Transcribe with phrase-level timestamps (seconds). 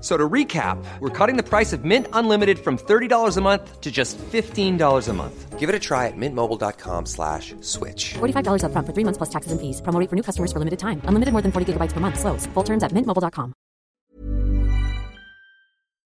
[0.00, 3.90] So to recap, we're cutting the price of Mint Unlimited from $30 a month to
[3.90, 5.58] just $15 a month.
[5.58, 8.14] Give it a try at mintmobile.com slash switch.
[8.14, 9.82] $45 upfront for three months plus taxes and fees.
[9.82, 11.02] Promo for new customers for limited time.
[11.04, 12.18] Unlimited more than 40 gigabytes per month.
[12.18, 12.46] Slows.
[12.54, 13.52] Full terms at mintmobile.com.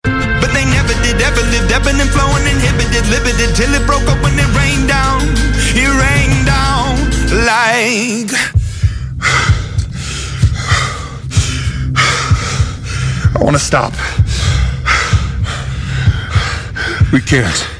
[0.05, 4.20] But they never did ever lived ebbing and flowing, inhibited, limited till it broke up
[4.20, 5.25] when it rained down.
[5.72, 7.00] It rained down
[7.48, 8.61] like.
[13.41, 13.92] I want to stop.
[17.10, 17.80] We can't.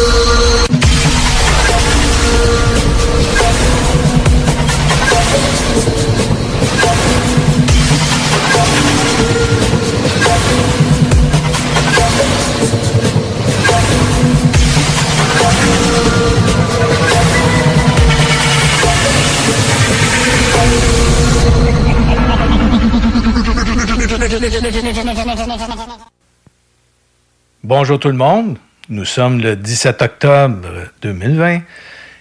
[27.63, 28.57] Bonjour tout le monde.
[28.87, 30.69] Nous sommes le 17 octobre
[31.01, 31.59] 2020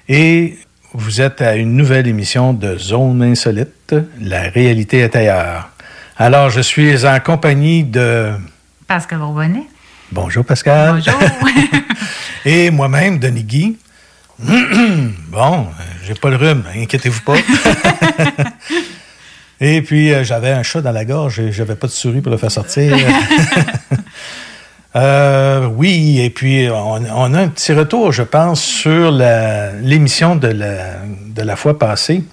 [0.09, 0.59] et
[0.93, 3.95] vous êtes à une nouvelle émission de Zone Insolite.
[4.21, 5.69] La réalité est ailleurs.
[6.17, 8.33] Alors, je suis en compagnie de.
[8.89, 9.67] Pascal Bourbonnet.
[10.11, 11.03] Bonjour Pascal.
[11.05, 11.21] Bonjour.
[12.45, 13.77] et moi-même, Denis Guy.
[14.39, 17.37] bon, euh, j'ai pas le rhume, inquiétez-vous pas.
[19.61, 22.33] et puis, euh, j'avais un chat dans la gorge et j'avais pas de souris pour
[22.33, 22.97] le faire sortir.
[24.97, 30.49] Euh, oui, et puis on, on, a un petit retour, je pense, sur l'émission de
[30.49, 30.97] la,
[31.29, 32.25] de la fois passée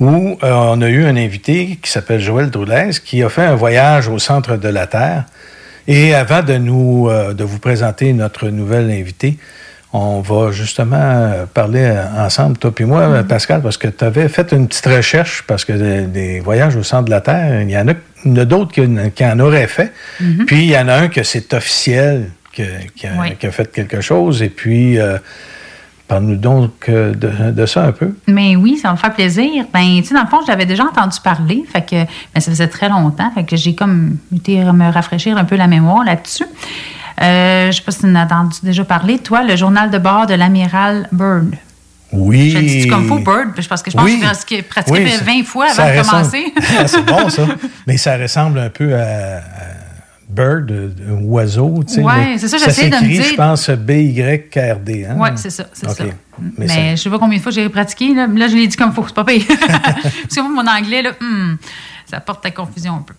[0.00, 3.54] où euh, on a eu un invité qui s'appelle Joël Droulès qui a fait un
[3.54, 5.26] voyage au centre de la Terre.
[5.86, 9.38] Et avant de, nous, de vous présenter notre nouvelle invité,
[9.92, 13.26] on va justement parler ensemble, toi et moi, mm -hmm.
[13.26, 16.84] Pascal, parce que tu avais fait une petite recherche, parce que des, des voyages au
[16.84, 17.94] centre de la Terre, il y en a,
[18.40, 18.82] a d'autres qui,
[19.16, 19.92] qui, en auraient fait.
[20.20, 20.44] Mm -hmm.
[20.46, 23.28] Puis il y en a un que c'est officiel, que, qui, a, oui.
[23.38, 24.42] qui, a, fait quelque chose.
[24.46, 25.18] Et puis, euh,
[26.10, 28.10] parle-nous donc euh, de, de, ça un peu.
[28.26, 29.64] Mais oui, ça me fait plaisir.
[29.72, 32.00] Ben, tu sais, dans le fond, je l'avais déjà entendu parler, fait que
[32.32, 35.68] ben, ça faisait très longtemps, fait que j'ai comme été me rafraîchir un peu la
[35.68, 36.50] mémoire là-dessus.
[37.20, 39.18] Euh, je ne sais pas si tu en as entendu déjà parler.
[39.18, 41.56] Toi, le journal de bord de l'amiral Byrd.
[42.12, 42.50] Oui.
[42.50, 44.20] Je dis comme faux Bird, parce que je pense oui.
[44.20, 46.54] que je pratiqué oui, 20 fois avant de commencer.
[46.78, 47.46] Ah, c'est bon, ça.
[47.86, 49.40] Mais ça ressemble un peu à, à
[50.28, 50.70] Bird,
[51.08, 51.84] un oiseau.
[51.98, 53.24] Oui, c'est ça, j'essaie de me dire.
[53.24, 55.06] je pense, B-Y-R-D.
[55.08, 55.16] Hein?
[55.18, 56.04] Oui, c'est ça, c'est okay.
[56.04, 56.14] ça.
[56.58, 58.14] Mais, Mais je ne sais pas combien de fois j'ai pratiqué.
[58.14, 59.44] Là, là je l'ai dit comme faux, c'est pas pire.
[59.48, 61.56] parce que moi, mon anglais, là, hmm,
[62.06, 63.14] ça porte à confusion un peu.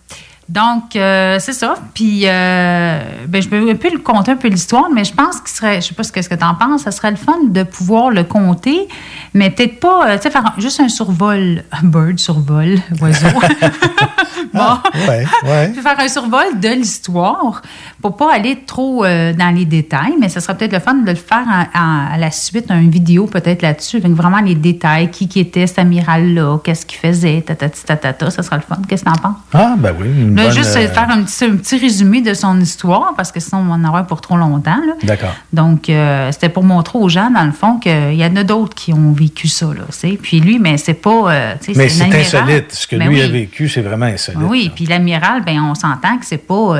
[0.52, 1.74] Donc, euh, c'est ça.
[1.94, 5.40] Puis, euh, ben, je peux un peu le conter un peu l'histoire, mais je pense
[5.40, 7.16] qu'il serait, je sais pas ce que, ce que tu en penses, ça serait le
[7.16, 8.86] fun de pouvoir le compter,
[9.32, 13.28] mais peut-être pas, euh, tu sais, faire juste un survol, un bird survol, oiseau.
[14.52, 14.60] bon.
[15.08, 15.68] Ouais, ouais.
[15.70, 17.62] Puis faire un survol de l'histoire
[18.02, 21.08] pour pas aller trop euh, dans les détails, mais ce serait peut-être le fun de
[21.10, 25.10] le faire en- en- à la suite, une vidéo peut-être là-dessus, avec vraiment les détails,
[25.10, 28.76] qui, qui était cet amiral-là, qu'est-ce qu'il faisait, tatati tatata, ça serait le fun.
[28.86, 29.36] Qu'est-ce que t'en penses?
[29.54, 30.08] Ah, ben oui.
[30.42, 33.40] Là, bonne, juste euh, faire un petit, un petit résumé de son histoire, parce que
[33.40, 34.76] sinon, on va en avoir pour trop longtemps.
[34.86, 34.94] là.
[35.02, 35.34] D'accord.
[35.52, 38.74] Donc, euh, c'était pour montrer aux gens, dans le fond, qu'il y en a d'autres
[38.74, 39.66] qui ont vécu ça.
[39.66, 39.84] Là.
[40.22, 41.32] Puis lui, mais c'est pas.
[41.32, 42.72] euh, Mais c'est insolite.
[42.72, 43.30] Ce que Ben lui a oui.
[43.32, 44.40] vécu, c'est vraiment insolite.
[44.48, 46.76] Oui, puis l'amiral, ben on s'entend que c'est pas,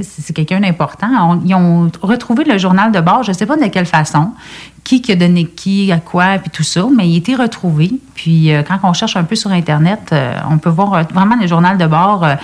[0.00, 1.40] c'est quelqu'un d'important.
[1.44, 4.32] Ils ont retrouvé le journal de bord, je sais pas de quelle façon,
[4.88, 7.90] qui qui a donné qui, à quoi, puis tout ça, mais il a été retrouvé.
[8.14, 11.36] Puis euh, quand on cherche un peu sur Internet, euh, on peut voir euh, vraiment
[11.38, 12.34] le journal de bord euh,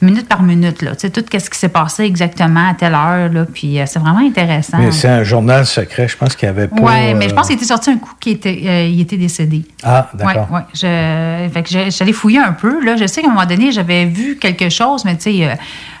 [0.00, 3.30] minute par minute, là, tu sais, tout ce qui s'est passé exactement à telle heure,
[3.32, 4.78] là, puis c'est vraiment intéressant.
[4.78, 6.08] Mais c'est un journal secret.
[6.08, 6.76] Je pense qu'il n'y avait pas.
[6.80, 9.64] Oui, mais je pense qu'il était sorti un coup qu'il était, il était décédé.
[9.84, 10.48] Ah, d'accord.
[10.50, 10.64] Oui, ouais.
[10.74, 12.84] Je- j'allais fouiller un peu.
[12.84, 12.96] Là.
[12.96, 15.56] Je sais qu'à un moment donné, j'avais vu quelque chose, mais tu sais,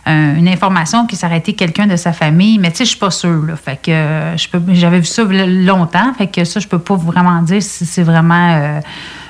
[0.06, 2.98] euh, un- une information qui s'arrêtait quelqu'un de sa famille, mais tu sais, je suis
[2.98, 3.42] pas sûre.
[3.46, 3.56] Là.
[3.56, 6.96] Fait que euh, je peux, j'avais vu ça longtemps, fait que ça, je peux pas
[6.96, 8.80] vraiment dire si c'est vraiment euh,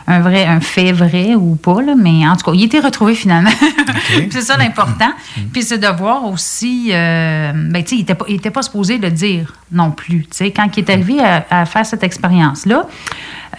[0.06, 1.80] un vrai, un fait vrai ou pas.
[1.82, 1.94] Là.
[1.96, 3.50] Mais en tout cas, il a été retrouvé finalement.
[4.30, 5.12] C'est ça l'important.
[5.52, 8.62] Puis c'est de voir aussi, euh, ben, tu sais, il était pas, il était pas
[8.62, 10.22] supposé le dire non plus.
[10.22, 12.86] Tu sais, quand il est arrivé à, à faire cette expérience-là,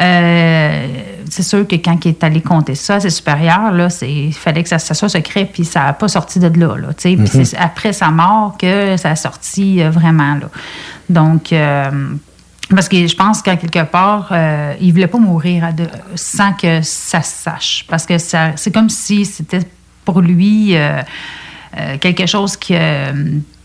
[0.01, 0.87] euh,
[1.29, 4.69] c'est sûr que quand il est allé compter ça ses supérieurs, là, il fallait que
[4.69, 6.75] ça, ça soit secret, puis ça n'a pas sorti de là.
[6.77, 7.15] là sais.
[7.15, 10.35] Puis c'est après sa mort que ça a sorti euh, vraiment.
[10.35, 10.49] Là.
[11.09, 11.89] Donc, euh,
[12.69, 14.33] parce que je pense qu'à quelque part,
[14.79, 17.85] il ne voulait pas mourir de- sans que ça se sache.
[17.87, 19.59] Parce que ça, c'est comme si c'était
[20.05, 20.75] pour lui
[21.99, 22.73] quelque chose qui.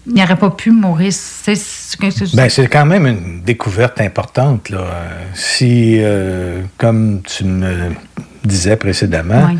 [0.08, 1.12] Il n'aurait pas pu mourir.
[1.12, 4.70] C'est, c'est- c'est- Ben, c'est quand même une découverte importante.
[4.70, 4.84] Là.
[5.34, 7.90] Si, euh, comme tu me
[8.44, 9.58] disais précédemment, Oui.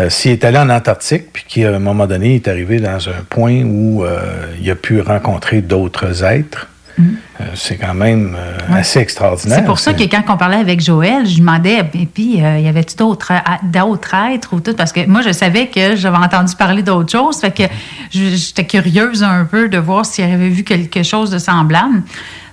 [0.00, 3.08] euh, s'il est allé en Antarctique, puis qu'à un moment donné, il est arrivé dans
[3.08, 4.18] un point où euh,
[4.60, 9.58] il a pu rencontrer d'autres êtres, euh, c'est quand même euh, assez extraordinaire.
[9.58, 12.58] C'est pour ça que quand on parlait avec Joël, je lui demandais, et puis, euh,
[12.58, 14.74] y avait-tu d'autres à- d'autres êtres ou tout?
[14.74, 17.40] Parce que moi, je savais que j'avais entendu parler d'autres choses.
[17.40, 17.64] Fait que
[18.10, 22.02] j'étais curieuse un peu de voir s'il avait vu quelque chose de semblable.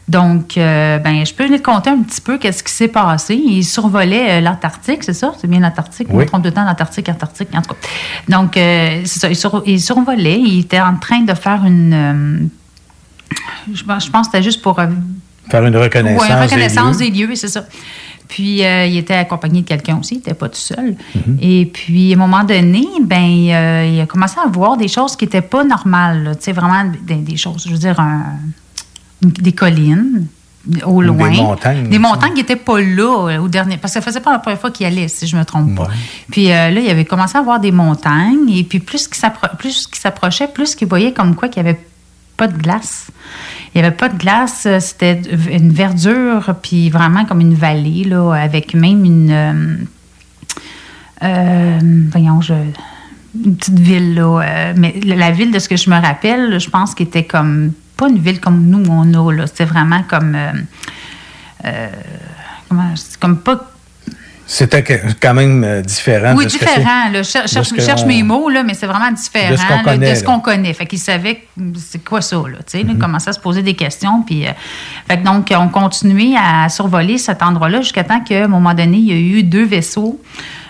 [0.10, 3.36] Donc, ben, je peux lui conter un petit peu qu'est-ce qui s'est passé.
[3.36, 5.34] Il survolait l'Antarctique, c'est ça?
[5.40, 6.08] C'est bien l'Antarctique?
[6.12, 6.24] On Oui.
[6.26, 7.88] me trompe tout le temps l'Antarctique, Antarctique, en tout cas.
[8.28, 9.30] Donc, c'est ça.
[9.30, 10.42] Il, sur- il survolait.
[10.42, 12.50] Il était en train de faire une...
[13.72, 14.80] je, pense- que c'était juste pour...
[14.80, 14.88] euh,
[15.50, 16.28] Faire une reconnaissance.
[16.28, 17.12] oui, reconnaissance des lieux.
[17.12, 17.66] des lieux, c'est ça.
[18.30, 20.96] Puis, euh, il était accompagné de quelqu'un aussi, il n'était pas tout seul.
[21.16, 21.38] Mhm.
[21.42, 25.16] Et puis, à un moment donné, ben, euh, il a commencé à voir des choses
[25.16, 26.32] qui n'étaient pas normales.
[26.40, 28.24] Tu sais, vraiment des, des choses, je veux dire, un-
[29.22, 30.26] des collines
[30.86, 31.30] au Des loin.
[31.32, 33.76] montagnes, Des montagnes qui n'étaient pas là euh, au dernier.
[33.78, 35.84] Parce que ça faisait pas la première fois qu'il allait, si je me trompe pas.
[35.84, 35.90] Ouais.
[36.32, 38.50] Puis euh, là, il avait commencé à voir des montagnes.
[38.50, 41.70] Et puis, plus qu'il s'appro- plus qu'il s'approchait, plus qu'il voyait comme quoi qu'il n'y
[41.70, 41.80] avait
[42.38, 43.08] pas de glace.
[43.74, 45.20] Il n'y avait pas de glace, euh, c'était
[45.52, 49.32] une verdure, puis vraiment comme une vallée, là, avec même une.
[49.32, 49.78] euh,
[51.24, 51.80] euh,
[52.12, 52.54] voyons, je.
[53.46, 54.74] Une petite ville, là.
[54.76, 57.72] mais la ville, de ce que je me rappelle, je pense qu'elle était comme.
[57.98, 59.48] Pas une ville comme nous, on a, là.
[59.48, 60.38] C'était vraiment comme.
[63.20, 63.73] comme pas
[64.56, 64.84] C'était
[65.20, 66.36] quand même euh, différent.
[66.38, 67.10] oui, de ce que différent.
[67.12, 67.24] Là.
[67.24, 69.56] Je cher- cherche, ce que cherche on- mes mots, là, mais c'est vraiment différent De
[69.56, 70.26] ce qu'on là, connaît, ce là.
[70.28, 70.74] qu'on connaît.
[70.74, 72.58] Fait que c'est quoi ça, là.
[72.60, 74.22] Tu sais, là, il commençait à se poser des questions.
[74.22, 74.52] Puis, euh,
[75.08, 78.98] fait que donc, on continuait à survoler cet endroit-là jusqu'à temps qu'à un moment donné,
[78.98, 80.22] il y a eu deux vaisseaux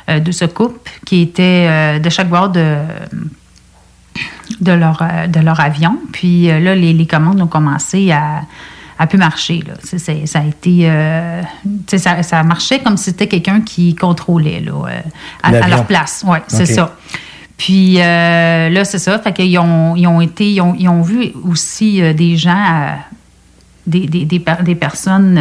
[0.09, 2.77] euh, de ce couple qui étaient euh, de chaque bord de
[4.61, 5.97] de leur, de leur avion.
[6.11, 8.41] Puis euh, là, les, les commandes ont commencé à,
[9.03, 9.63] à plus marcher.
[9.67, 9.74] Là.
[10.25, 10.89] Ça a été.
[10.89, 11.41] euh,
[11.88, 15.01] ça, ça marchait comme si c'était quelqu'un qui contrôlait là, euh,
[15.43, 16.24] à, à leur place.
[16.27, 16.75] Oui, c'est OK.
[16.75, 16.95] ça.
[17.57, 19.19] Puis euh, là, c'est ça.
[19.19, 20.51] Fait qu'ils ont, ils ont été.
[20.51, 22.95] Ils ont, ils ont vu aussi euh, des gens, euh,
[23.86, 25.39] des, des, des, des personnes.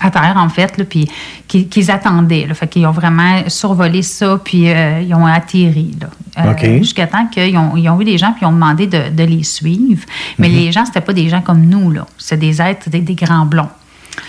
[0.00, 1.08] À terre, en fait, là, puis
[1.48, 2.46] qui- qu'ils attendaient.
[2.46, 2.54] Là.
[2.54, 5.92] Fait qu'ils ont vraiment survolé ça, puis euh, ils ont atterri.
[6.00, 6.08] Là.
[6.44, 6.50] Euh.
[6.78, 9.22] Jusqu'à temps qu'ils ont, ils ont vu des gens, puis ils ont demandé de, de
[9.24, 10.02] les suivre.
[10.38, 12.06] Mais les gens, c'était pas des gens comme nous, là.
[12.18, 13.68] C'est des êtres, des, des grands blonds.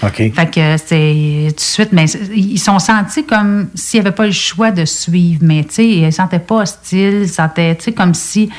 [0.03, 0.15] OK.
[0.33, 2.05] Fait que c'est tout de suite, mais
[2.35, 6.05] ils sont sentis comme s'ils n'avaient pas le choix de suivre, mais tu sais, ils
[6.05, 8.49] ne sentaient pas hostiles, ils sentaient, tu sais, comme si.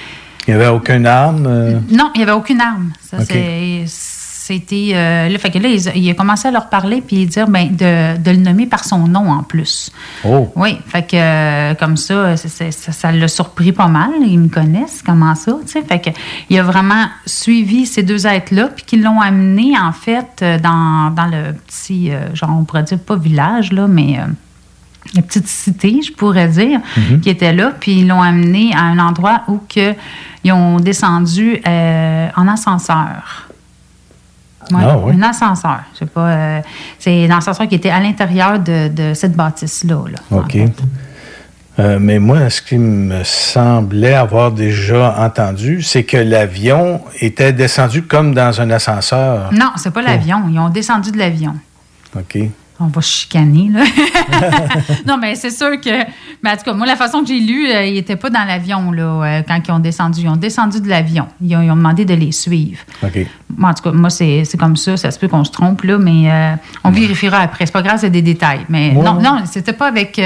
[0.49, 1.45] Il n'y avait aucune arme.
[1.49, 2.93] euh, Non, il n'y avait aucune arme.
[3.11, 3.85] Ça, c'est-
[4.47, 4.93] c'était.
[4.95, 7.69] euh, là, fait que là, il, il a commencé à leur parler puis dire ben,
[7.71, 9.91] de, de le nommer par son nom en plus.
[10.25, 10.53] Oh.
[10.55, 14.11] Oui, fait que euh, comme ça, ça ça l'a surpris pas mal.
[14.25, 15.83] Ils me connaissent, comment ça, tu sais.
[15.83, 16.11] Fait que
[16.49, 21.11] il a vraiment suivi ces deux êtres-là, puis qu'ils l'ont amené, en fait, euh, dans,
[21.11, 24.19] dans le petit, euh, genre, on pourrait dire pas village, là, mais.
[25.15, 26.81] la petite cité, je pourrais dire,
[27.23, 29.95] qui était là, puis ils l'ont amené à un endroit où que,
[30.43, 33.46] ils ont descendu euh, en ascenseur.
[34.71, 35.15] Ouais, Ah oui?
[35.17, 35.81] Un ascenseur.
[35.95, 36.29] Je sais pas.
[36.29, 36.61] euh,
[36.99, 39.97] c'est un ascenseur qui était à l'intérieur de, de cette bâtisse-là.
[40.11, 40.53] là, en OK.
[40.53, 40.73] fait.
[41.79, 48.03] Euh, mais moi, ce qui me semblait avoir déjà entendu, c'est que l'avion était descendu
[48.03, 49.53] comme dans un ascenseur.
[49.53, 50.45] Non, c'est pas l'avion.
[50.51, 51.55] Ils ont descendu de l'avion.
[52.17, 52.39] OK.
[52.79, 53.85] On va chicaner, là.
[55.07, 56.05] non, mais c'est sûr que.
[56.43, 58.45] Mais en tout cas, moi, la façon que j'ai lu, euh, ils n'étaient pas dans
[58.45, 60.21] l'avion, là, euh, quand ils ont descendu.
[60.21, 61.27] Ils ont descendu de l'avion.
[61.41, 62.79] Ils ont, ils ont demandé de les suivre.
[63.03, 63.19] OK.
[63.57, 64.97] Moi, en tout cas, moi, c'est c'est comme ça.
[64.99, 66.55] Ça se peut qu'on se trompe, là, mais euh,
[66.85, 67.65] on vérifiera après.
[67.65, 68.67] C'est pas grave, c'est des détails.
[68.69, 70.21] Mais Ouais, non, non, c'était pas avec.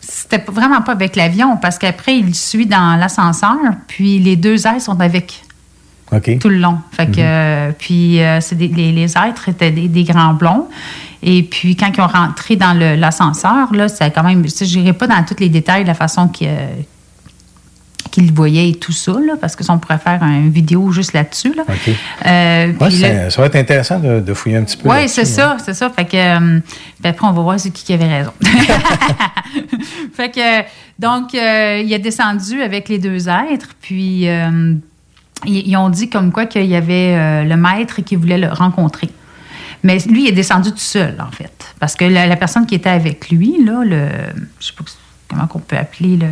[0.00, 3.56] c'était vraiment pas avec l'avion, parce qu'après, il suit dans l'ascenseur,
[3.88, 5.42] puis les deux ailes sont avec
[6.12, 6.38] OK.
[6.40, 6.78] tout le long.
[6.92, 10.68] Fait que, euh, puis c'est des- les, les êtres étaient des, des grands blonds.
[11.22, 14.44] Et puis, quand ils ont rentré dans l'ascenseur, là, c'est quand même.
[14.46, 16.48] Je n'irai pas dans tous les détails de la façon qu'ils
[18.32, 21.54] voyaient et tout ça, là, parce que ça, on pourrait faire une vidéo juste là-dessus.
[21.54, 21.64] Là.
[21.68, 21.90] OK.
[22.26, 24.88] Euh, Ouais, là- ça va être intéressant de, de fouiller un petit peu.
[24.88, 25.24] oui, c'est hein.
[25.24, 25.90] ça, c'est ça.
[25.90, 26.60] Fait que, euh,
[27.00, 28.32] puis après, on va voir c'est qui qui avait raison.
[30.14, 30.62] fait que,
[30.98, 34.80] donc, euh, il est descendu avec les deux êtres, puis ils,
[35.44, 39.08] ils ont dit comme quoi qu'il y avait le maître qui voulait le rencontrer.
[39.86, 41.52] Mais lui, il est descendu tout seul, en fait.
[41.78, 44.08] Parce que la, la personne qui était avec lui, là, le.
[44.58, 44.84] Je sais pas
[45.28, 46.26] comment qu'on peut appeler le.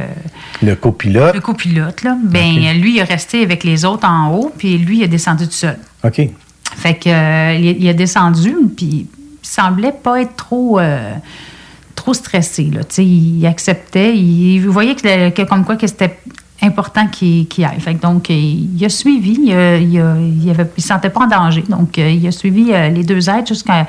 [0.67, 1.35] Le copilote.
[1.37, 4.99] Le copilote, là, ben, lui, il est resté avec les autres en haut, puis lui,
[4.99, 5.79] il est descendu tout seul.
[6.03, 6.21] OK.
[6.77, 9.07] Fait que euh, il, il a descendu, puis il
[9.43, 11.15] semblait pas être trop, euh,
[11.95, 12.71] trop stressé.
[12.73, 12.81] Là.
[12.99, 16.19] Il acceptait, il, voyait que, que comme quoi que c'était
[16.65, 17.81] important qu'il qu'il aille.
[17.81, 21.65] Fait que donc, il, il a suivi, il, a- il, se sentait pas en danger.
[21.69, 23.87] Donc, euh, il a suivi euh, les deux êtres jusqu'à.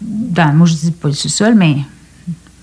[0.00, 1.76] dans- moi, je dis pas le sous-sol, mais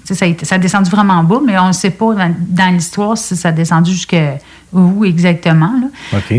[0.03, 2.74] ça a, été- ça a descendu vraiment bas, mais on ne sait pas dans, dans
[2.74, 4.38] l'histoire si ça a descendu jusqu'à
[4.71, 5.74] où exactement.
[5.81, 5.88] là.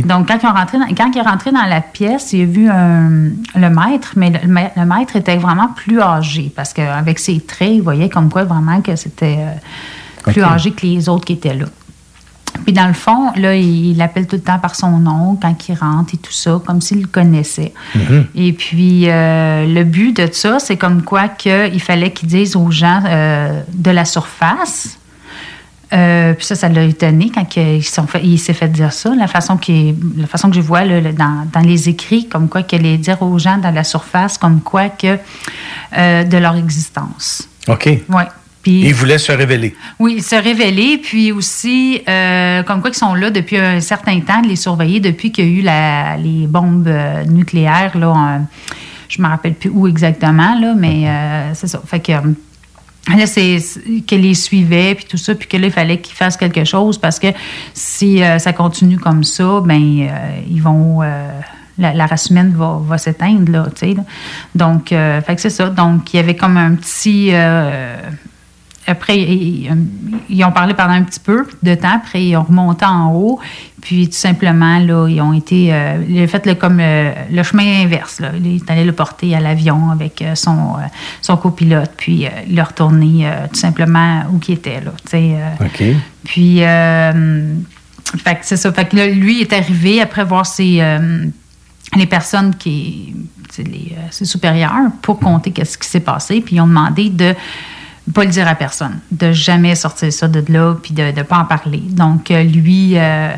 [0.03, 3.31] Donc, quand, rentré dans- quand il est rentré dans la pièce, il a vu un-
[3.55, 7.73] le maître, mais le, ma- le maître était vraiment plus âgé parce qu'avec ses traits,
[7.73, 9.53] il voyait comme quoi vraiment que c'était euh,
[10.33, 11.67] plus âgé que les autres qui étaient là.
[12.65, 15.75] Puis dans le fond, là, il l'appelle tout le temps par son nom quand il
[15.75, 17.73] rentre et tout ça, comme s'il le connaissait.
[18.35, 22.71] Et puis euh, le but de ça, c'est comme quoi qu'il fallait qu'il dise aux
[22.71, 24.99] gens euh, de la surface.
[25.93, 27.81] Euh, puis ça, ça l'a étonné quand il,
[28.25, 29.15] il s'est fait dire ça.
[29.15, 29.59] La façon,
[30.17, 33.23] la façon que je vois là, dans, dans les écrits, comme quoi qu'il allait dire
[33.23, 35.17] aux gens dans la surface, comme quoi que
[35.97, 37.49] de leur existence.
[37.69, 37.87] OK.
[38.09, 38.25] Ouais.
[38.67, 39.77] Puis, Il voulait se révéler.
[40.01, 44.41] oui, se révéler, puis aussi, euh, comme quoi qu'ils sont là depuis un certain temps,
[44.43, 48.47] de les surveiller depuis qu'il y a eu la- les bombes euh, nucléaires, là, en-
[49.09, 51.81] je ne me rappelle plus où exactement, là, mais euh, c'est ça.
[51.87, 53.59] Fait que là, c'est
[54.05, 56.99] qu'elle les suivait, puis tout ça, puis que là, il fallait qu'ils fassent quelque chose
[56.99, 57.29] parce que
[57.73, 60.09] si euh, ça continue comme ça, ben
[60.51, 61.03] ils vont...
[61.79, 63.95] la, la race humaine va, va s'éteindre, là, tu sais.
[63.95, 64.03] là.
[64.57, 65.69] Donc, fait que c'est ça.
[65.69, 67.31] Donc, il y avait comme un petit...
[68.89, 69.71] euh, après, ils,
[70.29, 71.95] ils ont parlé pendant un petit peu de temps.
[71.97, 73.39] Après, ils ont remonté en haut.
[73.81, 75.73] Puis, tout simplement, là, ils ont été.
[75.73, 78.21] Euh, ils ont fait le, comme le, le chemin inverse.
[78.21, 78.31] Là.
[78.39, 80.87] Il est allé le porter à l'avion avec euh, son, euh,
[81.23, 81.91] son copilote.
[81.97, 84.81] Puis, euh, le retourner euh, tout simplement où il était.
[84.81, 85.65] Là, tu sais, euh.
[85.67, 85.83] OK.
[86.25, 87.55] Puis, euh,
[88.25, 88.73] fait que c'est ça.
[88.73, 91.27] Fait que là, lui est arrivé après voir ses, euh,
[91.97, 93.15] les personnes qui,
[93.59, 96.41] les, euh, ses supérieurs pour compter qu'est-ce qui s'est passé.
[96.41, 97.35] Puis ils ont demandé de
[98.13, 101.39] pas le dire à personne, de jamais sortir ça de là, puis de ne pas
[101.39, 101.83] en parler.
[101.91, 103.33] Donc euh, lui, euh,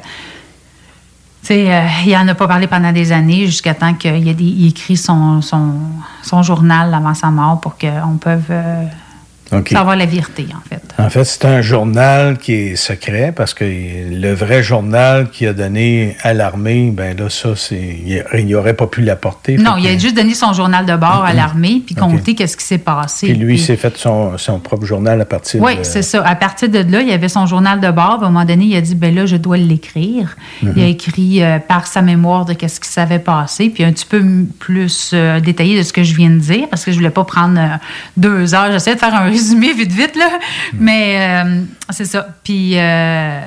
[1.42, 4.96] tu sais, euh, il en a pas parlé pendant des années jusqu'à temps qu'il écrit
[4.96, 5.74] son, son,
[6.22, 8.54] son journal avant sa mort pour qu'on puisse
[9.52, 9.68] euh, OK.
[9.70, 10.82] savoir la vérité, en fait.
[10.98, 15.52] En fait, c'est un journal qui est secret parce que le vrai journal qu'il a
[15.52, 19.56] donné à l'armée, ben là, ça, c'est, il n'y aurait pas pu l'apporter.
[19.56, 22.02] Non, il a juste donné son journal de bord à l'armée, puis OK.
[22.02, 23.28] compté qu'est-ce qui s'est passé.
[23.28, 25.82] Puis lui, il s'est fait son, son propre journal à partir Oui, de...
[25.82, 26.22] c'est ça.
[26.26, 28.16] À partir de là, il y avait son journal de bord.
[28.18, 30.36] puis À un moment donné, il a dit, ben là, je dois l'écrire.
[30.62, 30.72] Mhm.
[30.76, 34.06] Il a écrit euh, par sa mémoire de qu'est-ce qui s'avait passé, puis un petit
[34.06, 34.22] peu
[34.58, 37.24] plus euh, détaillé de ce que je viens de dire, parce que je voulais pas
[37.24, 37.76] prendre euh,
[38.16, 38.72] deux heures.
[38.72, 40.38] J'essayais de faire un résumé vite, vite, là.
[40.74, 42.26] Mais euh, c'est ça.
[42.44, 43.40] Puis, euh,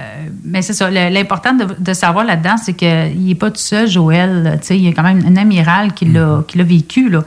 [0.43, 0.89] mais c'est ça.
[0.89, 4.57] L'important de, de savoir là-dedans, c'est qu'il n'est pas tout seul, Joël.
[4.61, 7.23] Tu sais, il y a quand même un amiral qui l'a qui l'a vécu, là.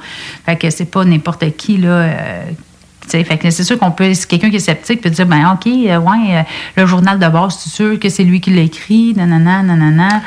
[0.47, 2.09] Fait que c'est pas n'importe qui, là.
[3.07, 6.37] C'est sûr qu'on peut, si quelqu'un qui est sceptique peut dire, ben OK, euh, ouais,
[6.37, 6.43] euh,
[6.77, 10.23] le journal de base, c'est sûr que c'est lui qui l'a écrit, nanana, nanana.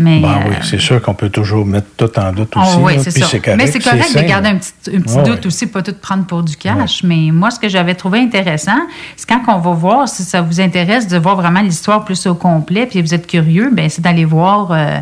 [0.00, 2.76] Mais, Ben oui, euh, c'est sûr qu'on peut toujours mettre tout en doute Oh, aussi.
[2.80, 3.26] oui, là, c'est ça.
[3.38, 6.24] correct, mais c'est correct de garder un petit, un petit doute aussi, pas tout prendre
[6.24, 7.02] pour du cash.
[7.02, 8.78] Mais moi, ce que j'avais trouvé intéressant,
[9.16, 12.34] c'est quand on va voir, si ça vous intéresse de voir vraiment l'histoire plus au
[12.34, 14.98] complet, puis vous êtes curieux, ben c'est d'aller voir euh,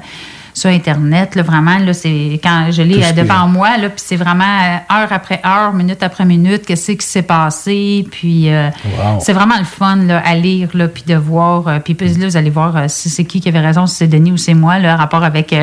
[0.57, 1.35] sur Internet.
[1.35, 4.45] Là, vraiment, là, c'est quand je l'ai ce euh, devant moi, là, puis c'est vraiment
[4.45, 8.07] euh, heure après heure, minute après minute, qu'est-ce qui s'est passé.
[8.11, 9.19] Puis euh, Wow.
[9.21, 11.69] c'est vraiment le fun là, à lire, là, puis de voir.
[11.69, 13.97] euh, puis puis là, vous allez voir euh, si c'est qui qui avait raison, si
[13.97, 15.55] c'est Denis ou c'est moi, le rapport avec.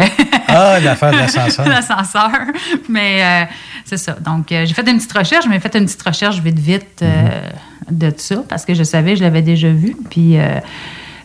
[0.48, 1.68] Ah, l'affaire de l'ascenseur.
[1.68, 2.30] l'ascenseur.
[2.88, 3.48] Mais
[3.86, 4.14] c'est ça.
[4.14, 7.30] Donc, j'ai fait une petite recherche, mais fait une petite recherche vite, vite euh,
[7.90, 9.96] de ça parce que je savais, je l'avais déjà vu.
[10.12, 10.60] Puis, euh,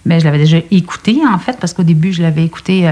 [0.06, 2.88] ben, je l'avais déjà écouté, en fait, parce qu'au début, je l'avais écouté.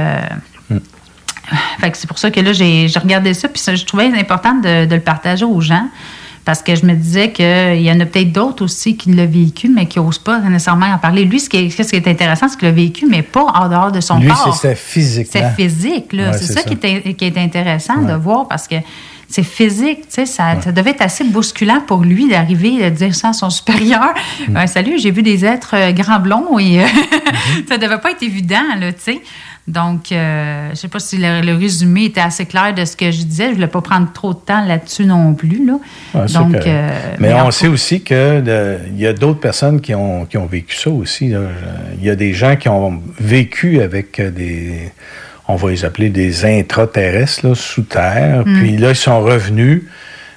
[1.80, 4.54] Fait que c'est pour ça que là, j'ai regardé ça, puis ça, je trouvais important
[4.54, 5.88] de, de le partager aux gens.
[6.44, 9.68] Parce que je me disais qu'il y en a peut-être d'autres aussi qui l'ont vécu,
[9.68, 11.24] mais qui n'osent pas nécessairement en parler.
[11.24, 13.68] Lui, ce qui est, ce qui est intéressant, c'est qu'il l'a vécu, mais pas en
[13.68, 14.54] dehors de son Lui, corps.
[14.54, 15.40] c'est- c'était physiquement.
[15.56, 16.30] C'est physique, là.
[16.30, 16.68] Ouais, c'est c'est ça, ça.
[16.70, 18.76] Qui, est, qui est intéressant de voir parce que
[19.28, 23.12] c'est physique, tu sais, ça, ça devait être assez bousculant pour lui d'arriver à dire
[23.16, 24.14] ça à son supérieur.
[24.48, 24.52] Mm.
[24.52, 27.66] Ben, salut, j'ai vu des êtres euh, grands blonds et euh, Mm-hmm.
[27.68, 29.20] ça devait pas être évident, là, tu sais.
[29.68, 33.10] Donc, euh, je sais pas si le, le résumé était assez clair de ce que
[33.10, 33.48] je disais.
[33.48, 35.78] Je voulais pas prendre trop de temps là-dessus non plus, là.
[36.28, 39.92] C'est Donc, euh, mais on sait aussi que le- il y a d'autres personnes qui
[39.94, 41.32] ont, qui ont vécu ça aussi.
[41.98, 44.92] Il y a des gens qui ont vécu avec des,
[45.48, 48.44] on va les appeler des intraterrestres là, sous terre.
[48.46, 48.58] Mm.
[48.58, 49.82] Puis là, ils sont revenus.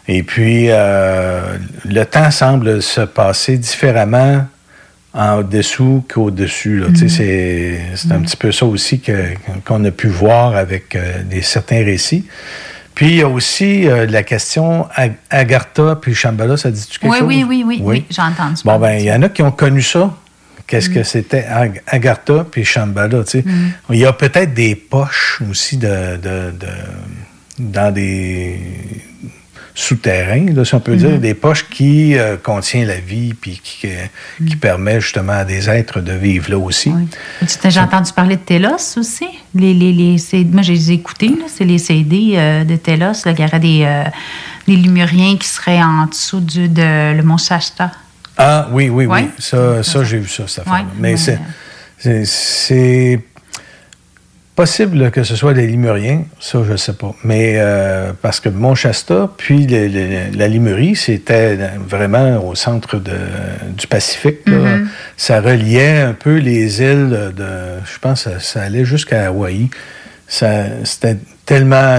[0.07, 1.41] Et puis, euh,
[1.85, 4.43] le temps semble se passer différemment
[5.13, 6.79] en dessous qu'au-dessus.
[6.79, 6.87] là.
[6.89, 7.09] Tu sais, Mm.
[7.09, 11.83] C'est c'est un petit peu ça aussi qu'on a pu voir avec euh, des, certains
[11.83, 12.25] récits.
[12.95, 17.11] Puis il y a aussi euh, la question Ag- Agartha puis Shambhala, ça dit-tu quelque
[17.11, 17.27] Oui, chose?
[17.27, 19.81] oui, oui, oui, oui, j'ai entendu Bon, ben, il y en a qui ont connu
[19.81, 20.13] ça.
[20.67, 23.45] Qu'est-ce que c'était Ag- Agartha puis Shambhala, tu sais.
[23.89, 26.67] Il y a peut-être des poches aussi de, de- de-
[27.57, 28.59] dans des
[29.79, 33.87] souterrains, là, si on peut dire, des poches qui euh, contiennent la vie puis qui,
[33.87, 34.05] euh,
[34.47, 36.89] qui permet justement à des êtres de vivre là aussi.
[36.89, 37.47] Oui.
[37.69, 39.27] J'ai entendu parler de Telos aussi?
[39.55, 41.27] Les, les, les moi, je les ai écoutés.
[41.29, 41.45] là.
[41.47, 43.23] C'est les CD euh, de Telos.
[43.25, 44.03] Là, il y aurait des, euh,
[44.67, 47.91] des Lumuriens qui seraient en dessous du, de le Mont Shasta.
[48.37, 49.29] Ah oui, oui, oui.
[49.37, 50.79] Ça, ça j'ai vu ça, cette affaire-là.
[50.81, 51.39] Ouais, Mais c'est-
[52.25, 53.19] c'est
[54.63, 57.15] possible que ce soit des Limuriens, ça, je ne sais pas.
[57.23, 63.11] Mais euh, parce que Mont-Shasta, puis la Limurie, c'était vraiment au centre de-
[63.77, 64.39] du Pacifique.
[64.47, 64.57] là.
[64.57, 64.85] Mm-hmm.
[65.15, 67.45] Ça reliait un peu les îles de...
[67.85, 69.69] Je pense que ça, ça allait jusqu'à Hawaï.
[70.27, 71.97] C'était tellement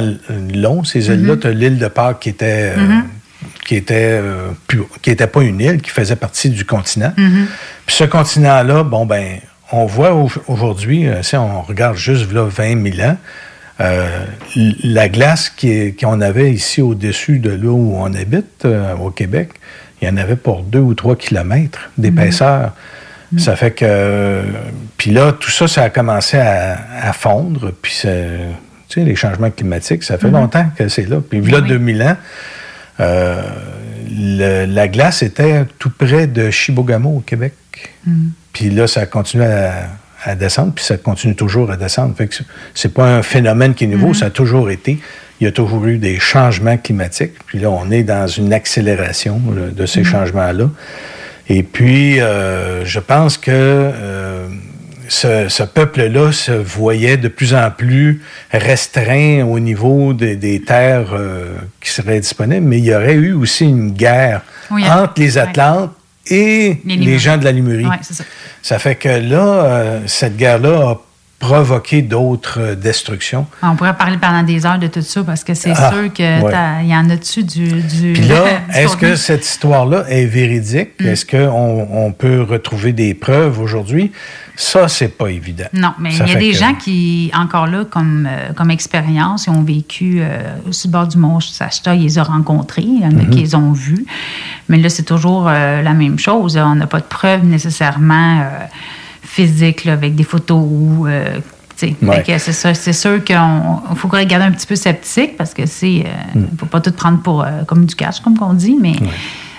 [0.55, 1.15] long, ces Mm-hmm.
[1.15, 1.37] îles-là.
[1.39, 2.75] Tu as l'île de Pâques qui était...
[2.77, 2.85] euh,
[3.65, 7.13] qui était euh, plus- qui était pas une île, qui faisait partie du continent.
[7.87, 9.39] Puis ce continent-là, bon ben,
[9.73, 13.17] on voit au- aujourd'hui, euh, si on regarde juste là 20 000 ans,
[13.81, 14.25] euh,
[14.85, 15.51] la glace
[16.01, 19.51] qu'on avait ici au-dessus de là où on habite, euh, au Québec,
[20.03, 22.73] il y en avait pour deux ou trois kilomètres d'épaisseur.
[23.39, 23.85] Ça fait que...
[23.87, 24.43] euh,
[24.97, 27.73] puis là, tout ça, ça a commencé à, à fondre.
[27.81, 28.09] Puis, tu
[28.89, 31.19] sais, les changements climatiques, ça fait longtemps que c'est là.
[31.21, 31.69] Puis là, Oui.
[31.69, 32.17] 2000 ans,
[32.99, 37.53] le- la glace était tout près de Chibougamau au Québec.
[38.53, 39.73] Puis là, ça continue à,
[40.25, 42.15] à descendre, puis ça continue toujours à descendre.
[42.17, 42.35] Fait que
[42.75, 44.99] c'est- pas un phénomène qui est nouveau, ça a toujours été.
[45.41, 47.33] Il y a toujours eu des changements climatiques.
[47.47, 50.69] Puis là, on est dans une accélération là, de ces changements-là.
[51.49, 54.47] Et puis, euh, je pense que euh,
[55.09, 58.21] ce, ce peuple-là se voyait de plus en plus
[58.53, 63.33] restreint au niveau des, des terres euh, qui seraient disponibles, mais il y aurait eu
[63.33, 65.39] aussi une guerre Oui, entre les.
[65.39, 65.93] Atlantes
[66.31, 67.53] et Les gens de la
[68.15, 68.25] ça.
[68.63, 71.01] Ça fait que là, euh, cette guerre-là a
[71.41, 73.47] provoqué d'autres euh, destructions.
[73.63, 76.25] On pourrait parler pendant des heures de tout ça parce que c'est Ah, sûr qu'il
[76.25, 76.85] ouais.
[76.87, 78.13] y en a dessus du, du.
[78.13, 80.91] Puis là, est-ce que cette histoire-là est véridique?
[81.01, 84.13] Est-ce qu'on on peut retrouver des preuves aujourd'hui?
[84.55, 85.65] Ça, c'est pas évident.
[85.73, 88.71] Non, mais Ça il y a des que- gens qui, encore là, comme, euh, comme
[88.71, 92.83] expérience, ils ont vécu euh, sur le bord du mont Shasta, ils les ont rencontrés,
[92.83, 93.31] il y en a Mhm.
[93.31, 94.05] qui les ont vus.
[94.69, 96.59] Mais là, c'est toujours euh, la même chose.
[96.59, 98.43] On n'a pas de preuves nécessairement
[99.33, 100.63] physiques là, avec des photos.
[100.63, 101.39] ou, euh.
[102.03, 102.23] Ouais.
[102.39, 103.39] C'est c'est sûr qu'il
[103.97, 106.05] faut regarder un petit peu sceptique parce que c'est,
[106.37, 108.93] euh, faut pas tout prendre pour euh, comme du cash, comme on dit, mais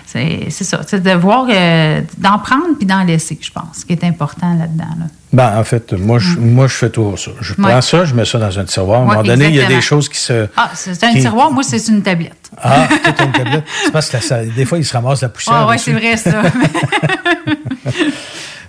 [0.05, 0.81] C'est c'est ça.
[0.85, 4.93] C'est de voir, euh, d'en prendre puis d'en laisser, je pense, qui est important là-dedans.
[4.99, 5.05] là.
[5.33, 7.31] Ben, en fait, moi, je, moi, je fais toujours ça.
[7.39, 7.73] Je prends.
[7.73, 7.81] Ouais.
[7.81, 8.99] ça, je mets ça dans un tiroir.
[8.99, 10.47] À un Ouais, moment donné, il y a des choses qui se.
[10.57, 12.51] Ah, c'est un qui- tiroir, moi, c'est une tablette.
[12.61, 13.63] Ah, tout une tablette.
[13.85, 15.55] C'est parce que la- ça- des fois, il se ramasse la poussière.
[15.57, 15.91] Ah, ouais, dessus.
[15.91, 16.41] c'est vrai, ça.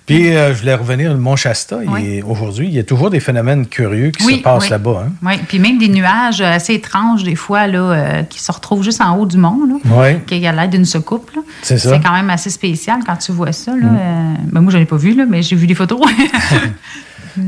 [0.07, 1.79] Puis, euh, je voulais revenir au Mont Shasta.
[1.87, 2.23] Oui.
[2.27, 4.71] Aujourd'hui, il y a toujours des phénomènes curieux qui Oui, se passent oui.
[4.71, 5.05] là-bas.
[5.07, 5.12] Hein?
[5.23, 9.01] Oui, puis même des nuages assez étranges, des fois, là, euh, qui se retrouvent juste
[9.01, 10.19] en haut du mont, là, Oui.
[10.27, 11.31] qui a l'air d'une soucoupe.
[11.62, 11.99] C'est ça.
[12.05, 13.71] quand même assez spécial quand tu vois ça.
[13.73, 13.87] Là.
[13.87, 13.97] Mm.
[14.01, 16.01] Euh, ben, moi, je l'ai pas vu, là, mais j'ai vu des photos.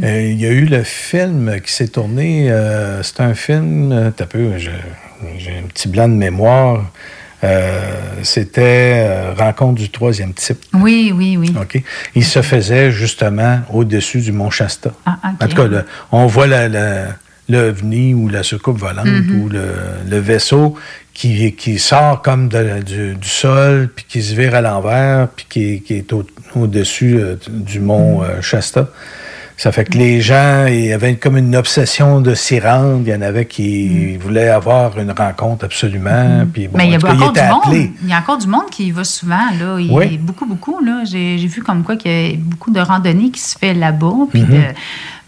[0.02, 2.50] Euh, il y a eu le film qui s'est tourné.
[2.50, 3.92] euh, c'est un film.
[3.92, 6.84] euh, T'as peu, j'ai un petit blanc de mémoire.
[7.44, 7.80] Euh,
[8.22, 10.58] C'était euh, Rencontre du troisième type.
[10.72, 11.54] oui, oui, oui.
[11.60, 11.82] OK?
[12.14, 14.92] Il se faisait justement au-dessus du Mont Shasta.
[15.04, 15.18] Ah.
[15.42, 17.08] En tout cas, le- on voit la, la-
[17.50, 19.40] l'OVNI ou la soucoupe volante Mhm.
[19.42, 19.64] ou le,
[20.08, 20.74] le vaisseau
[21.12, 25.44] qui, qui sort comme de- du, du sol, puis qui se vire à l'envers, puis
[25.50, 26.24] qui, qui est au-
[26.56, 28.24] au-dessus euh, du mont Mhm.
[28.30, 28.88] euh, Shasta.
[29.56, 33.02] Ça fait que les gens, il y avait comme une obsession de s'y rendre.
[33.06, 36.44] Il y en avait qui voulaient avoir une rencontre absolument.
[36.52, 37.88] Puis bon, mais il y a encore du monde.
[38.02, 39.50] Il y a encore du monde qui y va souvent.
[39.60, 39.78] Là.
[39.78, 40.12] Il Oui.
[40.12, 40.80] y a beaucoup, beaucoup.
[41.04, 44.42] J'ai, vu comme quoi qu'il y a beaucoup de randonnées qui se fait là-bas, puis
[44.42, 44.62] de,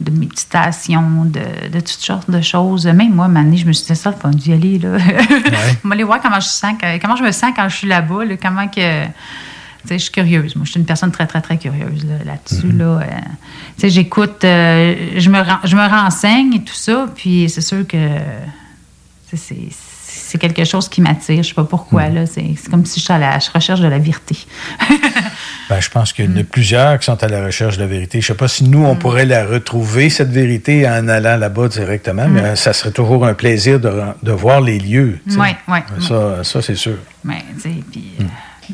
[0.01, 2.87] de méditation, de, de toutes sortes de choses.
[2.87, 4.81] Même moi, Mané, je me suis dit ça, fun d'y aller.
[4.81, 4.99] Là.
[5.85, 8.35] Va aller voir comment je, sens, comment je me sens quand je suis là-bas, là,
[8.43, 9.05] comment que...
[9.91, 10.57] Je suis curieuse.
[10.57, 12.67] Moi, je suis une personne très, très, très curieuse là, là-dessus.
[12.67, 12.79] Mhm.
[12.79, 12.85] là.
[12.85, 13.05] Euh,
[13.77, 17.61] tu sais, j'écoute, euh, je, me ren- je me renseigne et tout ça, puis c'est
[17.61, 17.97] sûr que
[19.35, 21.43] c'est- quelque chose qui m'attire.
[21.43, 22.09] Je sais pas pourquoi.
[22.11, 22.27] là.
[22.27, 24.37] C'est c'est comme si je suis à la recherche de la vérité.
[25.69, 26.45] Ben, je pense qu'il y en a Mm.
[26.45, 28.21] plusieurs qui sont à la recherche de la vérité.
[28.21, 31.67] Je ne sais pas si nous, on pourrait la retrouver, cette vérité, en allant là-bas
[31.67, 35.19] directement, mais ça serait toujours un plaisir de, de voir les lieux.
[35.37, 35.83] Ouais, ouais.
[36.01, 36.99] Ça, ça c'est sûr.
[37.25, 38.25] Mais, tu sais, puis, euh,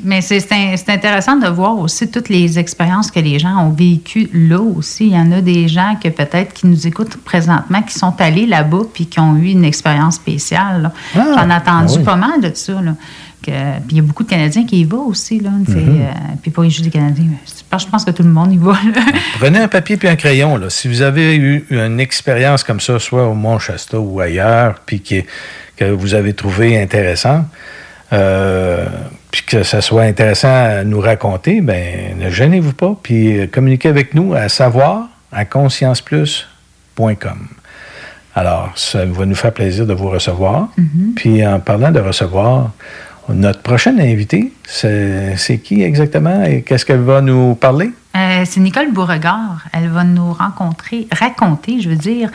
[0.05, 3.57] mais c'est c'est in- c'est intéressant de voir aussi toutes les expériences que les gens
[3.67, 5.07] ont vécues là aussi.
[5.07, 8.47] Il y en a des gens que peut-être qui nous écoutent présentement, qui sont allés
[8.47, 10.91] là-bas puis qui ont eu une expérience spéciale.
[11.17, 12.05] Ah, J'en ai entendu ah oui.
[12.05, 12.81] pas mal de ça.
[12.81, 12.95] Là.
[13.43, 15.41] Que- puis il y a beaucoup de Canadiens qui y vont aussi.
[15.41, 15.77] Là, Mm-hmm.
[15.77, 16.05] euh,
[16.41, 17.25] puis pas juste des Canadiens.
[17.29, 17.37] mais
[17.79, 18.73] Je pense- que tout le monde y va.
[18.73, 19.03] là.
[19.41, 20.57] Prenez un papier puis un crayon.
[20.57, 20.71] Là.
[20.71, 25.01] Si vous avez eu une expérience comme ça, soit au Mont Shasta ou ailleurs, puis
[25.01, 25.25] qui-
[25.77, 27.45] que vous avez trouvé intéressant,
[28.13, 28.87] euh,
[29.31, 33.89] puis que ça soit intéressant à nous raconter, ben ne gênez-vous pas, puis euh, communiquez
[33.89, 37.49] avec nous à savoir à conscienceplus.com.
[38.35, 40.69] Alors, ça va nous faire plaisir de vous recevoir.
[41.17, 42.71] Puis en parlant de recevoir,
[43.29, 47.93] notre prochaine invitée, c'est c'est qui exactement et qu'est-ce qu'elle va nous parler?
[48.17, 49.65] Euh, c'est Nicole Beauregard.
[49.73, 52.31] Elle va nous rencontrer, raconter, je veux dire,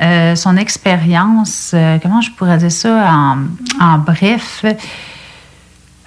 [0.00, 3.38] euh, son expérience, euh, comment je pourrais dire ça en,
[3.80, 4.64] en bref.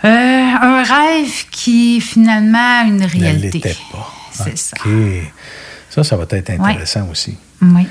[0.06, 0.08] Euh,
[0.62, 3.76] un rêve qui finalement une Ne réalité.
[3.92, 4.12] pas.
[4.32, 4.78] C'est ça.
[5.90, 7.38] Ça, ça va être intéressant aussi.
[7.62, 7.88] Oui.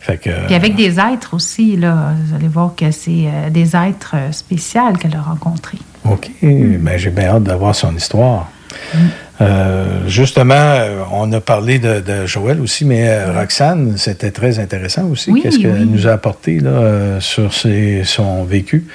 [0.00, 3.76] Fait que, Puis avec des êtres aussi, là, vous allez voir que c'est euh, des
[3.76, 5.78] êtres euh, spéciaux qu'elle a rencontrés.
[6.04, 6.28] OK.
[6.42, 6.78] Mm.
[6.78, 8.50] Ben, j'ai bien hâte d'avoir son histoire.
[9.40, 10.78] Euh, justement,
[11.12, 15.30] on a parlé de, de Joël aussi, mais euh, Roxane, c'était très intéressant aussi.
[15.30, 15.86] Oui, Qu'est-ce qu'elle oui.
[15.86, 18.86] nous a apporté là, sur ses- son vécu?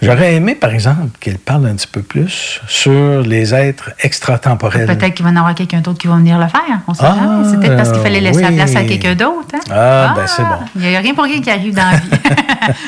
[0.00, 4.86] J'aurais aimé, par exemple, qu'elle parle un petit peu plus sur les êtres extratemporels.
[4.86, 6.80] Peut-être qu'il va y en avoir quelqu'un d'autre qui va venir le faire.
[6.86, 7.50] On sait Ah, jamais.
[7.50, 8.54] C'est peut-être parce qu'il fallait laisser la oui.
[8.56, 9.48] place à quelqu'un d'autre.
[9.54, 9.60] hein?
[9.70, 10.58] Ah, ben, c'est bon.
[10.76, 12.08] Il n'y a rien pour rien qui arrive dans la vie.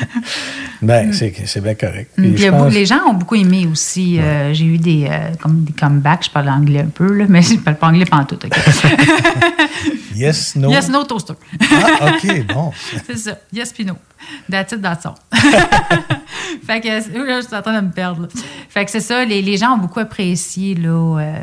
[0.83, 2.09] Ben, c'est, c'est bien correct.
[2.17, 4.17] Puis Puis pense- les gens ont beaucoup aimé aussi.
[4.19, 6.25] euh, J'ai eu des, euh, comme des comebacks.
[6.25, 8.39] Je parle anglais un peu, là, mais je ne parle pas anglais pendant tout.
[10.15, 10.69] Yes, no.
[10.69, 11.33] Yes, no toaster.
[11.71, 12.71] Ah, OK, bon.
[13.07, 13.31] c'est ça.
[13.53, 13.93] Yes, puis no.
[14.49, 15.15] That's it, that's all.
[16.65, 18.21] fait que euh, là, je suis en train de me perdre.
[18.23, 18.27] là.
[18.69, 19.23] Fait que c'est ça.
[19.25, 21.33] Les, les gens ont beaucoup apprécié là, euh,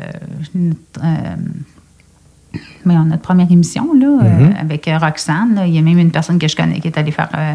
[0.55, 1.35] notre, euh,
[2.85, 4.59] mais on a notre première émission là, euh, Mm-hmm.
[4.61, 5.55] avec euh, Roxane.
[5.55, 5.67] là.
[5.67, 7.53] Il y a même une personne que je connais qui est allée faire euh,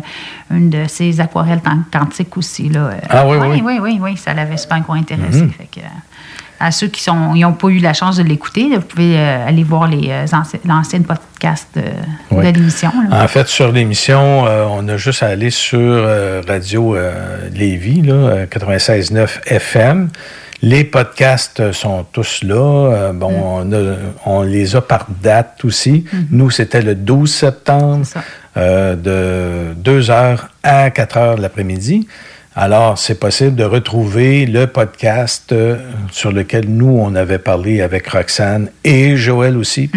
[0.50, 2.68] une de ses aquarelles quantiques aussi.
[2.68, 2.80] Là.
[2.88, 3.60] Euh, Ah oui, oui, oui.
[3.64, 5.42] oui, oui, oui, ça l'avait super intéressé.
[5.42, 5.50] Mhm.
[5.50, 5.88] Fait que, euh,
[6.60, 9.84] à ceux qui n'ont pas eu la chance de l'écouter, vous pouvez euh, aller voir
[9.92, 11.82] euh, anci- l'ancienne podcast euh,
[12.30, 12.46] Oui.
[12.46, 12.90] de l'émission.
[13.10, 16.96] En fait, sur l'émission, euh, on a juste à aller sur euh, Radio
[17.52, 20.08] Lévis, là, euh, 96.9 FM.
[20.62, 23.12] Les podcasts sont tous là.
[23.12, 26.06] Bon, on, a- on les a par date aussi.
[26.30, 28.06] Nous, c'était le 12 septembre,
[28.56, 32.06] de 2 heures à 4 heures de l'après-midi.
[32.56, 35.76] Alors, c'est possible de retrouver le podcast euh,
[36.12, 39.90] sur lequel nous, on avait parlé avec Roxane et Joël aussi.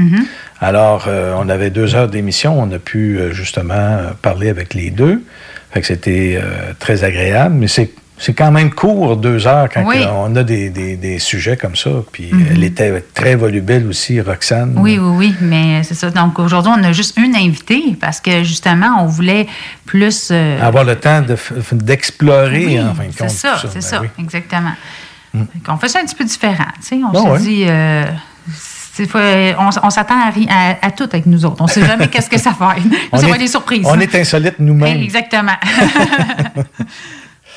[0.59, 2.59] Alors, euh, on avait deux heures d'émission.
[2.59, 5.21] On a pu euh, justement parler avec les deux.
[5.69, 6.39] Fait que c'était
[6.79, 7.53] très agréable.
[7.55, 9.97] Mais c'est c'est quand même court, deux heures, quand Oui.
[10.11, 11.89] on a des, des- des sujets comme ça.
[12.11, 12.47] Puis Mhm.
[12.51, 14.73] elle était très volubile aussi, Roxane.
[14.77, 16.09] Oui, oui, oui, mais c'est ça.
[16.09, 19.45] Donc aujourd'hui, on a juste une invitée parce que justement, on voulait
[19.85, 20.29] plus.
[20.31, 21.35] euh, Avoir le temps de
[21.73, 23.29] d'explorer, oui, en fin de compte.
[23.29, 24.07] C'est ça, c'est Ben ça, oui.
[24.19, 24.73] exactement.
[25.67, 26.65] On fait ça un petit peu différent.
[26.81, 26.95] tu sais.
[26.95, 27.39] On Ah se ouais.
[27.39, 27.63] dit.
[27.67, 28.05] euh,
[29.59, 31.57] on on s'attend à, à, à tout avec nous autres.
[31.59, 32.83] On ne sait jamais qu'est-ce que ça va être.
[33.11, 33.85] On ça est- va être des surprises.
[33.85, 35.01] On est insolites nous-mêmes.
[35.03, 35.51] Exactement.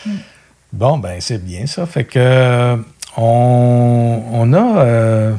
[0.73, 1.87] Bon, ben c'est bien ça.
[1.87, 2.77] Fait que euh,
[3.17, 5.33] on, on a euh,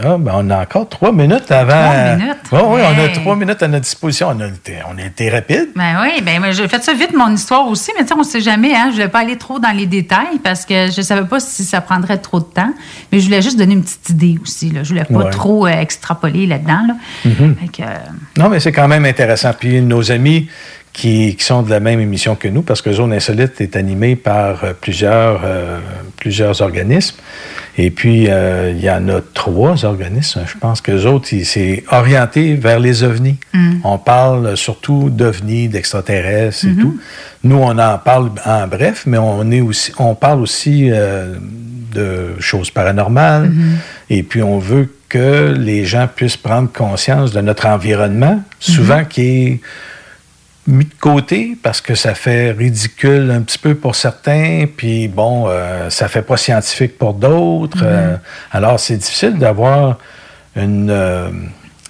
[0.00, 1.72] ah, ben, on a encore trois minutes avant.
[1.72, 2.36] Trois minutes?
[2.52, 4.28] Oui, on a trois minutes à notre disposition.
[4.30, 5.70] On a été, on a été rapide.
[5.74, 8.74] Ben oui, ben j'ai fait ça vite mon histoire aussi, mais on ne sait jamais,
[8.76, 8.86] hein.
[8.90, 11.80] Je voulais pas aller trop dans les détails parce que je savais pas si ça
[11.80, 12.72] prendrait trop de temps.
[13.10, 14.70] Mais je voulais juste donner une petite idée aussi.
[14.70, 14.84] Là.
[14.84, 15.30] Je voulais pas Ouais.
[15.30, 16.82] trop euh, extrapoler là-dedans.
[16.88, 16.94] Là.
[17.24, 17.56] Mhm.
[17.80, 17.84] Euh,
[18.36, 19.50] Non, mais c'est quand même intéressant.
[19.58, 20.48] Puis nos amis
[20.98, 24.16] qui, qui sont de la même émission que nous, parce que Zone Insolite est animée
[24.16, 25.78] par euh, plusieurs, euh,
[26.16, 27.14] plusieurs organismes.
[27.76, 30.40] Et puis, euh, il y en a trois organismes.
[30.44, 33.38] Je pense que les autres, c'est orienté vers les ovnis.
[33.84, 36.98] On parle surtout d'ovnis, d'extraterrestres et tout.
[37.44, 41.36] Nous, on en parle en bref, mais on, est aussi, on parle aussi euh,
[41.94, 43.52] de choses paranormales.
[44.10, 49.22] Et puis, on veut que les gens puissent prendre conscience de notre environnement, souvent qui
[49.22, 49.60] est
[50.68, 55.46] mis de côté parce que ça fait ridicule un petit peu pour certains, puis bon,
[55.48, 57.82] euh, ça fait pas scientifique pour d'autres.
[57.82, 58.16] Euh,
[58.52, 59.98] alors, c'est difficile d'avoir
[60.54, 61.30] une, euh,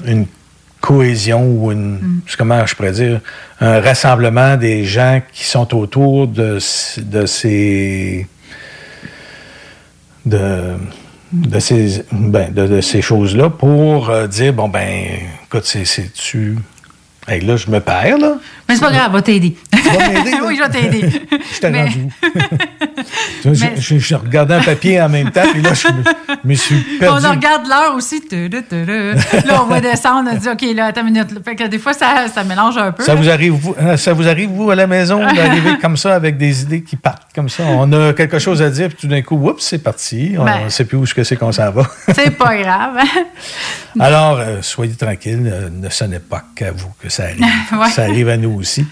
[0.07, 0.27] une
[0.81, 3.21] cohésion ou une, comment je pourrais dire,
[3.61, 6.59] un rassemblement des gens qui sont autour de,
[6.99, 8.27] de ces
[10.25, 10.75] de,
[11.33, 14.88] de ces, ben, de, de ces choses-là pour euh, dire, bon, ben,
[15.45, 16.59] écoute, c'est- c'est-tu...
[17.29, 18.37] Hey, là, je me perds, là.
[18.67, 19.55] Mais c'est pas grave, va t'aider.
[19.71, 20.38] vas m'aider, là?
[20.47, 21.11] oui, je vais t'aider.
[21.31, 22.09] Je t'ai rendu
[23.44, 26.03] je, je- je regardais un papier en même temps, puis là, je me,
[26.51, 27.27] me suis perdu.
[27.27, 28.23] On regarde l'heure aussi.
[28.31, 30.31] Là, on va descendre.
[30.33, 31.29] On dit, OK, là, attends une minute.
[31.44, 33.03] Fait que des fois, ça, ça mélange un peu.
[33.05, 33.21] Ça là.
[33.21, 36.37] vous arrive, vous, euh, ça vous arrive, vous, à la maison, d'arriver comme ça avec
[36.38, 37.62] des idées qui partent comme ça?
[37.64, 40.35] On a quelque chose à dire, puis tout d'un coup, oups, c'est parti.
[40.38, 40.64] On Ben.
[40.64, 41.83] ne sait plus où que c'est qu'on s'en va.
[42.14, 42.99] C'est pas grave.
[44.01, 47.38] Alors, euh, soyez tranquilles, euh, ne sonnez pas qu'à vous que ça arrive.
[47.73, 47.88] Ouais.
[47.90, 48.87] Ça arrive à nous aussi.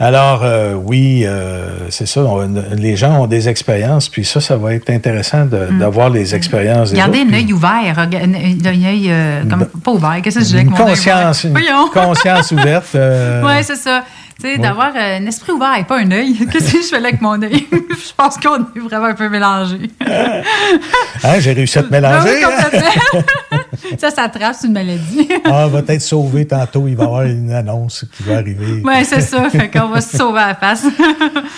[0.00, 2.22] Alors, euh, oui, euh, c'est ça.
[2.24, 6.34] on- les gens ont des expériences, puis ça, ça va être intéressant de- d'avoir les
[6.34, 6.98] expériences des Mm.
[6.98, 7.98] Gardez autres, un œil ouvert.
[7.98, 10.16] Un un œil, euh, comme, pas ouvert.
[10.22, 11.62] Qu'est-ce que je dis avec Une mon conscience, ouvert?
[11.62, 11.90] une Voyons.
[12.08, 12.96] conscience ouverte.
[13.44, 14.02] Oui, c'est ça.
[14.40, 16.34] Tu sais, d'avoir euh, un esprit ouvert et pas un œil.
[16.52, 17.66] Qu'est-ce que je fais là avec mon œil?
[17.70, 19.90] je pense qu'on est vraiment un peu mélangés.
[20.04, 22.24] hein, j'ai réussi à te mélanger.
[22.24, 22.64] Ben oui, hein?
[22.64, 23.98] complètement.
[23.98, 25.28] ça s'attrape, c'est une maladie.
[25.44, 26.88] Ah, va être sauvé tantôt.
[26.88, 28.82] Il va y avoir une annonce qui va arriver.
[28.84, 29.48] Oui, c'est ça.
[29.50, 30.84] Fait qu'on va se sauver à la face.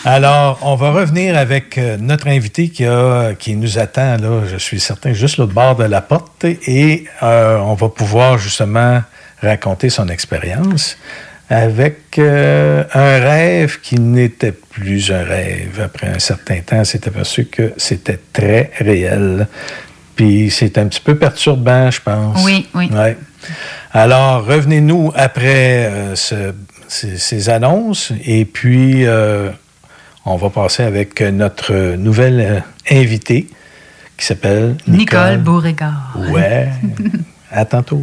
[0.04, 4.56] Alors, on va revenir avec euh, notre invité qui, a, qui nous attend, là, je
[4.56, 6.44] suis certain, juste l'autre bord de la porte.
[6.44, 9.02] Et euh, on va pouvoir justement
[9.42, 10.96] raconter son expérience
[11.48, 15.80] avec euh, un rêve qui n'était plus un rêve.
[15.85, 19.46] Après un certain temps, s'est aperçu que c'était très réel.
[20.16, 22.42] Puis c'est un petit peu perturbant, je pense.
[22.44, 22.88] Oui, oui.
[22.92, 23.16] Ouais.
[23.92, 26.52] Alors, revenez-nous après euh, ce-
[26.88, 29.50] ces, ces annonces et puis euh,
[30.24, 33.46] on va passer avec notre nouvelle invitée
[34.16, 34.98] qui s'appelle Nicole.
[34.98, 36.16] Nicole Beauregard.
[36.30, 36.68] Ouais.
[37.50, 38.02] à tantôt.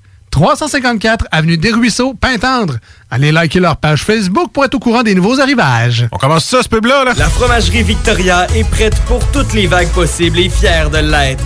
[0.31, 2.77] 354 Avenue des Ruisseaux, Pintendre.
[3.09, 6.07] Allez liker leur page Facebook pour être au courant des nouveaux arrivages.
[6.11, 7.13] On commence ça, ce pub-là, là?
[7.17, 11.43] La fromagerie Victoria est prête pour toutes les vagues possibles et fière de l'être.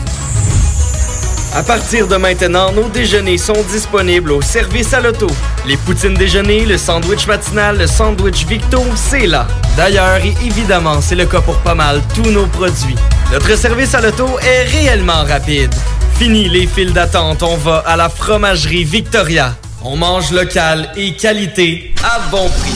[1.55, 5.27] À partir de maintenant, nos déjeuners sont disponibles au service à l'auto.
[5.65, 9.47] Les poutines déjeuner, le sandwich matinal, le sandwich Victo, c'est là.
[9.77, 12.95] D'ailleurs, et évidemment, c'est le cas pour pas mal tous nos produits.
[13.31, 15.73] Notre service à l'auto est réellement rapide.
[16.17, 19.53] Fini les files d'attente, on va à la fromagerie Victoria.
[19.83, 22.73] On mange local et qualité à bon prix.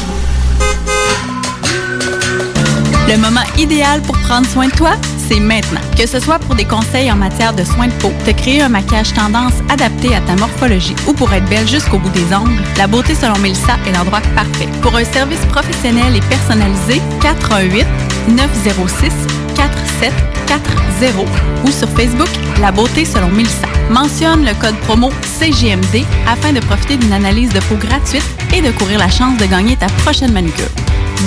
[3.08, 4.92] Le moment idéal pour prendre soin de toi,
[5.30, 5.80] c'est maintenant.
[5.98, 8.70] Que ce soit pour des conseils en matière de soins de peau, te créer un
[8.70, 12.88] maquillage tendance adapté à ta morphologie ou pour être belle jusqu'au bout des ongles, la
[12.88, 14.68] beauté selon Melissa est l'endroit parfait.
[14.82, 17.88] Pour un service professionnel et personnalisé, 418
[18.28, 21.28] 906 4740
[21.66, 22.30] ou sur Facebook
[22.62, 23.68] La beauté selon Melissa.
[23.90, 28.72] Mentionne le code promo CGMD afin de profiter d'une analyse de peau gratuite et de
[28.72, 30.70] courir la chance de gagner ta prochaine manucure.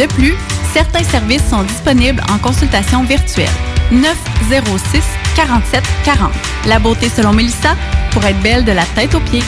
[0.01, 0.35] De plus,
[0.73, 3.51] certains services sont disponibles en consultation virtuelle.
[3.91, 5.03] 906
[5.37, 6.33] 47 40.
[6.67, 7.77] La beauté selon Melissa
[8.13, 9.45] pour être belle de la tête aux pieds.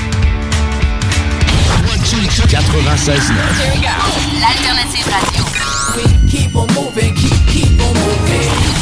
[2.51, 3.33] 96
[4.41, 5.45] L'alternative radio.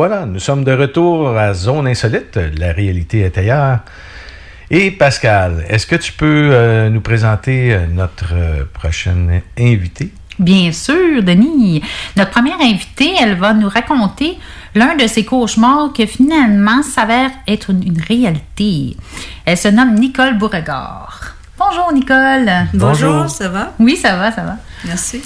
[0.00, 2.38] Voilà, nous sommes de retour à Zone Insolite.
[2.58, 3.80] La réalité est ailleurs.
[4.70, 10.10] Et Pascal, est-ce que tu peux euh, nous présenter euh, notre euh, prochaine invitée?
[10.38, 11.82] Bien sûr, Denis.
[12.16, 14.38] Notre première invitée, elle va nous raconter
[14.74, 18.96] l'un de ses cauchemars que finalement s'avère être une, une réalité.
[19.44, 21.34] Elle se nomme Nicole Beauregard.
[21.58, 22.50] Bonjour, Nicole.
[22.72, 23.74] Bonjour, ça va?
[23.78, 24.56] Oui, ça va, ça va.
[24.86, 25.20] Merci.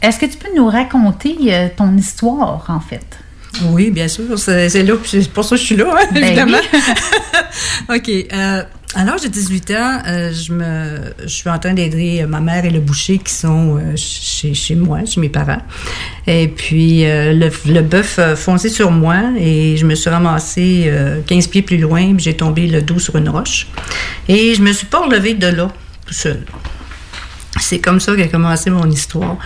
[0.00, 3.23] Est-ce que tu peux nous raconter euh, ton histoire, en fait?
[3.66, 4.38] Oui, bien sûr.
[4.38, 6.58] C'est là, c'est pour ça que je suis là, hein, Ben évidemment.
[7.88, 7.96] oui.
[7.96, 8.08] OK.
[8.32, 8.62] Euh,
[8.96, 12.64] à l'âge de 18 ans, euh, je, me, je suis en train d'aider ma mère
[12.64, 15.62] et le boucher qui sont euh, chez, chez moi, chez mes parents.
[16.28, 21.20] Et puis, le, le bœuf a foncé sur moi et je me suis ramassée euh,
[21.26, 23.66] 15 pieds plus loin, puis j'ai tombé le dos sur une roche.
[24.28, 25.72] Et je me suis pas relevée de là,
[26.06, 26.42] tout seul.
[27.60, 29.36] C'est comme ça qu'a commencé mon histoire.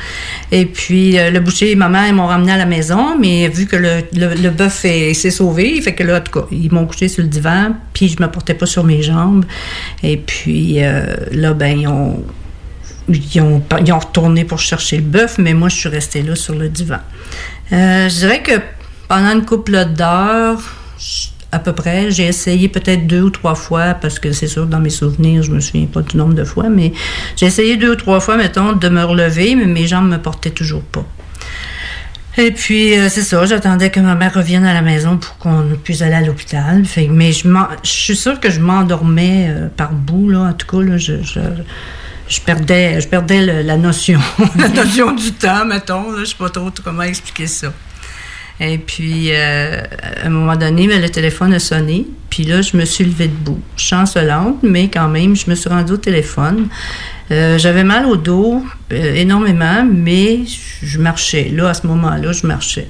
[0.51, 3.49] Et puis, euh, le boucher et ma mère ils m'ont ramené à la maison, mais
[3.49, 7.23] vu que le, le, bœuf est- s'est sauvé, fait que là, ils m'ont couché sur
[7.23, 9.45] le divan, puis je me portais pas sur mes jambes.
[10.03, 12.25] Et puis, euh, là, ben, ils ont,
[13.11, 16.35] ils, ont, ils ont retourné pour chercher le bœuf, mais moi, je suis restée là
[16.35, 16.99] sur le divan.
[17.73, 18.53] Euh, je dirais que
[19.07, 20.63] pendant une couple d'heures,
[21.51, 24.81] à peu près, j'ai essayé peut-être deux ou trois fois, parce que c'est sûr, dans
[24.81, 26.93] mes souvenirs, je me souviens pas du nombre de fois, mais
[27.37, 30.51] j'ai essayé deux ou trois fois, mettons, de me relever, mais mes jambes me portaient
[30.51, 31.07] toujours pas.
[32.37, 35.65] Et puis, euh, c'est ça, j'attendais que ma mère revienne à la maison pour qu'on
[35.83, 36.85] puisse aller à l'hôpital.
[37.11, 37.49] Mais je,
[37.83, 40.41] suis sûre que je m'endormais euh, par bout, là.
[40.43, 44.21] En tout cas, là, je, perdais, je perdais la notion,
[44.57, 46.13] la notion du temps, mettons.
[46.13, 47.73] Là, je sais pas trop comment expliquer ça.
[48.61, 49.81] Et puis, euh,
[50.23, 52.07] à un moment donné, ben, le téléphone a sonné.
[52.29, 53.61] Puis là, je me suis levée debout.
[53.77, 56.69] Chancelante, mais quand même, je me suis rendue au téléphone.
[57.31, 60.41] Euh, J'avais mal au dos, euh, énormément, mais
[60.83, 61.51] je marchais.
[61.55, 62.89] Là, à ce moment-là, je marchais.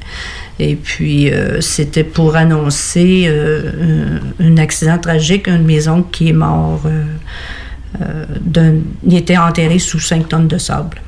[0.59, 6.29] Et puis, euh, c'était pour annoncer euh, un, accident tragique, un de mes oncles qui
[6.31, 6.83] est mort.
[6.87, 11.01] euh, il était enterré sous 5 tonnes de sable.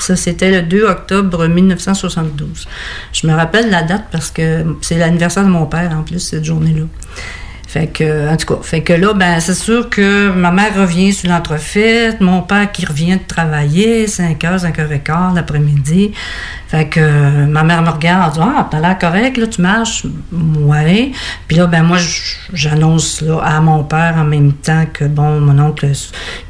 [0.00, 2.66] Ça, c'était le 2 octobre 1972.
[3.12, 6.44] Je me rappelle la date parce que c'est l'anniversaire de mon père, en plus, cette
[6.44, 6.84] journée-là.
[7.66, 11.12] Fait que, en tout cas, fait que là, ben, c'est sûr que ma mère revient
[11.12, 16.12] sur l'entrefaite, mon père qui revient de travailler, 5 h, 5 h 15 l'après-midi.
[16.68, 20.06] Fait que euh, ma mère me regarde, ah, t'as l'air correct, là, tu marches?
[20.32, 21.10] Ouais.
[21.48, 21.98] Puis là, ben, moi,
[22.52, 25.90] j'annonce, là, à mon père en même temps que, bon, mon oncle,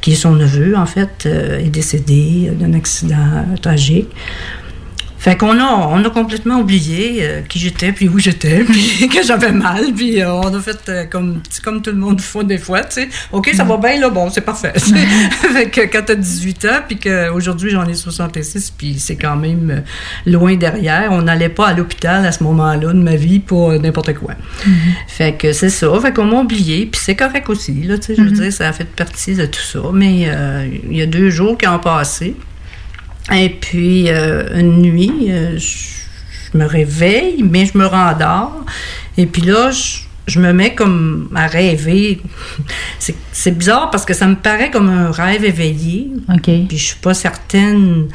[0.01, 4.09] qui est son neveu, en fait, euh, est décédé d'un accident tragique.
[5.19, 9.23] Fait qu'on a, on a complètement oublié euh, qui j'étais, puis où j'étais, puis que
[9.25, 12.57] j'avais mal, puis euh, on a fait euh, comme, comme tout le monde fait des
[12.59, 13.09] fois, tu sais.
[13.31, 14.73] OK, ça va bien, là, bon, c'est parfait.
[14.77, 19.83] fait que quand t'as 18 ans, puis qu'aujourd'hui j'en ai 66, puis c'est quand même
[20.25, 24.13] loin derrière, on n'allait pas à l'hôpital à ce moment-là de ma vie pour n'importe
[24.13, 24.33] quoi.
[25.07, 28.15] Fait que c'est ça, fait qu'on m'a oublié, puis c'est correct aussi, là, tu sais,
[28.15, 28.33] je veux Mhm.
[28.39, 29.79] dire, ça a fait partie de tout ça.
[29.93, 30.27] Mais
[30.89, 32.35] il y a deux jours qui ont passé,
[33.35, 38.63] et puis, euh, une nuit, euh, je, me réveille, mais je me rendors.
[39.17, 39.97] Et puis là, je,
[40.27, 42.21] je me mets comme à rêver.
[43.33, 46.09] C'est bizarre parce que ça me paraît comme un rêve éveillé.
[46.67, 48.07] Puis je suis pas certaine.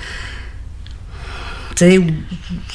[1.76, 2.06] Tu sais, ou-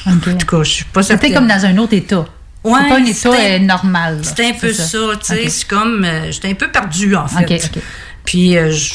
[0.05, 1.29] en tout cas, je suis pas certaine.
[1.29, 2.25] C'était comme dans un autre état.
[2.63, 4.19] Ouais, c'est pas un état euh, normal.
[4.23, 5.43] C'était un peu ça, tu sais.
[5.43, 5.49] Ok.
[5.49, 6.03] C'est comme.
[6.03, 7.43] euh, J'étais un peu perdue, en fait.
[7.55, 7.81] Ok, ok.
[8.25, 8.93] Puis euh, je-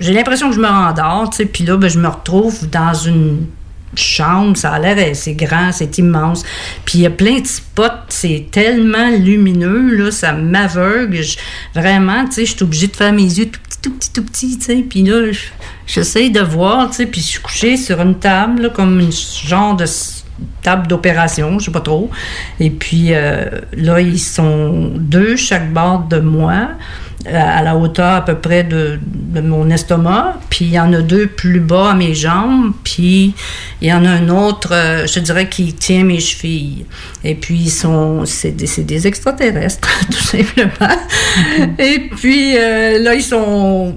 [0.00, 1.46] j'ai l'impression que je me rendors, tu sais.
[1.46, 3.46] Puis là, ben, je me retrouve dans une
[3.94, 4.56] chambre.
[4.56, 6.44] Ça a l'air, c'est grand, c'est immense.
[6.84, 7.82] Puis il y a plein de spots.
[8.08, 10.10] C'est tellement lumineux, là.
[10.10, 11.20] Ça m'aveugle.
[11.74, 14.22] Vraiment, tu sais, je suis obligée de faire mes yeux tout petits, tout petits, tout
[14.24, 14.76] petits, tu sais.
[14.88, 15.40] Puis là, je-
[15.86, 17.06] j'essaye de voir, tu sais.
[17.06, 19.86] Puis je suis couchée sur une table, là, comme une genre de
[20.62, 22.10] table d'opération, je sais pas trop.
[22.60, 26.70] Et puis euh, là, ils sont deux chaque bord de moi,
[27.32, 30.38] à la hauteur à peu près de, de mon estomac.
[30.50, 32.72] Puis il y en a deux plus bas à mes jambes.
[32.84, 33.34] Puis
[33.80, 36.86] il y en a un autre, euh, je dirais, qui tient mes chevilles.
[37.24, 40.96] Et puis ils sont, c'est des, extraterrestres, tout simplement.
[41.78, 43.96] Et puis euh, là, ils sont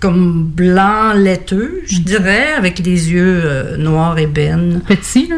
[0.00, 4.82] comme blanc laiteux, je dirais, avec les yeux euh, noirs ébène.
[4.86, 5.36] Petits, là?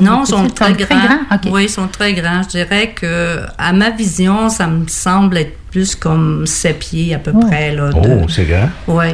[0.00, 1.18] Non, ils sont très grands.
[1.50, 2.42] Oui, ils sont très grands.
[2.42, 7.18] Je dirais que à ma vision, ça me semble être plus comme sept pieds à
[7.18, 7.74] peu près.
[7.74, 8.68] Là, de- Oh, c'est grand.
[8.88, 9.06] oui.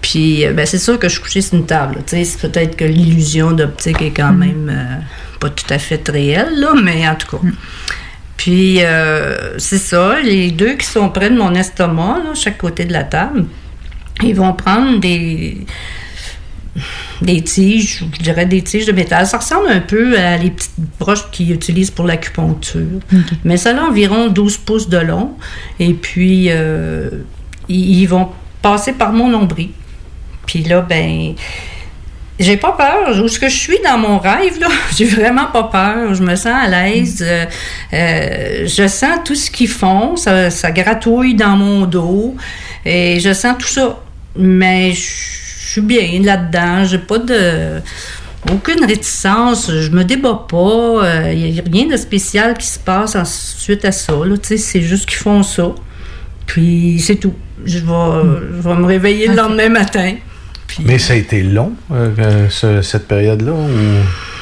[0.00, 1.96] Puis, euh, ben, c'est sûr que je suis couchée sur une table.
[2.06, 4.96] Tu sais, c'est peut-être que l'illusion d'optique est quand même euh,
[5.40, 7.42] pas tout à fait réelle, là, mais en tout cas.
[8.36, 12.84] Puis, euh, c'est ça, les deux qui sont près de mon estomac, là, chaque côté
[12.84, 13.46] de la table,
[14.22, 15.64] ils vont prendre des
[17.22, 19.26] des tiges, je dirais des tiges de métal.
[19.26, 23.00] Ça ressemble un peu à les petites broches qu'ils utilisent pour l'acupuncture.
[23.44, 25.32] Mais ça a environ 12 pouces de long.
[25.78, 27.10] Et puis, euh,
[27.68, 28.28] ils, ils vont
[28.62, 29.70] passer par mon nombril.
[30.46, 31.34] Puis là, ben,
[32.38, 33.16] j'ai pas peur.
[33.16, 34.68] Où est-ce que je suis dans mon rêve, là?
[34.96, 36.14] J'ai vraiment pas peur.
[36.14, 37.24] Je me sens à l'aise.
[37.24, 37.44] Euh,
[37.92, 40.16] euh, je sens tout ce qu'ils font.
[40.16, 42.34] Ça, ça gratouille dans mon dos.
[42.84, 44.00] Et je sens tout ça.
[44.36, 46.84] Mais je je suis bien là-dedans.
[46.84, 47.80] J'ai pas de.
[48.52, 53.16] Aucune réticence, je me débat pas, il n'y a rien de spécial qui se passe
[53.16, 54.12] ensuite à ça.
[54.12, 54.36] là.
[54.36, 55.68] Tu sais, C'est juste qu'ils font ça.
[56.46, 57.32] Puis c'est tout.
[57.64, 60.14] Je vais, je vais me réveiller le lendemain matin.
[60.84, 63.68] Mais ça a été long, euh, euh, ce- cette période-là, ou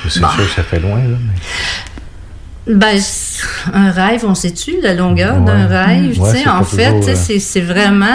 [0.09, 1.91] c'est sûr que ça fait loin, là, mais-
[2.65, 2.97] Ben,
[3.73, 6.21] un rêve, on sait-tu la longueur d'un rêve?
[6.21, 8.07] Ouais, tu c'est en fait, tu euh, c'est c'est vraiment.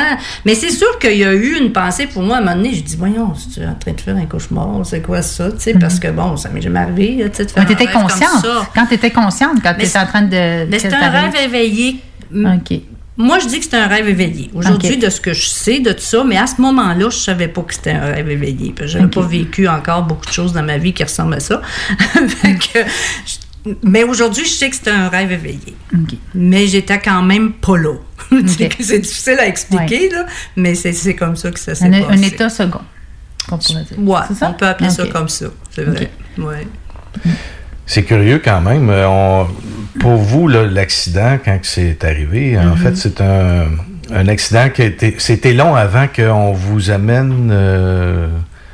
[0.45, 2.73] Mais c'est sûr qu'il y a eu une pensée pour moi à un moment donné.
[2.73, 5.51] Je dis, voyons, tu es en train de faire un cauchemar, c'est quoi ça?
[5.51, 8.03] Tu sais, parce que bon, ça m'est jamais arrivé, tu sais, de faire Mais comme
[8.03, 8.45] consciente.
[8.73, 10.65] Quand t'étais consciente, quand Mais t'étais en train de.
[10.69, 11.97] Mais c'est un rêve éveillé.
[12.33, 12.79] OK.
[13.19, 14.49] Moi, je dis que c'est un rêve éveillé.
[14.53, 17.47] Aujourd'hui, de ce que je sais de tout ça, mais à ce moment-là, je savais
[17.47, 18.73] pas que c'était un rêve éveillé.
[18.85, 19.13] J'avais Ok.
[19.15, 21.61] pas vécu encore beaucoup de choses dans ma vie qui ressemblent à ça.
[21.97, 22.79] Fait que
[23.25, 23.46] je-
[23.83, 25.75] mais aujourd'hui, je sais que c'était un rêve éveillé.
[26.35, 27.93] Mais j'étais quand même pas là.
[28.79, 32.19] C'est difficile à expliquer, là, mais c'est c'est comme ça que ça s'est Un, passé.
[32.19, 32.81] un état second.
[33.49, 33.99] qu'on pourrait dire.
[33.99, 34.49] Ouais, C'est ça?
[34.49, 35.45] on peut appeler ça comme ça.
[35.71, 36.09] C'est vrai.
[36.37, 36.67] Ouais.
[37.85, 38.89] C'est curieux quand même.
[38.89, 39.47] Euh, on-
[39.99, 42.77] pour vous, l'accident, quand c'est arrivé, en Mhm.
[42.77, 43.67] fait, c'est un,
[44.13, 45.15] un accident qui a été.
[45.19, 48.27] C'était long avant qu'on vous amène euh,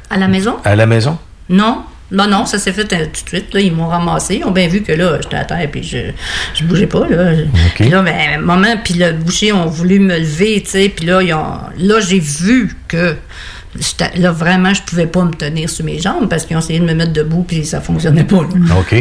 [0.10, 0.56] À la maison?
[0.66, 1.18] à la maison?
[1.50, 1.84] Non.
[2.14, 3.54] Non, non, ça s'est fait euh, tout de suite.
[3.54, 4.36] Là, ils m'ont ramassé.
[4.38, 5.98] Ils ont bien vu que là, j'étais à terre puis je,
[6.54, 7.08] je bougeais pas.
[7.08, 7.32] Là,
[7.76, 10.90] Puis là ben, moment, puis le boucher ont voulu me lever, tu sais.
[10.96, 13.16] Puis là, ils ont- là j'ai vu que
[14.18, 16.86] là, vraiment, je pouvais pas me tenir sur mes jambes parce qu'ils ont essayé de
[16.86, 18.42] me mettre debout puis ça fonctionnait pas.
[18.44, 18.78] là.
[18.80, 18.96] OK.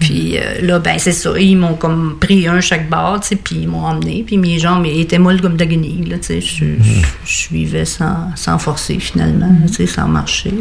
[0.00, 1.30] Puis euh, là, ben c'est ça.
[1.38, 4.24] Ils m'ont comme pris un chaque barre, tu sais, puis ils m'ont emmené.
[4.26, 6.40] Puis mes jambes étaient molles comme de là, tu sais.
[6.40, 10.52] Je, je- je suivais sans, sans forcer, finalement, tu sais, sans marcher.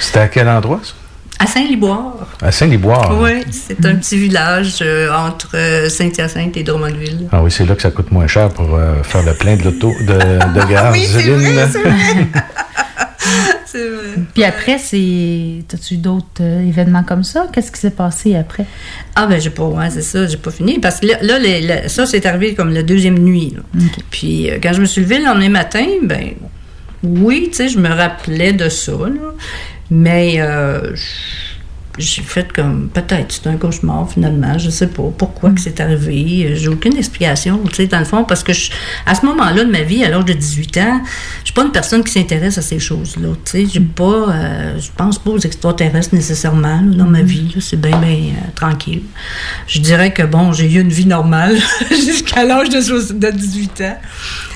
[0.00, 0.94] C'était à quel endroit, ça?
[1.42, 2.26] À Saint-Liboire.
[2.42, 3.18] À Saint-Liboire.
[3.18, 7.28] Oui, c'est un petit village euh, entre euh, Saint-Hyacinthe et Drummondville.
[7.32, 9.62] Ah oui, c'est là que ça coûte moins cher pour euh, faire le plein de
[9.64, 10.12] l'auto de,
[10.60, 10.92] de gaz.
[10.92, 11.68] Oui, c'est vrai,
[13.64, 14.14] c'est vrai.
[14.34, 15.64] Puis après, c'est.
[15.68, 17.46] T'as-tu d'autres euh, événements comme ça?
[17.52, 18.66] Qu'est-ce qui s'est passé après?
[19.14, 20.78] Ah ben j'ai pas, ouais, c'est ça, j'ai pas fini.
[20.78, 23.54] Parce que là, là, les- ça, c'est arrivé comme la deuxième nuit.
[23.56, 23.62] là.
[24.10, 26.32] Puis euh, quand je me suis levée le lendemain matin, ben
[27.02, 29.32] oui, tu sais, je me rappelais de ça, là.
[29.90, 30.94] Mais euh,
[31.98, 36.52] j'ai fait comme peut-être c'est un cauchemar finalement, je sais pas pourquoi que c'est arrivé,
[36.54, 38.70] j'ai aucune explication, tu sais dans le fond parce que je-
[39.04, 41.00] à ce moment-là de ma vie, à l'âge de 18 ans,
[41.40, 44.78] je suis pas une personne qui s'intéresse à ces choses-là, tu sais, j'ai pas euh,
[44.78, 48.50] je pense pas aux extraterrestres nécessairement là, dans ma vie, là, c'est bien bien euh,
[48.54, 49.02] tranquille.
[49.66, 51.58] Je dirais que bon, j'ai eu une vie normale
[51.90, 53.98] jusqu'à l'âge de, de 18 ans.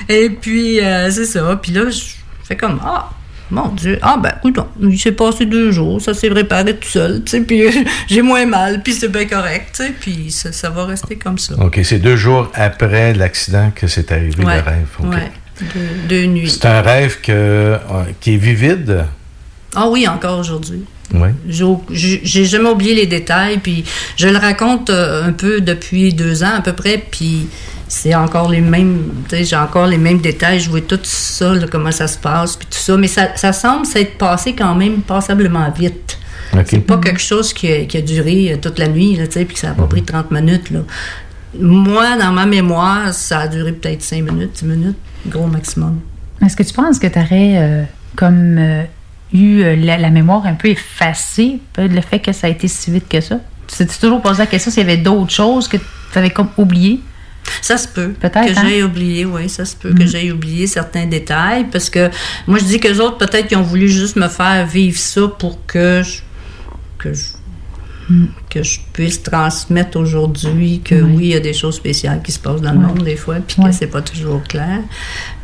[0.08, 2.00] Et puis euh, c'est ça, puis là je
[2.44, 3.10] fais comme ah
[3.54, 7.22] mon Dieu, ah ben, écoute, il s'est passé deux jours, ça s'est réparé tout seul,
[7.24, 7.70] tu sais, puis euh,
[8.08, 11.38] j'ai moins mal, puis c'est bien correct, tu sais, puis ça, ça va rester comme
[11.38, 11.54] ça.
[11.58, 14.88] OK, c'est deux jours après l'accident que c'est arrivé Ouais, le rêve.
[14.98, 15.12] OK.
[15.12, 16.50] ouais, deux, deux nuits.
[16.50, 17.78] C'est un rêve que, euh,
[18.20, 19.06] qui est vivide?
[19.76, 20.84] Ah oui, encore aujourd'hui.
[21.12, 21.28] Oui.
[21.92, 23.84] J'ai jamais oublié les détails, puis
[24.16, 27.48] je le raconte euh, un peu depuis deux ans à peu près, puis
[27.88, 31.54] c'est encore les mêmes, tu sais, j'ai encore les mêmes détails, je vois tout ça,
[31.54, 34.74] là, comment ça se passe, puis tout ça, mais ça, ça semble s'être passé quand
[34.74, 36.18] même passablement vite.
[36.66, 39.32] C'est pas quelque chose qui a, qui a duré euh, toute la nuit, là, tu
[39.32, 40.80] sais, puis que ça n'a pas pris 30 minutes, là.
[41.58, 46.00] Moi, dans ma mémoire, ça a duré peut-être 5 minutes, 10 minutes, gros maximum.
[46.44, 48.82] Est-ce que tu penses que tu aurais comme euh,
[49.32, 52.90] eu euh, la, la mémoire un peu effacée, le fait que ça a été si
[52.90, 53.40] vite que ça?
[53.66, 56.48] Tu t'es toujours posé la question s'il y avait d'autres choses que tu avais comme
[56.58, 57.00] oubliées?
[57.60, 58.10] Ça se peut.
[58.10, 58.54] Peut-être.
[58.54, 58.64] Que hein?
[58.68, 62.10] j'ai oublié, oui, ça se peut que j'ai oublié certains détails parce que
[62.46, 65.28] moi je dis que les autres peut-être qu'ils ont voulu juste me faire vivre ça
[65.38, 66.20] pour que je,
[66.98, 67.22] que je,
[68.50, 71.16] que je puisse transmettre aujourd'hui que oui.
[71.20, 73.56] il y a des choses spéciales qui se passent dans le monde des fois puis
[73.62, 74.80] que c'est pas toujours clair.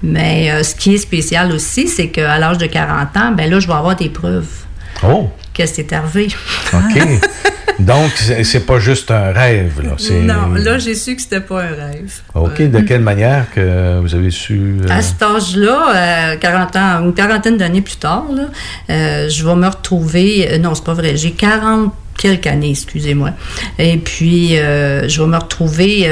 [0.02, 3.60] Mais euh, ce qui est spécial aussi, c'est qu'à l'âge de 40 ans, ben là
[3.60, 4.66] je vais avoir des preuves
[5.02, 5.30] Oh,
[5.64, 6.28] que c'est arrivé.
[6.72, 7.02] OK.
[7.78, 8.10] Donc,
[8.42, 9.80] c'est pas juste un rêve.
[9.82, 9.96] Là.
[10.22, 12.12] Non, là j'ai su que c'était pas un rêve.
[12.34, 12.60] OK.
[12.70, 14.76] De quelle manière que vous avez su.
[14.82, 18.42] euh, À cet âge-là, euh, 40 ans, une quarantaine d'années plus tard, là,
[18.90, 20.46] euh, je vais me retrouver.
[20.52, 21.16] euh, non, c'est pas vrai.
[21.16, 23.30] J'ai 40 quelques années, excusez-moi.
[23.78, 26.06] Et puis, je vais me retrouver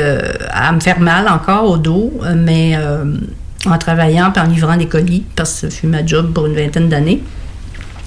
[0.51, 2.79] à me faire mal encore au dos, mais
[3.67, 6.55] en travaillant et en livrant des colis, parce que ce fut ma job pour une
[6.55, 7.21] vingtaine d'années.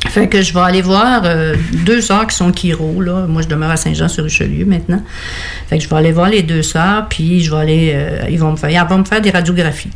[0.10, 3.26] Fait que je vais aller voir euh, deux sœurs qui sont Kiro, là.
[3.28, 5.02] Moi, je demeure à Saint-Jean-sur-Richelieu maintenant.
[5.68, 7.92] Fait que je vais aller voir les deux sœurs, puis je vais aller...
[7.94, 8.70] euh, ils vont me faire...
[8.70, 9.92] Elles vont me faire des radiographies.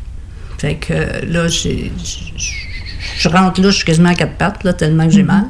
[0.58, 1.91] Fait que euh, là, j'ai-
[3.18, 5.45] je rentre là, je suis quasiment à quatre pattes, là, tellement que j'ai mal.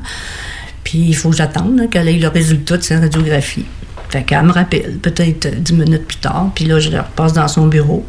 [0.84, 3.66] Puis il faut que j'attende qu'elle ait le résultat de sa radiographie.
[4.10, 6.52] Fait qu'elle me rappelle, peut-être dix minutes plus tard.
[6.56, 8.06] Puis là, je la repasse dans son bureau.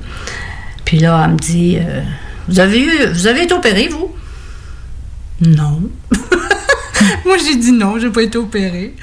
[0.85, 1.79] Puis là, elle me dit
[2.49, 4.11] vous, avez eu, vous avez été opéré, vous
[5.41, 5.91] Non.
[7.25, 8.95] Moi, j'ai dit non, j'ai pas été opérée.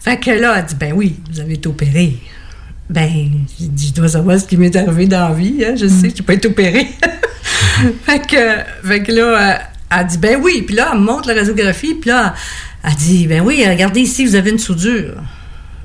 [0.00, 2.18] Fait que là, elle dit ben oui, vous avez été opéré.
[2.88, 3.10] Ben,
[3.58, 5.64] j'ai dit, je dois savoir ce qui m'est arrivé dans la vie.
[5.64, 5.74] hein.
[5.76, 6.86] Je sais que j'ai pas été opérée.
[8.04, 9.60] fait, que, là,
[9.90, 10.62] elle, elle dit, ben oui.
[10.62, 11.94] Puis là, elle me montre la radiographie.
[11.94, 12.34] Puis là,
[12.84, 15.14] elle dit, ben oui, regardez ici, vous avez une soudure.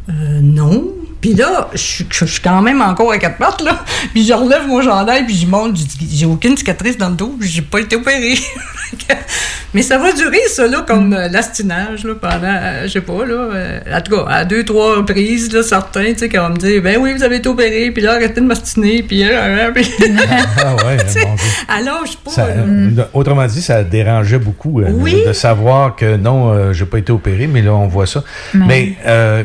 [0.10, 0.94] Euh, non.
[1.22, 3.84] Puis là, je suis- je suis quand même encore à quatre pattes, là.
[4.14, 5.78] Puis je relève mon chandail, puis je monte.
[5.78, 8.36] je dis, J'ai aucune cicatrice dans le dos, puis j'ai pas été opérée.
[9.74, 13.26] Mais ça va durer, ça, là, comme euh, l'astinage, là, pendant, euh, je sais pas,
[13.26, 16.50] là, euh, en tout cas, à deux, trois reprises, là, certains, tu sais, qui vont
[16.50, 19.24] me dire, ben oui, vous avez été opéré, puis là, arrêtez de m'astiner, puis...
[19.24, 19.90] euh, euh, puis-
[20.58, 20.98] Ah ouais.
[21.70, 22.32] Alors, je sais pas...
[22.32, 25.24] Ça- euh, Autrement dit, ça dérangeait beaucoup euh, Oui.
[25.26, 28.24] de savoir que non, euh, j'ai pas été opéré, mais là, on voit ça.
[28.54, 28.60] Ouais.
[28.68, 29.44] Mais euh,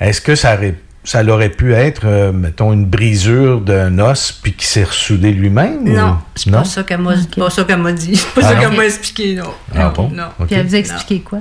[0.00, 0.74] est-ce que ça aurait,
[1.06, 5.84] ça aurait pu être, euh, mettons, une brisure d'un os puis qui s'est ressoudé lui-même?
[5.84, 8.16] Non, ou- c'est pas ça qu'elle m'a pas ça qu'elle m'a dit.
[8.16, 9.44] C'est pas Ah ça qu'elle m'a expliqué, non.
[9.74, 10.10] Ah non, bon?
[10.12, 10.24] non.
[10.40, 10.46] Ok.
[10.48, 11.38] Puis elle vous a expliqué quoi?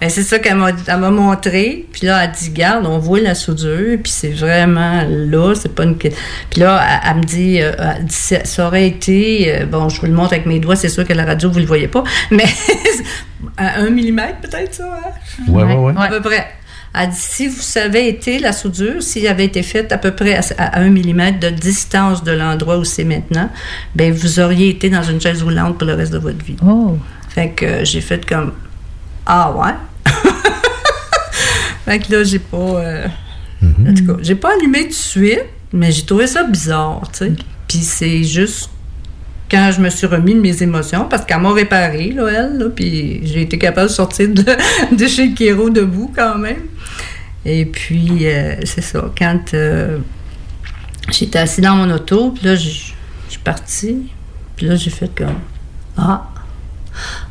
[0.00, 1.86] Ben, c'est ça qu'elle m'a elle m'a montré.
[1.92, 5.82] Puis là, elle dit, garde, on voit la soudure, puis c'est vraiment là, c'est pas
[5.82, 5.96] une...
[5.96, 6.12] Puis
[6.56, 9.52] là, elle, elle me dit, euh, elle dit, ça, ça aurait été...
[9.52, 11.58] euh, bon, je vous le montre avec mes doigts, c'est sûr que la radio, vous
[11.58, 12.44] le voyez pas, mais
[13.56, 15.10] à un millimètre peut-être, ça, hein?
[15.48, 15.92] Ouais, ouais, ouais.
[15.98, 16.46] À peu près.
[16.94, 20.34] Elle dit, si vous savez été la soudure, s'il avait été faite à peu près
[20.36, 23.50] à, à un millimètre de distance de l'endroit où c'est maintenant,
[23.94, 26.56] ben vous auriez été dans une chaise roulante pour le reste de votre vie.
[26.66, 26.96] Oh.
[27.28, 28.52] Fait que euh, j'ai fait comme
[29.26, 29.74] Ah ouais?
[31.84, 32.56] fait que là, j'ai pas.
[32.56, 33.06] euh,
[33.62, 37.18] En tout cas, j'ai pas allumé tout de suite, mais j'ai trouvé ça bizarre, tu
[37.26, 37.32] sais.
[37.66, 38.70] Puis c'est juste
[39.50, 42.66] quand je me suis remis de mes émotions, parce qu'elle m'a réparé, là, elle, là,
[42.74, 44.44] puis j'ai été capable de sortir de,
[44.96, 46.56] de chez Kiro debout quand même.
[47.44, 49.98] Et puis, euh, c'est ça, quand euh,
[51.10, 52.68] j'étais assis dans mon auto, puis là, je
[53.28, 54.10] suis partie,
[54.56, 55.38] puis là, j'ai fait comme
[55.96, 56.28] Ah,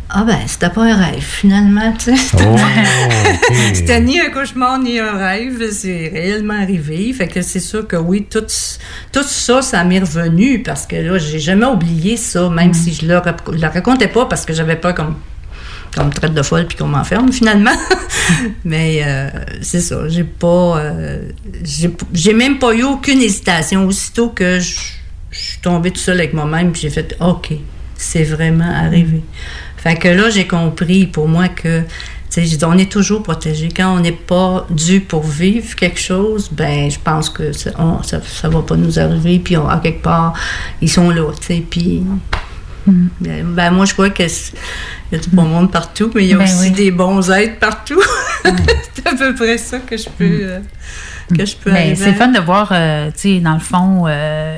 [0.10, 2.16] ah ben, c'était pas un rêve, finalement, tu sais.
[2.16, 2.56] C'était Oh.
[3.74, 7.12] C'était ni un cauchemar, ni un rêve, c'est réellement arrivé.
[7.12, 8.46] Fait que c'est sûr que oui, tout,
[9.12, 13.06] tout ça, ça m'est revenu, parce que là, j'ai jamais oublié ça, même si je
[13.06, 13.20] le,
[13.52, 15.16] le racontais pas, parce que j'avais pas comme
[15.96, 17.76] qu'on me traite de folle puis qu'on m'enferme finalement.
[18.66, 19.30] Mais euh,
[19.62, 21.30] c'est ça, j'ai pas, euh,
[21.64, 23.86] j'ai- même pas eu aucune hésitation.
[23.86, 24.76] Aussitôt que je
[25.32, 27.54] suis tombée tout seul avec moi-même, j'ai fait OK,
[27.96, 29.22] c'est vraiment arrivé.
[29.78, 31.84] Fait que là, j'ai compris pour moi que,
[32.36, 33.70] dit, on est toujours protégé.
[33.76, 38.04] Quand on n'est pas dû pour vivre quelque chose, ben, je pense que ça, on-
[38.04, 38.20] ça,
[38.50, 40.34] va pas nous arriver, puis à quelque part,
[40.82, 42.04] ils sont là, tu sais, puis.
[42.88, 44.54] Ben, ben, moi, je crois que c'est-
[45.12, 46.72] il y a du bon monde partout, mais il y a Ben aussi oui.
[46.72, 48.02] des bons êtres partout.
[48.94, 50.60] c'est à peu près ça que je peux, euh,
[51.38, 54.12] que je peux arriver c'est fun de voir, euh, tu sais, dans le fond, une-
[54.14, 54.58] euh,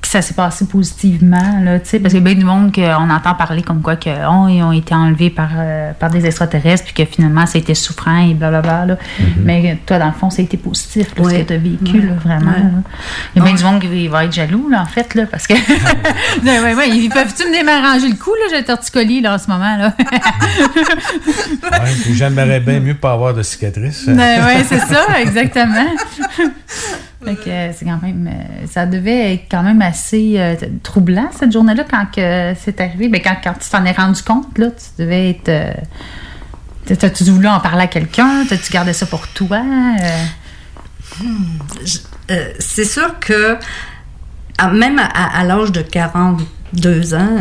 [0.00, 2.74] que ça s'est passé positivement, là, tu sais, parce qu'il y a bien du monde
[2.74, 6.24] qu'on entend parler comme quoi que, oh, ils ont été enlevés par, euh, par des
[6.26, 8.96] extraterrestres, puis que finalement, ça a été souffrant et blablabla, là.
[9.38, 12.00] Mais toi, dans le fond, ça a été positif, là, ce que tu as vécu,
[12.00, 12.06] Ouais.
[12.06, 12.50] là, vraiment.
[12.52, 12.58] Ouais.
[12.58, 12.82] là.
[13.34, 15.46] Il y a bien du monde qui va être jaloux, là, en fait, là, parce
[15.46, 15.54] que...
[16.44, 18.46] ouais, ouais, ouais, ils peuvent-tu me m'arranger le coup, là?
[18.50, 19.94] J'ai le torticolis, là, en ce moment, là?
[22.12, 24.06] J'aimerais bien mieux pas avoir de cicatrices.
[24.06, 25.86] Ouais, c'est ça, exactement.
[27.26, 31.84] Euh, c'est quand même, euh, ça devait être quand même assez euh, troublant cette journée-là
[31.90, 33.08] quand que c'est arrivé.
[33.08, 35.48] Ben, quand, quand tu t'en es rendu compte, là, tu devais être.
[35.48, 35.72] euh,
[36.86, 38.44] T'as-tu voulu en parler à quelqu'un?
[38.46, 39.62] T'as-tu gardé ça pour toi?
[39.62, 41.24] Euh,
[42.30, 43.56] euh, c'est sûr que
[44.72, 47.36] même à, l'âge de 42 ans,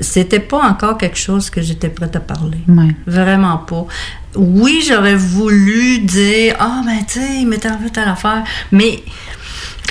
[0.00, 2.58] c'était pas encore quelque chose que j'étais prête à parler.
[2.66, 2.94] Ouais.
[3.06, 3.86] Vraiment pas.
[4.34, 8.44] Oui, j'aurais voulu dire Ah, ben, tu sais, il m'est arrivé telle affaire.
[8.72, 9.02] Mais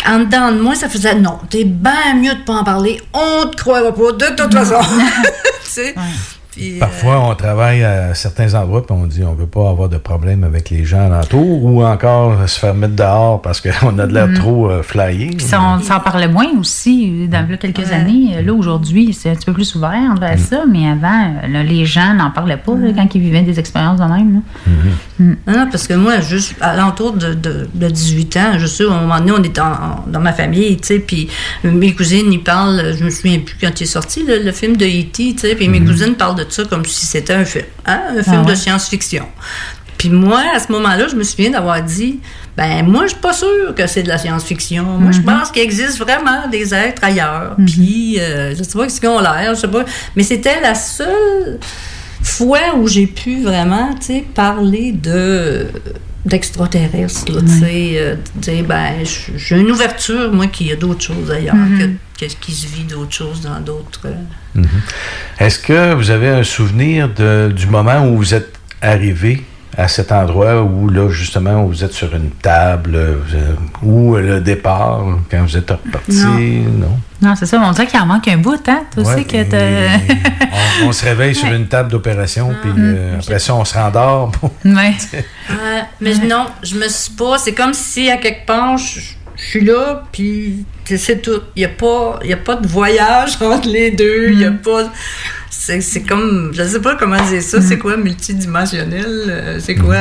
[0.07, 3.01] en dedans de moi, ça faisait Non, t'es bien mieux de pas en parler.
[3.13, 4.79] On te croira pas, de toute façon.
[5.63, 5.95] tu sais?
[6.58, 9.89] Puis, euh, Parfois, on travaille à certains endroits puis on dit on veut pas avoir
[9.89, 14.08] de problème avec les gens alentours ou encore se faire mettre dehors parce qu'on a
[14.08, 14.34] de l'air Mhm.
[14.36, 15.28] trop euh, flyé.
[15.38, 18.41] Puis ça, on s'en parlait moins aussi dans là, quelques années.
[18.43, 22.14] Là, aujourd'hui, c'est un petit peu plus ouvert envers ça, mais avant, là, les gens
[22.14, 24.34] n'en parlaient pas là, quand ils vivaient des expériences de même.
[24.36, 24.39] là.
[25.20, 28.84] Non, non, parce que moi, juste à l'entour de, de, de 18 ans, je sais,
[28.86, 31.28] à un moment donné, on est en- en- dans ma famille, tu sais, puis
[31.64, 34.78] mes cousines, ils parlent, je me souviens plus quand il est sorti, le, le film
[34.78, 37.66] de E.T., tu sais, puis mes cousines parlent de ça comme si c'était un film,
[37.86, 38.52] hein, un film Ah ouais.
[38.52, 39.26] de science-fiction.
[39.98, 42.20] Puis moi, à ce moment-là, je me souviens d'avoir dit,
[42.56, 44.84] ben moi, je suis pas sûre que c'est de la science-fiction.
[44.84, 45.26] Moi, je Mhm.
[45.26, 47.56] pense qu'il existe vraiment des êtres ailleurs.
[47.66, 49.86] Puis, euh, je sais pas ce qu'ils ont l'air, je sais pas.
[50.16, 51.60] Mais c'était la seule
[52.22, 55.66] fois où j'ai pu vraiment, tu sais, parler de
[56.28, 58.93] d'extraterrestres, là, tu sais, euh, dire, ben,
[59.36, 61.97] j'ai une ouverture, moi, qu'il y a d'autres choses ailleurs, Mhm.
[62.19, 64.01] que, que- qu'il se vit d'autres choses dans d'autres...
[64.05, 64.13] euh,
[64.55, 64.67] Mhm.
[65.39, 69.43] Est-ce que vous avez un souvenir de- du moment où vous êtes arrivé
[69.78, 73.53] à cet endroit où, là, justement, vous êtes sur une table, euh,
[73.84, 76.15] ou le départ, quand vous êtes reparti?
[76.17, 76.88] Non.
[76.88, 76.99] Non?
[77.21, 78.82] Non, c'est ça, on dirait qu'il en manque un bout, hein?
[78.93, 79.38] Toi Ouais, aussi que.
[80.84, 84.32] On, on se réveille sur une table d'opération, puis euh, après ça, on se rendort.
[84.41, 84.51] Bon.
[84.65, 84.93] Ouais.
[85.49, 87.38] Ouais, mais non, je me suis pas.
[87.38, 88.99] C'est comme si à quelque part, je,
[89.38, 91.39] je suis là, puis c'est- tout.
[91.55, 94.30] Il n'y a, pas- y a pas de voyage entre les deux.
[94.32, 94.89] Il y a pas.
[95.68, 96.51] C'est c'est comme.
[96.53, 97.61] Je sais pas comment dire ça.
[97.61, 99.05] C'est quoi multidimensionnel?
[99.28, 99.97] Euh, C'est quoi?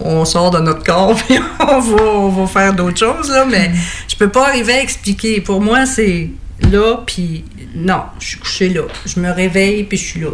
[0.00, 3.44] On, on sort de notre corps, puis on va, on va faire d'autres choses, là.
[3.48, 3.70] Mais
[4.08, 5.40] je peux pas arriver à expliquer.
[5.40, 6.30] Pour moi, c'est
[6.72, 7.44] là, puis
[7.74, 8.82] non, je suis couché là.
[9.06, 10.30] Je me réveille, puis je suis là.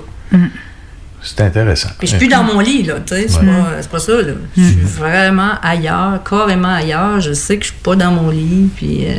[1.23, 1.91] C'est intéressant.
[1.99, 3.45] Puis je suis plus dans mon lit, là, tu sais, c'est Ouais.
[3.47, 4.33] pas, c'est pas ça, là.
[4.57, 7.21] Je suis vraiment ailleurs, carrément ailleurs.
[7.21, 9.13] Je sais que je suis pas dans mon lit, puis euh,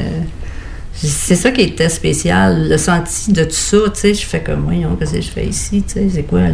[0.94, 4.14] c'est ça qui était spécial, le senti de tout ça, tu sais.
[4.14, 6.54] Je fais comme, voyons, qu'est-ce que je fais ici, tu sais, c'est quoi, là?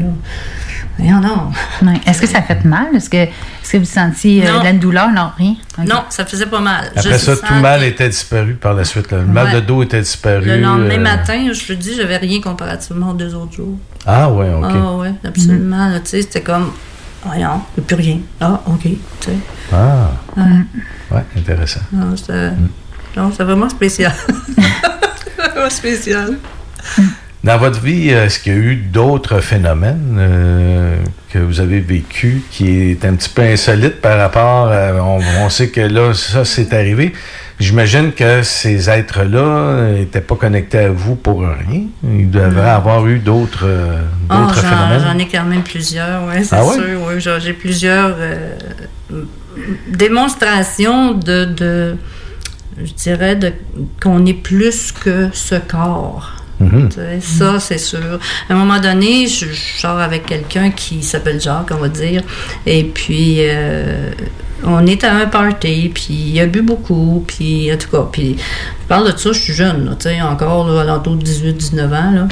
[0.97, 1.51] Voyons, non.
[1.83, 1.99] Ouais.
[2.07, 2.88] Est-ce que ça fait mal?
[2.95, 5.11] Est-ce que, est-ce que vous sentiez euh, de la douleur?
[5.11, 5.55] Non, rien.
[5.85, 6.85] Non, ça faisait pas mal.
[6.95, 9.11] Après Je ça, tout mal que était disparu par la suite.
[9.11, 9.19] là.
[9.19, 9.53] Le mal Ouais.
[9.55, 10.45] de dos était disparu.
[10.45, 13.77] Le lendemain euh, matin, je te dis, j'avais rien comparativement aux deux autres jours.
[14.05, 14.65] Ah, ouais, OK.
[14.69, 16.71] Ah, ouais, absolument, tu sais, c'était comme,
[17.23, 18.19] voyons, il n'y a plus rien.
[18.41, 19.31] Ah, OK, tu sais.
[19.71, 20.43] Ah, Ouais.
[21.11, 21.81] ouais, intéressant.
[21.91, 22.51] Non, c'était
[23.18, 24.13] non, c'est vraiment spécial.
[25.38, 26.38] vraiment spécial.
[27.43, 30.97] Dans votre vie, est-ce qu'il y a eu d'autres phénomènes euh,
[31.32, 35.49] que vous avez vécu qui est un petit peu insolite par rapport à, on, on
[35.49, 37.13] sait que là, ça, c'est arrivé.
[37.59, 41.86] J'imagine que ces êtres-là n'étaient pas connectés à vous pour rien.
[42.03, 45.01] Ils devraient avoir eu d'autres euh, Ah, phénomènes.
[45.03, 46.63] J'en ai quand même plusieurs, ouais, c'est Ah
[47.20, 47.39] sûr.
[47.39, 48.55] J'ai plusieurs euh,
[49.88, 51.97] démonstrations de, de,
[52.84, 53.51] je dirais, de,
[54.01, 56.34] qu'on est plus que ce corps.
[56.59, 56.89] Mhm.
[56.91, 58.19] Sais, Ça, c'est sûr.
[58.49, 62.23] À un moment donné, je, je sors avec quelqu'un qui s'appelle Jacques, on va dire,
[62.65, 64.09] et puis euh,
[64.63, 68.38] on est à un party, puis il a bu beaucoup, puis en tout cas, puis
[68.39, 71.86] je parle de ça, je suis jeune, tu sais, encore là, à l'entour de 18-19
[71.93, 72.28] ans, là.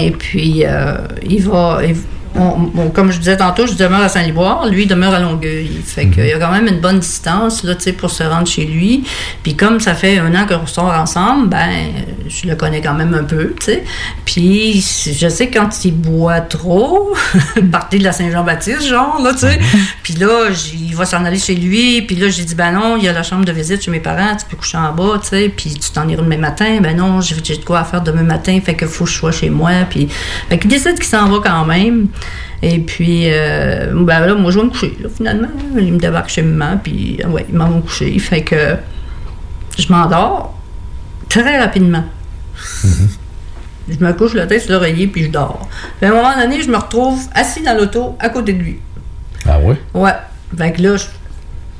[0.00, 1.80] Et puis, euh, il va.
[1.86, 1.96] il-
[2.36, 5.70] on- comme je disais tantôt, je demeure à Saint-Liboire, lui il demeure à Longueuil.
[5.84, 9.04] Fait qu'il y a quand même une bonne distance là, pour se rendre chez lui.
[9.42, 11.68] Puis comme ça fait un an qu'on sort ensemble, ben
[12.28, 13.84] je le connais quand même un peu, tu sais.
[14.24, 14.84] Puis
[15.18, 17.14] je sais quand il boit trop,
[17.72, 19.58] partir de la Saint-Jean-Baptiste, genre, là, tu sais.
[20.02, 22.02] Puis là, il va s'en aller chez lui.
[22.02, 24.00] Puis là, j'ai dit, ben non, il y a la chambre de visite chez mes
[24.00, 25.48] parents, tu peux coucher en bas, tu sais.
[25.54, 26.78] Puis tu t'en iras demain matin.
[26.82, 29.16] Ben non, j'ai j'ai de quoi à faire demain matin, fait que faut que je
[29.16, 29.70] sois chez moi.
[29.88, 30.08] Puis,
[30.48, 32.08] fait qu'il décide qu'il s'en va quand même.
[32.62, 35.48] Et puis, euh, ben là, moi, je vais me coucher, là, finalement.
[35.76, 38.18] Il me débarque chez maman, puis, euh, ouais, il m'en me coucher.
[38.18, 38.76] Fait que
[39.78, 40.58] je m'endors
[41.28, 42.04] très rapidement.
[43.90, 45.66] Je me couche la tête sur l'oreiller, puis je dors.
[45.98, 48.80] Puis à un moment donné, je me retrouve assis dans l'auto à côté de lui.
[49.46, 49.76] Ah ouais?
[49.94, 50.12] Ouais.
[50.56, 51.04] Fait que là, je,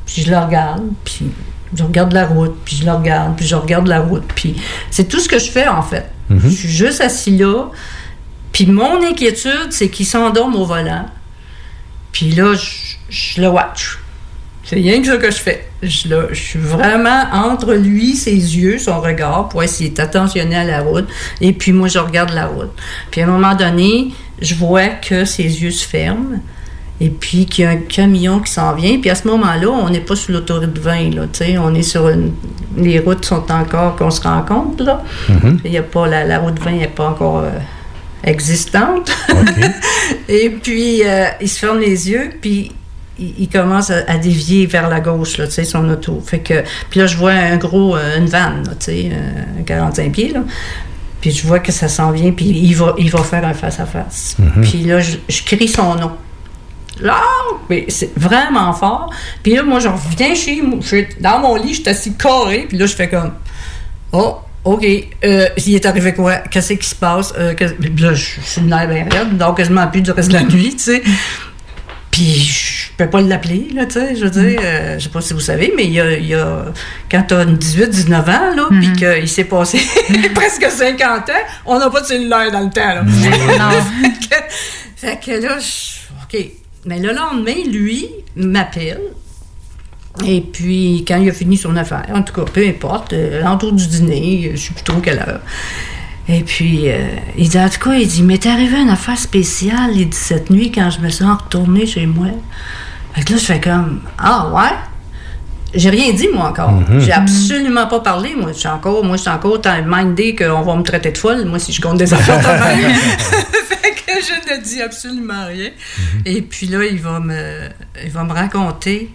[0.06, 1.26] puis je le regarde, puis
[1.74, 4.24] je regarde la route, puis je le regarde, puis je regarde la route.
[4.34, 4.56] Puis
[4.90, 6.10] c'est tout ce que je fais, en fait.
[6.30, 6.40] Mhm.
[6.44, 7.66] Je suis juste assis là.
[8.52, 11.06] Puis mon inquiétude, c'est qu'il s'endorme au volant.
[12.12, 13.98] Puis là, je, je le watch.
[14.68, 15.66] C'est rien que ça que je fais.
[15.82, 20.80] Je, suis vraiment entre lui, ses yeux, son regard, pour s'il est attentionné à la
[20.80, 21.08] route.
[21.40, 22.72] Et puis moi, je regarde la route.
[23.10, 26.38] Puis à un moment donné, je vois que ses yeux se ferment.
[27.00, 28.98] Et puis qu'il y a un camion qui s'en vient.
[28.98, 31.56] Puis à ce moment-là, on n'est pas sur l'autoroute 20, là, tu sais.
[31.56, 32.32] On est sur une...
[32.76, 35.02] Les routes sont encore qu'on se rencontre, là.
[35.64, 36.06] Il y a pas...
[36.06, 37.50] La, la route 20 n'est pas encore euh,
[38.24, 39.10] existante.
[40.28, 42.72] Et puis, euh, il se ferme les yeux, puis
[43.18, 46.22] il, il commence à, à dévier vers la gauche, là, tu sais, son auto.
[46.24, 46.62] Fait que...
[46.90, 47.96] Puis là, je vois un gros...
[47.96, 50.40] euh, une vanne, tu sais, euh, 45 pieds, là.
[51.20, 54.36] Puis je vois que ça s'en vient, puis il va, il va faire un face-à-face.
[54.38, 54.62] Mhm.
[54.62, 56.12] Puis là, je, je crie son nom.
[57.00, 57.20] Là,
[57.68, 59.10] mais c'est vraiment fort.
[59.42, 60.78] Puis là, moi, je reviens chez moi.
[60.80, 62.66] Je suis dans mon lit, je suis assis carré.
[62.68, 63.32] Puis là, je fais comme
[64.12, 64.84] Oh, OK.
[65.24, 66.36] Euh, il est arrivé quoi?
[66.38, 67.32] Qu'est-ce qui se passe?
[67.38, 67.54] Euh,
[67.98, 70.72] là, je suis une nerf bien raide, donc quasiment plus du reste de la nuit,
[70.76, 71.02] tu sais.
[72.10, 74.16] Puis je peux pas l'appeler, là, tu sais.
[74.16, 76.26] Je veux dire, euh, je sais pas si vous savez, mais il y a, il
[76.26, 76.64] y a
[77.10, 79.78] quand t'as 18, 19 ans, là, puis qu'il s'est passé
[80.34, 81.32] presque 50 ans,
[81.66, 83.04] on n'a pas de cellulaire dans le temps, là.
[84.02, 84.34] fait, que,
[84.96, 86.44] fait que là, je- OK.
[86.86, 89.00] Mais le lendemain, lui m'appelle.
[90.26, 93.72] Et puis, quand il a fini son affaire, en tout cas, peu importe, euh, l'entour
[93.72, 95.40] du dîner, je sais plus trop quelle heure.
[96.28, 96.98] Et puis, euh,
[97.38, 100.50] il dit, en tout cas, il dit, m'est arrivé une affaire spéciale, il dit, cette
[100.50, 102.28] nuit, quand je me suis retournée chez moi.
[103.14, 104.76] Fait que là, je fais comme, ah ouais?
[105.74, 106.72] J'ai rien dit, moi, encore.
[106.72, 107.00] Mhm.
[107.00, 108.34] J'ai absolument pas parlé.
[108.34, 111.18] Moi, je suis encore, moi, je suis encore tant mindé qu'on va me traiter de
[111.18, 112.94] folle, moi, si je compte des affaires de même.
[113.68, 115.70] fait que je ne dis absolument rien.
[116.26, 117.68] Et puis là, il va me,
[118.04, 119.10] il va me raconter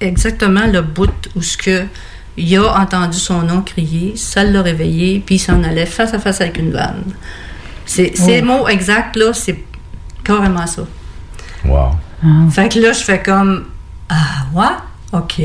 [0.00, 1.84] exactement le bout où ce que
[2.36, 6.20] il a entendu son nom crier, ça l'a réveillé, puis il s'en allait face à
[6.20, 7.02] face avec une vanne.
[7.84, 8.44] C'est, Ces Oh.
[8.44, 9.58] mots exacts, là, c'est
[10.22, 10.82] carrément ça.
[11.64, 11.90] Wow.
[12.50, 13.64] Fait que là, je fais comme
[14.08, 14.76] Ah, ouais,
[15.12, 15.42] OK.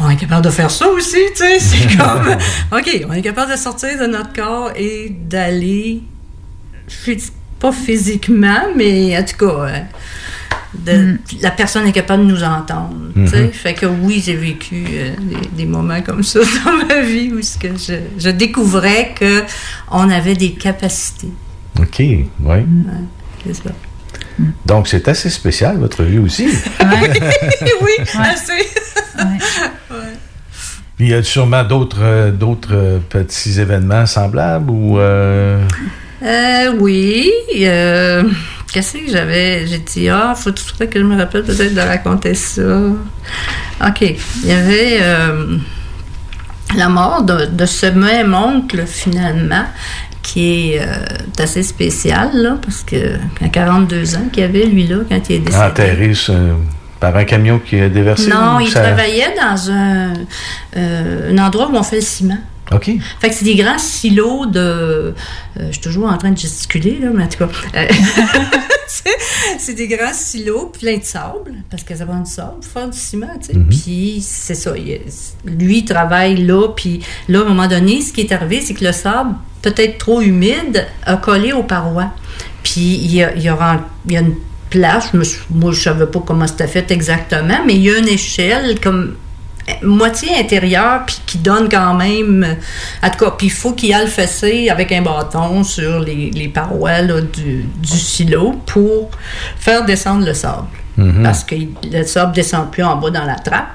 [0.00, 1.58] On est capable de faire ça aussi, tu sais.
[1.60, 2.36] C'est comme
[2.72, 6.02] OK, on est capable de sortir de notre corps et d'aller.
[7.60, 9.82] Pas physiquement, mais en tout cas, hein,
[10.74, 12.94] de- la personne est capable de nous entendre.
[13.14, 13.42] tu sais.
[13.42, 13.52] Mhm.
[13.52, 17.42] Fait que oui, j'ai vécu euh, des, des moments comme ça dans ma vie où
[17.42, 19.42] ce que je, je découvrais que
[19.90, 21.28] on avait des capacités.
[21.78, 22.26] OK, oui.
[22.40, 22.64] Ouais,
[23.46, 23.70] c'est ça.
[24.64, 26.46] Donc, c'est assez spécial, votre vie aussi.
[26.80, 28.66] oui, assez.
[30.98, 34.98] Il y a sûrement d'autres euh, d'autres euh, petits événements semblables ou...
[34.98, 35.60] euh,
[36.22, 37.30] Euh, oui.
[37.60, 38.22] euh,
[38.72, 39.66] Qu'est-ce que j'avais?
[39.66, 42.62] J'ai dit, ah, faut tout que je me rappelle peut-être de raconter ça.
[43.86, 44.00] OK.
[44.00, 45.56] Il y avait euh,
[46.76, 49.64] la mort de, de ce même oncle, finalement,
[50.22, 51.04] qui est euh,
[51.38, 56.14] assez spécial, là, parce que à 42 ans qu'il avait, lui-là, quand il est décédé.
[56.14, 56.34] sur-
[57.00, 58.30] par un camion qui a déversé?
[58.30, 60.12] Non, il ça- travaillait dans un,
[60.76, 62.38] euh, un endroit où on fait le ciment.
[62.74, 62.90] OK.
[63.20, 64.58] Fait que c'est des grands silos de.
[64.60, 65.12] euh,
[65.58, 67.48] je suis toujours en train de gesticuler, là, mais en tout cas.
[67.76, 67.86] euh,
[69.58, 72.88] c'est- des grands silos pleins de sable, parce que ça prend du sable pour faire
[72.90, 73.58] du ciment, tu sais.
[73.70, 74.72] Puis c'est ça.
[74.76, 75.00] il-
[75.46, 78.74] lui, il travaille là, puis là, à un moment donné, ce qui est arrivé, c'est
[78.74, 82.10] que le sable, peut-être trop humide, a collé aux parois.
[82.62, 84.34] Puis il y a, il y a il y a une
[84.70, 88.80] place, moi, je savais pas comment c'était fait exactement, mais il y a une échelle
[88.80, 89.14] comme
[89.82, 93.92] moitié intérieure puis qui donne quand même euh, en tout cas puis il faut qu'il
[93.94, 99.10] aille le fessé avec un bâton sur les, les parois là, du, du silo pour
[99.58, 100.66] faire descendre le sable
[100.98, 101.22] Mhm.
[101.22, 101.54] parce que
[101.90, 103.68] le sable descend plus en bas dans la trappe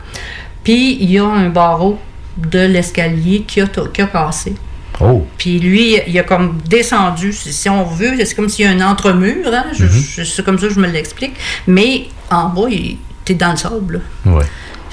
[0.64, 1.98] puis il y a un barreau
[2.38, 4.54] de l'escalier qui a, qui a cassé
[5.00, 5.28] Oh.
[5.38, 8.82] Puis lui, il a comme descendu, si on veut, c'est comme s'il y a un
[8.82, 10.26] entremur, hein, je- Mhm.
[10.26, 11.36] c'est comme ça que je me l'explique.
[11.68, 14.02] Mais en bas, il était dans le sable.
[14.26, 14.32] là.
[14.32, 14.46] Ouais.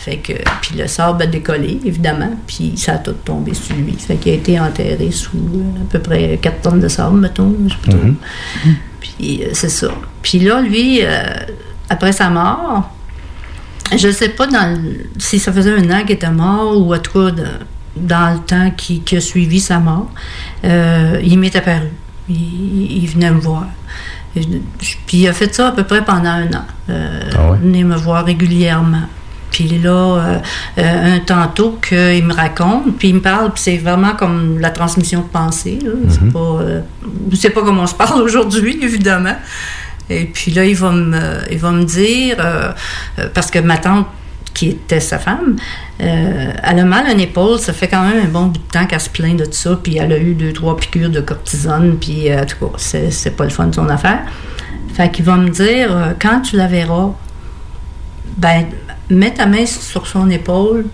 [0.05, 3.95] Fait que, puis le sable a décollé, évidemment, puis ça a tout tombé sur lui.
[3.95, 7.55] Fait qu'il a été enterré sous euh, à peu près 4 tonnes de sable, mettons.
[7.67, 7.99] je trop.
[9.01, 9.89] Puis euh, c'est ça.
[10.21, 11.23] Puis là, lui, euh,
[11.89, 12.91] après sa mort,
[13.97, 16.99] je sais pas dans le- si ça faisait un an qu'il était mort ou en
[16.99, 17.45] tout cas de-
[17.97, 20.11] dans le temps qui, qui a suivi sa mort,
[20.65, 21.89] euh, il m'est apparu.
[22.29, 23.65] Il, il- il venait me voir.
[24.35, 26.65] Puis il a fait ça à peu près pendant un an.
[26.91, 27.21] Euh,
[27.63, 29.03] Venait me voir régulièrement.
[29.55, 30.39] Puis là, euh,
[30.79, 34.71] euh, un tantôt qu'il me raconte, puis il me parle, puis c'est vraiment comme la
[34.71, 35.79] transmission de pensée.
[35.81, 35.91] là.
[36.09, 36.33] C'est Mhm.
[36.33, 36.81] pas, euh,
[37.35, 39.37] sais pas comment on se parle aujourd'hui, évidemment.
[40.11, 41.21] Et puis là, il va me,
[41.53, 42.37] il va me dire,
[43.33, 44.07] parce que ma tante,
[44.55, 45.57] qui était sa femme,
[46.01, 47.59] euh, elle a mal à une épaule.
[47.59, 49.79] Ça fait quand même un bon bout de temps qu'elle se plaint de ça.
[49.83, 51.97] Puis elle a eu deux, trois piqûres de cortisone.
[52.01, 54.21] Puis euh, en tout cas, c'est, c'est pas le fun de son affaire.
[54.95, 57.11] Fait qu'il va me dire, euh, quand tu la verras,
[58.37, 58.67] ben,
[59.11, 60.87] mets ta main sur son épaule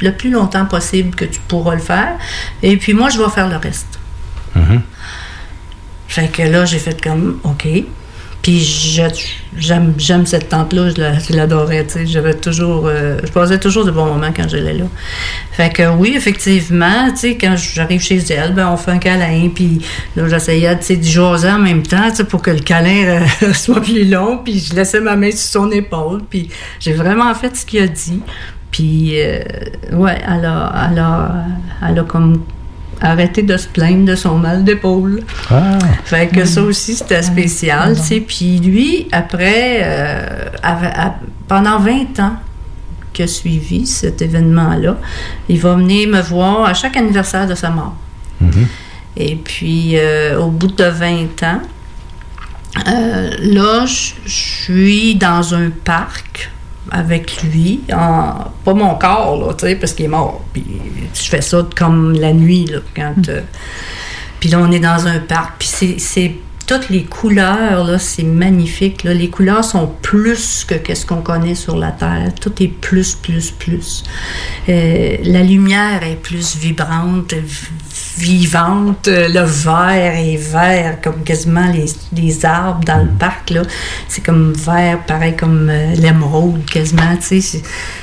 [0.00, 2.16] le plus longtemps possible que tu pourras le faire.
[2.62, 3.98] Et puis moi, je vais faire le reste.
[6.08, 7.68] Fait que là, j'ai fait comme, OK.
[8.42, 8.60] Puis
[9.58, 12.06] j'aime, j'aime cette tante-là, je, la- je l'adorais, tu sais.
[12.06, 14.84] J'avais toujours, euh, je passais toujours de bons moments quand j'allais là.
[15.52, 19.50] Fait que oui, effectivement, tu sais, quand j'arrive chez elle, ben on fait un câlin,
[19.54, 19.80] puis
[20.16, 23.20] là, j'essayais, tu sais, d'y jaser en même temps, tu sais, pour que le câlin
[23.42, 27.34] euh, soit plus long, puis je laissais ma main sur son épaule, puis j'ai vraiment
[27.34, 28.20] fait ce qu'il a dit.
[28.70, 29.40] Puis, euh,
[29.92, 31.44] ouais, elle a, elle a,
[31.88, 32.42] elle a comme
[33.00, 35.22] arrêté de se plaindre de son mal d'épaule.
[35.50, 35.78] Ah.
[36.04, 38.20] Fait que ça aussi, c'était spécial, tu sais.
[38.20, 40.26] Puis lui, après, euh,
[41.48, 42.36] pendant 20 ans
[43.12, 44.98] qui a suivi cet événement-là,
[45.48, 47.96] il va venir me voir à chaque anniversaire de sa mort.
[49.16, 51.60] Et puis, euh, au bout de 20 ans,
[52.88, 56.50] euh, là, je je suis dans un parc
[56.90, 60.42] avec lui, en, pas mon corps, là, tu sais, parce qu'il est mort.
[60.52, 60.64] Puis
[61.14, 63.28] je fais ça comme la nuit, là, quand...
[63.28, 63.40] euh,
[64.40, 66.32] puis là, on est dans un parc, puis c'est- c'est...
[66.70, 69.02] Toutes les couleurs, là, c'est magnifique.
[69.02, 72.32] Les couleurs sont plus que qu'est-ce qu'on connaît sur la Terre.
[72.40, 74.04] Tout est plus, plus, plus.
[74.68, 77.34] Euh, la lumière est plus vibrante,
[78.18, 79.08] vivante.
[79.08, 83.52] Le vert est vert, comme quasiment les, les arbres dans le parc.
[84.06, 87.18] C'est comme vert, pareil comme euh, l'émeraude, quasiment.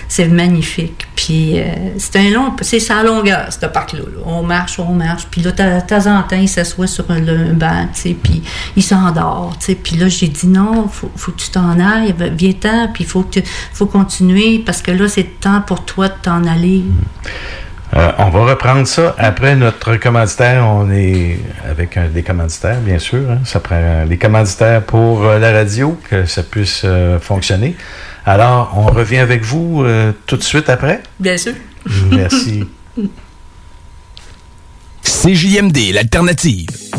[0.07, 1.07] C'est- magnifique.
[1.15, 1.63] Puis euh,
[1.97, 2.53] c'est un long...
[2.61, 3.99] C'est sa longueur, ce parc-là.
[3.99, 4.21] là.
[4.25, 5.27] On marche, on marche.
[5.29, 7.21] Puis là, de temps en temps, il s'assoit sur un,
[7.53, 8.41] banc, tu sais, puis
[8.75, 9.75] il s'endort, tu sais.
[9.75, 13.23] Puis là, j'ai dit non, faut, faut que tu t'en ailles, viens-t'en, puis il faut,
[13.23, 13.39] que
[13.73, 16.83] faut continuer, parce que là, c'est le temps pour toi de t'en aller.
[17.95, 20.65] Euh, on va reprendre ça après notre commanditaire.
[20.67, 23.31] On est avec un, des commanditaires, bien sûr.
[23.31, 23.39] hein.
[23.45, 27.75] Ça prend des commanditaires pour euh, la radio, que ça puisse euh, fonctionner.
[28.25, 31.01] Alors, on revient avec vous euh, tout de suite après.
[31.19, 31.53] Bien sûr.
[32.11, 32.65] Merci.
[35.03, 36.67] CJMD, l'alternative.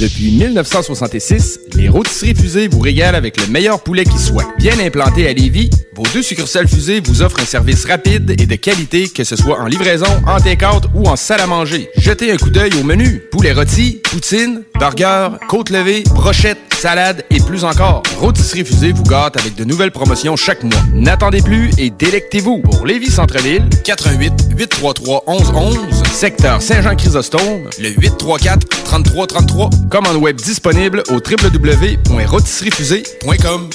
[0.00, 4.44] Depuis 1966, les rôtisseries fusées vous régalent avec le meilleur poulet qui soit.
[4.58, 8.56] Bien implanté à Lévis, vos deux succursales fusées vous offrent un service rapide et de
[8.56, 11.90] qualité, que ce soit en livraison, en take-out ou en salle à manger.
[11.96, 13.22] Jetez un coup d'œil au menu.
[13.30, 18.02] Poulet rôti, poutine, burger, côte levée, brochette, salade et plus encore.
[18.18, 20.82] Rôtisserie fusée vous gâte avec de nouvelles promotions chaque mois.
[20.92, 22.58] N'attendez plus et délectez-vous.
[22.62, 25.78] Pour Lévis Centre-Ville, 88 833 1111,
[26.12, 29.70] secteur Saint-Jean-Chrysostome, le 834 3333.
[29.90, 33.70] Commande web disponible au www.rôtisseriefusée.com.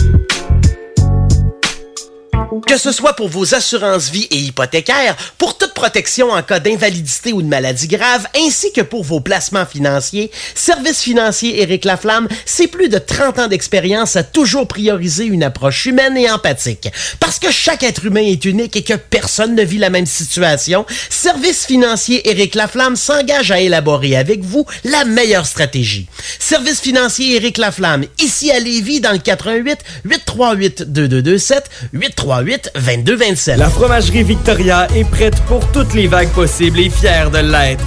[2.66, 7.32] Que ce soit pour vos assurances vie et hypothécaires, pour toute protection en cas d'invalidité
[7.32, 12.68] ou de maladie grave, ainsi que pour vos placements financiers, Service financier Éric Laflamme, c'est
[12.68, 16.90] plus de 30 ans d'expérience à toujours prioriser une approche humaine et empathique.
[17.20, 20.86] Parce que chaque être humain est unique et que personne ne vit la même situation,
[21.10, 26.08] Service financier Éric Laflamme s'engage à élaborer avec vous la meilleure stratégie.
[26.40, 33.58] Service financier Éric Laflamme, ici à Lévis, dans le 88 838 2227 838 2227.
[33.58, 37.84] La fromagerie Victoria est prête pour toutes les vagues possibles et fière de l'être.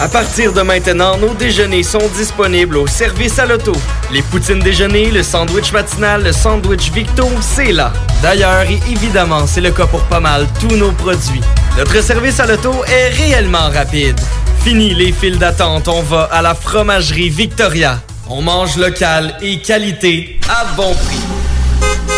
[0.00, 3.72] À partir de maintenant, nos déjeuners sont disponibles au service à l'auto.
[4.12, 7.92] Les poutines déjeuner, le sandwich matinal, le sandwich Victo, c'est là.
[8.22, 11.40] D'ailleurs, et évidemment, c'est le cas pour pas mal tous nos produits.
[11.76, 14.20] Notre service à l'auto est réellement rapide.
[14.62, 18.00] Fini les files d'attente, on va à la fromagerie Victoria.
[18.28, 22.17] On mange local et qualité à bon prix.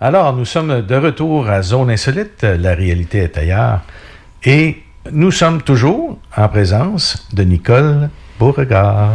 [0.00, 2.42] Alors, nous sommes de retour à Zone Insolite.
[2.44, 3.80] La réalité est ailleurs.
[4.44, 9.14] Et nous sommes toujours en présence de Nicole Beauregard.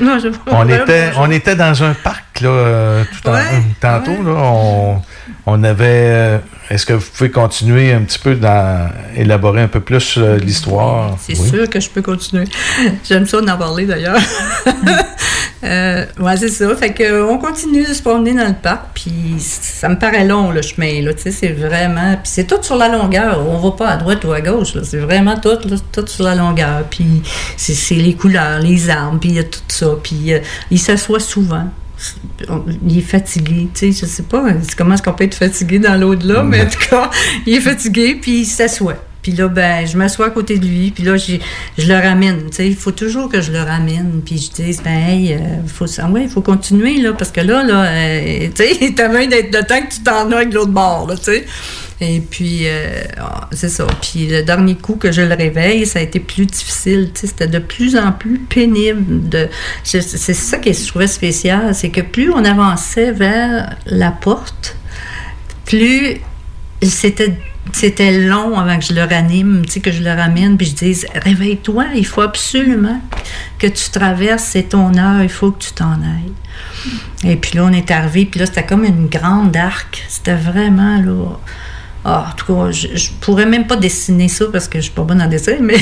[0.00, 4.22] Non, je On était, on était dans un parc là, euh, tout en- Ouais, tantôt.
[4.22, 5.02] Là, on,
[5.46, 5.84] on avait.
[5.86, 6.38] euh,
[6.70, 11.16] Est-ce que vous pouvez continuer un petit peu dans élaborer un peu plus euh, l'histoire?
[11.20, 11.48] C'est Oui.
[11.48, 12.44] sûr que je peux continuer.
[13.04, 14.18] J'aime ça d'en parler d'ailleurs.
[15.64, 16.74] euh, ouais, c'est ça.
[16.76, 20.50] Fait que on continue de se promener dans le parc, puis ça me paraît long
[20.50, 21.14] le chemin là.
[21.14, 22.12] Tu sais, c'est vraiment.
[22.14, 23.40] Puis c'est tout sur la longueur.
[23.48, 24.74] On va pas à droite ou à gauche.
[24.74, 24.82] là.
[24.84, 26.82] C'est vraiment tout, là, tout sur la longueur.
[26.90, 27.22] Puis
[27.56, 29.86] c'est c'est les couleurs, les arbres, puis il y a tout ça.
[30.02, 30.38] Puis euh,
[30.70, 31.68] il s'assoit souvent.
[32.86, 35.78] Il est fatigué, tu sais, je sais pas c'est comment est-ce qu'on peut être fatigué
[35.78, 37.10] dans l'au-delà, mais en tout cas,
[37.46, 38.96] il est fatigué, puis il s'assoit.
[39.22, 41.38] Puis là, ben, je m'assois à côté de lui, puis là, je
[41.78, 44.90] le ramène, tu sais, il faut toujours que je le ramène, puis je dis, ben,
[44.90, 49.08] hey, euh, ouais, il faut continuer, là, parce que là, là, euh, tu sais, t'as
[49.08, 51.46] même d'être de temps que tu t'en as avec l'autre bord, tu sais.
[52.02, 53.04] Et puis, euh,
[53.52, 53.86] c'est ça.
[54.00, 57.10] Puis le dernier coup que je le réveille, ça a été plus difficile.
[57.14, 59.28] C'était de plus en plus pénible.
[59.28, 59.48] De,
[59.84, 64.76] c'est ça que je trouvais spécial, c'est que plus on avançait vers la porte,
[65.64, 66.20] plus
[66.82, 67.38] c'était
[67.72, 70.74] c'était long avant que je le ranime, tu sais, que je le ramène, puis je
[70.74, 73.00] dise réveille-toi, il faut absolument
[73.60, 76.32] que tu traverses, c'est ton heure, il faut que tu t'en ailles.
[77.22, 80.04] Et puis là, on est arrivé, puis là, c'était comme une grande arc.
[80.08, 81.38] C'était vraiment, là.
[82.04, 84.92] Ah, en tout cas, je, je pourrais même pas dessiner ça parce que je suis
[84.92, 85.76] pas bonne en dessin, mais,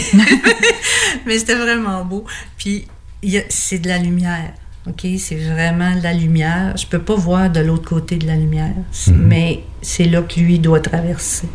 [1.26, 2.24] mais c'était vraiment beau.
[2.58, 2.86] Puis,
[3.22, 4.52] il y a- c'est de la lumière.
[4.86, 5.06] OK?
[5.18, 6.76] C'est vraiment de la lumière.
[6.76, 8.74] Je peux pas voir de l'autre côté de la lumière.
[8.92, 11.48] C'est- Mais c'est là que lui doit traverser.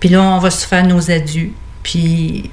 [0.00, 1.52] Puis là, on va se faire nos adieux.
[1.82, 2.50] Puis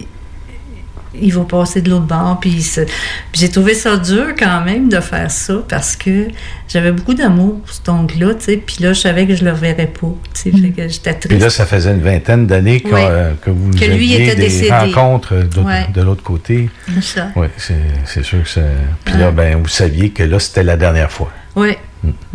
[1.19, 2.39] il va passer de l'autre bord.
[2.39, 6.27] Puis, puis j'ai trouvé ça dur quand même de faire ça parce que
[6.69, 8.57] j'avais beaucoup d'amour pour cet oncle-là, tu sais.
[8.57, 10.51] Puis là, je savais que je le reverrais pas, tu sais.
[10.51, 11.41] Fait que j'étais Puis triste.
[11.43, 12.91] là, ça faisait une vingtaine d'années Ouais.
[13.09, 14.71] euh, que vous Que lui aviez était des décédé.
[14.71, 15.87] rencontres de, Ouais.
[15.93, 16.69] de l'autre côté.
[16.95, 17.27] C'est ça.
[17.35, 18.61] Oui, c'est c'est sûr que ça.
[19.05, 21.31] Puis là, ben, vous saviez que là, c'était la dernière fois.
[21.55, 21.75] Oui.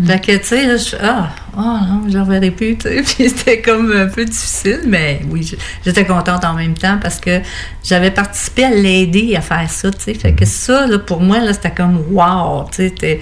[0.07, 3.03] Fait que, tu sais, là, je ah, ah non, je reverrai plus, tu sais.
[3.17, 5.51] Puis c'était comme un peu difficile, mais oui,
[5.85, 7.41] j'étais contente en même temps parce que
[7.83, 10.15] j'avais participé à l'aider à faire ça, tu sais.
[10.15, 13.21] Fait que ça, là, pour moi, là, c'était comme wow, tu sais.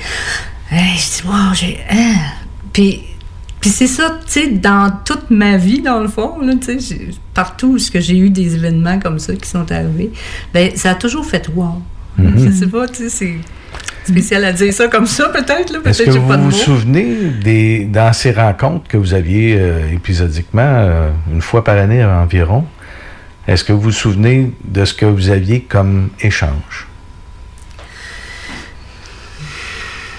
[0.71, 1.79] Hey, je dis, wow, j'ai.
[1.91, 2.15] hein.
[2.73, 3.03] Puis.
[3.61, 6.99] Puis c'est ça, tu sais, dans toute ma vie, dans le fond, là, tu sais,
[7.33, 10.13] partout où j'ai eu des événements comme ça qui sont arrivés,
[10.53, 11.81] ben ça a toujours fait wow.
[12.19, 12.45] Mhm.
[12.45, 13.35] Je sais pas, tu sais, c'est
[14.07, 16.43] spécial à dire ça comme ça, peut-être, là, Est-ce peut-être que j'ai vous pas de
[16.43, 16.57] vous mots.
[16.57, 22.05] souvenez des, dans ces rencontres que vous aviez euh, épisodiquement, euh, une fois par année
[22.05, 22.65] environ,
[23.47, 26.89] est-ce que vous vous souvenez de ce que vous aviez comme échange?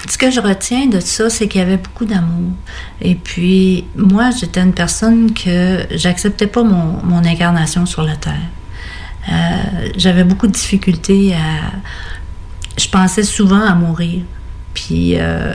[0.07, 2.51] Ce que je retiens de ça, c'est qu'il y avait beaucoup d'amour.
[3.01, 8.33] Et puis, moi, j'étais une personne que j'acceptais pas mon, mon incarnation sur la Terre.
[9.27, 9.33] Euh,
[9.97, 11.71] J'avais beaucoup de difficultés à...
[12.78, 14.21] Je pensais souvent à mourir.
[14.73, 15.53] Puis, euh,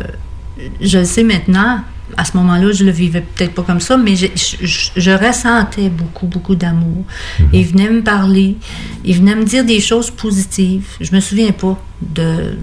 [0.80, 1.80] je le sais maintenant,
[2.16, 5.88] à ce moment-là, je le vivais peut-être pas comme ça, mais je, je- je ressentais
[5.90, 7.04] beaucoup, beaucoup d'amour.
[7.52, 8.56] Il venait me parler,
[9.04, 10.86] il venait me dire des choses positives.
[11.00, 12.56] Je me souviens pas de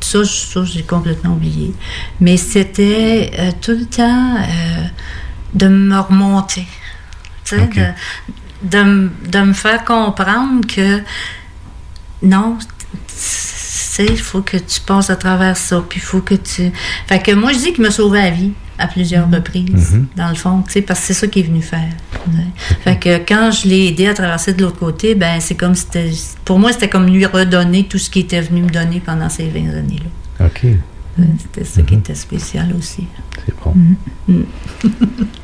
[0.00, 1.74] ça, ça j'ai complètement oublié.
[2.20, 4.84] Mais c'était euh, tout le temps euh,
[5.54, 6.66] de me remonter.
[7.50, 7.58] De,
[8.62, 11.00] de, de me faire comprendre que
[12.22, 12.56] non,
[13.94, 16.70] sais, il faut que tu passes à travers ça, puis il faut que tu...
[17.06, 20.06] Fait que moi, je dis qu'il m'a sauvé la vie à plusieurs reprises, Mhm.
[20.16, 21.88] dans le fond, tu sais, parce que c'est ça qu'il est venu faire.
[22.82, 26.10] Fait que quand je l'ai aidé à traverser de l'autre côté, ben c'est comme c'était...
[26.44, 29.48] Pour moi, c'était comme lui redonner tout ce qu'il était venu me donner pendant ces
[29.48, 30.46] 20 années-là.
[30.46, 30.66] OK.
[31.38, 33.06] C'était ça qui était spécial aussi.
[33.46, 33.74] C'est bon.
[34.26, 34.42] Mm.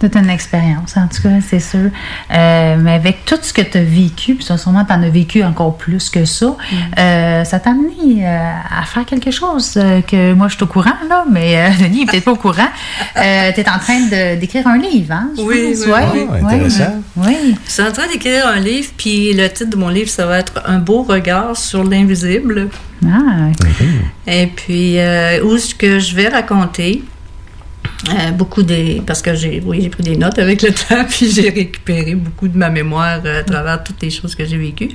[0.00, 1.90] Toute une expérience, en tout cas, c'est sûr.
[2.32, 5.08] Euh, mais avec tout ce que tu as vécu, puis ça, sûrement tu en as
[5.10, 6.76] vécu encore plus que ça, Mm.
[6.98, 10.66] euh, ça t'a amené euh, à faire quelque chose euh, que moi je suis au
[10.66, 12.68] courant, là, mais euh, Denis est peut-être pas au courant.
[13.14, 15.28] tu es en train d'écrire un livre, hein?
[15.36, 15.84] je Oui, pense?
[15.86, 16.20] oui, Ouais, oui.
[16.44, 16.54] ouais.
[16.54, 16.94] intéressant.
[17.16, 17.56] Oui.
[17.66, 20.38] Je suis en train d'écrire un livre, puis le titre de mon livre, ça va
[20.38, 22.68] être Un beau regard sur l'invisible.
[23.04, 23.48] Ah,
[24.26, 27.02] Et puis, euh, où ce que je vais raconter?
[28.08, 29.02] Euh, beaucoup des.
[29.06, 32.48] Parce que j'ai oui, j'ai pris des notes avec le temps, puis j'ai récupéré beaucoup
[32.48, 34.90] de ma mémoire euh, à travers toutes les choses que j'ai vécues.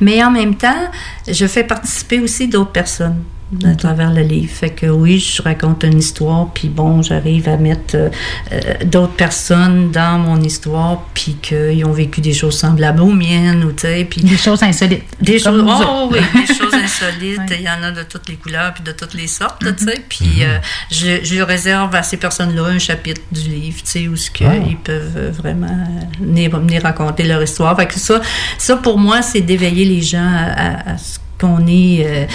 [0.00, 0.90] Mais en même temps,
[1.26, 3.22] je fais participer aussi d'autres personnes
[3.64, 4.50] à travers le livre.
[4.52, 8.08] Fait que oui, je raconte une histoire, puis bon, j'arrive à mettre euh,
[8.52, 13.64] euh, d'autres personnes dans mon histoire, puis qu'ils ont vécu des choses semblables aux miennes,
[13.64, 14.22] ou tu sais, puis...
[14.22, 15.04] Des choses insolites.
[15.20, 15.62] Des choses...
[15.66, 17.40] Oh, oui, des choses insolites.
[17.58, 20.02] Il y en a de toutes les couleurs, puis de toutes les sortes, tu sais.
[20.08, 20.58] Puis euh,
[20.90, 24.44] je, je réserve à ces personnes-là un chapitre du livre, tu sais, où ce que
[24.44, 24.56] Ah.
[24.56, 25.86] ils peuvent vraiment
[26.20, 27.76] venir, venir raconter leur histoire.
[27.76, 28.20] Fait que ça,
[28.58, 32.26] ça pour moi, c'est d'éveiller les gens à, à- à ce qu'on est, euh,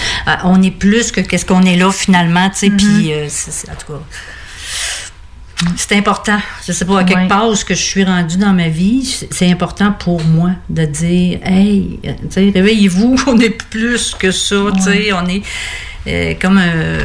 [0.44, 2.70] on est plus que qu'est-ce qu'on est là finalement, tu sais.
[2.70, 4.00] Puis euh, c'est- c'est- en tout cas.
[5.76, 6.38] C'est important.
[6.66, 7.28] Je sais pas, à quelque Ouais.
[7.28, 10.52] part où ce que je suis rendue dans ma vie, c'est- c'est important pour moi
[10.70, 15.26] de dire, hey, euh, tu sais, réveillez-vous, on est plus que ça, tu sais, on
[15.28, 15.42] est
[16.06, 16.58] euh, comme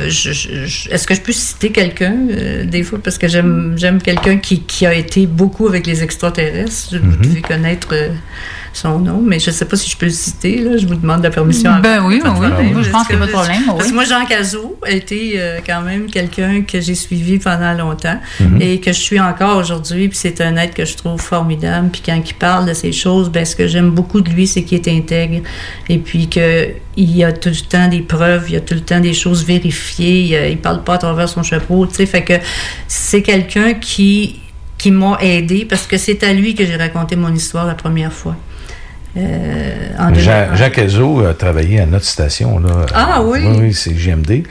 [0.07, 3.73] je- je- je- Est-ce que je peux citer quelqu'un euh, des fois parce que j'aime
[3.75, 6.95] j'aime quelqu'un qui, qui a été beaucoup avec les extraterrestres.
[7.03, 7.21] Vous Mhm.
[7.21, 8.07] devez connaître euh,
[8.77, 10.57] son nom, mais je sais pas si je peux le citer.
[10.61, 11.71] Là, je vous demande la permission.
[11.81, 13.93] Ben oui, de oui, oui, je pense qu'il y a pas de problème, Parce que
[13.93, 18.61] moi, Jean Cazot a été euh, quand même quelqu'un que j'ai suivi pendant longtemps Mhm.
[18.61, 20.09] et que je suis encore aujourd'hui.
[20.09, 21.89] Puis c'est un être que je trouve formidable.
[21.91, 24.63] Puis quand il parle de ces choses, ben, ce que j'aime beaucoup de lui, c'est
[24.63, 25.41] qu'il est intègre
[25.89, 28.73] et puis que il y a tout le temps des preuves, il y a tout
[28.73, 30.21] le temps des choses vérifiées.
[30.21, 32.05] Il, il parle pas à travers son chapeau, tu sais.
[32.05, 32.33] Fait que
[32.87, 34.39] c'est quelqu'un qui
[34.77, 38.11] qui m'a aidé parce que c'est à lui que j'ai raconté mon histoire la première
[38.11, 38.35] fois.
[39.17, 40.55] Euh, en Jean, 2001.
[40.55, 42.59] Jacques Ezo a travaillé à notre station.
[42.59, 42.85] Là.
[42.93, 43.39] Ah oui?
[43.45, 44.43] Oui, oui, c'est JMD.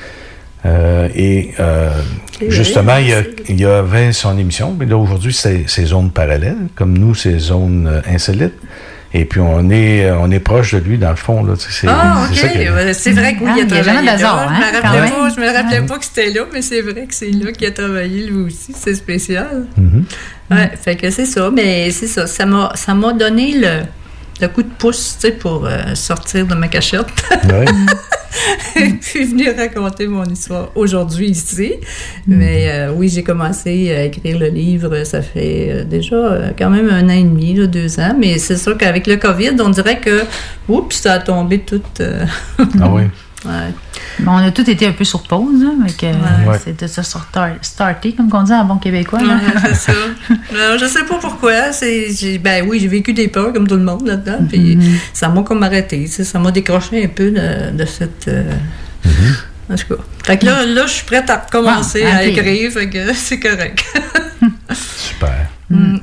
[0.67, 1.91] Euh, et euh,
[2.39, 6.11] C'est justement, il y, a- il y avait son émission, mais là aujourd'hui, c'est zones
[6.11, 8.55] parallèles, comme nous, c'est zones euh, insolites.
[9.17, 11.45] Et puis on est on est proche de lui dans le fond.
[11.45, 12.37] Là, c'est Ah, ok.
[12.95, 14.49] C'est vrai que oui, Ah, il a il y a travaillé jamais d'hasard, là.
[14.51, 17.07] hein, Je me rappelais pas, je me rappelais pas que c'était là, mais c'est vrai
[17.07, 18.73] que c'est là qu'il a travaillé lui aussi.
[18.75, 19.67] C'est spécial.
[20.51, 21.51] Ouais, fait que c'est ça.
[21.55, 22.27] Mais c'est ça.
[22.27, 23.83] Ça m'a, ça m'a donné le,
[24.41, 27.07] le coup de pouce, tu sais, pour euh, sortir de ma cachette.
[27.49, 27.64] Ouais.
[28.76, 31.74] Et puis venir raconter mon histoire aujourd'hui ici.
[32.26, 36.89] Mais euh, oui, j'ai commencé à écrire le livre, ça fait euh, déjà quand même
[36.91, 38.16] un an et demi, là, deux ans.
[38.18, 40.24] Mais c'est sûr qu'avec le COVID, on dirait que,
[40.68, 41.80] oups, ça a tombé tout.
[42.01, 42.24] euh,
[42.80, 43.03] Ah oui.
[43.45, 43.74] ouais.
[44.20, 46.59] Bon, on a tous été un peu sur pause, hein, mais que Ouais.
[46.62, 49.20] c'est de se starter, comme on dit en bon québécois.
[49.22, 49.34] là.
[49.34, 49.92] Ouais, c'est ça.
[50.53, 51.72] Non, je sais pas pourquoi.
[51.72, 54.38] C'est, ben oui, j'ai vécu des peurs comme tout le monde là-dedans.
[54.49, 54.78] Puis
[55.12, 56.07] ça m'a comme arrêté.
[56.07, 58.28] Ça m'a décroché un peu de, de cette.
[58.28, 58.53] euh,
[59.70, 60.03] En tout cas.
[60.24, 62.70] Fait que là, là je suis prête à recommencer Ah, à écrire.
[62.72, 63.84] Fait que c'est correct.
[64.72, 65.49] Super.
[65.70, 65.99] Mm.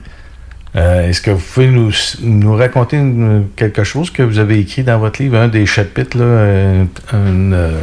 [0.76, 1.92] Euh, Est-ce que vous pouvez nous,
[2.22, 6.18] nous raconter une- quelque chose que vous avez écrit dans votre livre, un des chapitres,
[6.18, 7.78] là, un- un, euh,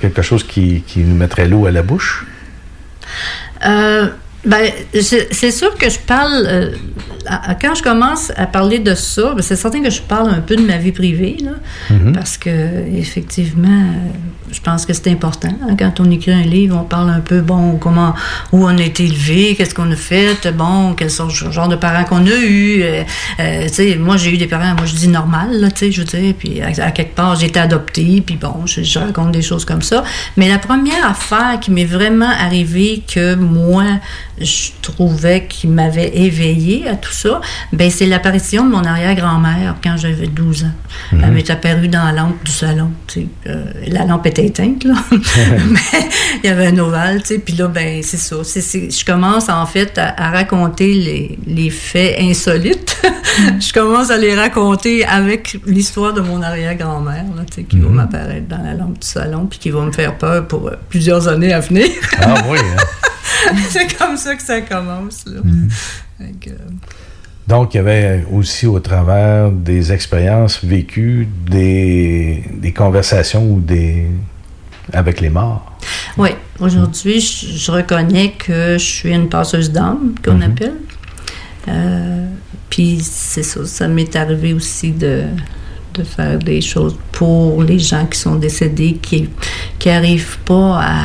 [0.00, 2.24] quelque chose qui, qui nous mettrait l'eau à la bouche?
[3.66, 4.06] Euh,
[4.44, 6.44] ben, c'est sûr que je parle.
[6.46, 6.70] euh,
[7.60, 10.54] quand je commence à parler de ça, ben, c'est certain que je parle un peu
[10.54, 11.52] de ma vie privée, là,
[11.90, 12.12] Mhm.
[12.12, 12.50] parce que
[12.96, 13.94] effectivement,
[14.52, 15.48] je pense que c'est important.
[15.68, 18.14] hein, quand on écrit un livre, on parle un peu, bon, comment,
[18.52, 22.04] où on a été élevé, qu'est-ce qu'on a fait, bon, quel sont- genre de parents
[22.04, 22.82] qu'on a eu.
[22.82, 23.02] euh,
[23.40, 26.00] euh, tu sais, moi, j'ai eu des parents, moi, je dis normal, tu sais, je
[26.02, 29.32] veux dire, puis à, à quelque part, j'ai été adoptée, puis bon, je, je raconte
[29.32, 30.04] des choses comme ça.
[30.36, 33.84] Mais la première affaire qui m'est vraiment arrivée que moi,
[34.40, 37.40] je trouvais qui m'avait éveillée à tout ça,
[37.72, 40.72] ben c'est l'apparition de mon arrière-grand-mère quand j'avais 12 ans.
[41.12, 42.90] Elle m'est apparue dans la lampe du salon.
[43.06, 43.26] tu sais.
[43.46, 44.94] Euh, la lampe était éteinte, là.
[45.10, 46.08] Mais
[46.42, 47.38] il y avait un ovale, tu sais.
[47.38, 48.36] Puis là, ben c'est ça.
[48.44, 53.00] Je commence, en fait, à, à raconter les, les faits insolites.
[53.60, 57.88] je commence à les raconter avec l'histoire de mon arrière-grand-mère, là, tu sais, qui va
[57.88, 61.28] m'apparaître dans la lampe du salon, puis qui va me faire peur pour euh, plusieurs
[61.28, 61.88] années à venir.
[62.20, 62.58] Ah oui.
[62.58, 63.54] hein?
[63.70, 65.24] c'est comme ça que ça commence.
[65.26, 65.40] Là.
[66.20, 66.24] Euh,
[67.46, 74.06] Donc, il y avait aussi au travers des expériences vécues, des, des conversations ou des
[74.92, 75.78] avec les morts.
[76.16, 80.74] Oui, aujourd'hui, je, je reconnais que je suis une passeuse d'âme, qu'on appelle.
[81.68, 82.26] Euh,
[82.70, 85.24] Puis c'est ça, ça m'est arrivé aussi de,
[85.94, 89.28] de faire des choses pour les gens qui sont décédés, qui
[89.78, 90.96] qui arrivent pas à,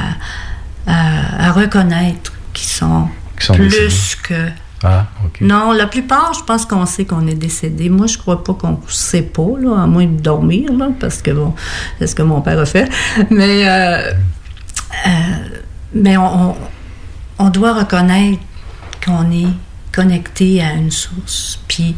[0.88, 3.08] à, à reconnaître qu'ils sont,
[3.40, 3.94] Qui sont plus décédés.
[4.24, 4.50] que
[4.84, 5.42] Ah, OK.
[5.42, 7.90] non, la plupart, je pense qu'on sait qu'on est décédé.
[7.90, 11.32] Moi, je crois pas qu'on sait pas, là, à moins de dormir, là, parce que
[11.32, 11.54] bon,
[12.00, 12.90] c'est ce que mon père a fait.
[13.30, 14.12] Mais, euh,
[15.08, 15.10] euh,
[15.94, 16.56] mais on,
[17.40, 18.40] on- doit reconnaître
[19.06, 19.48] qu'on est
[19.92, 21.60] connecté à une source.
[21.68, 21.96] Puis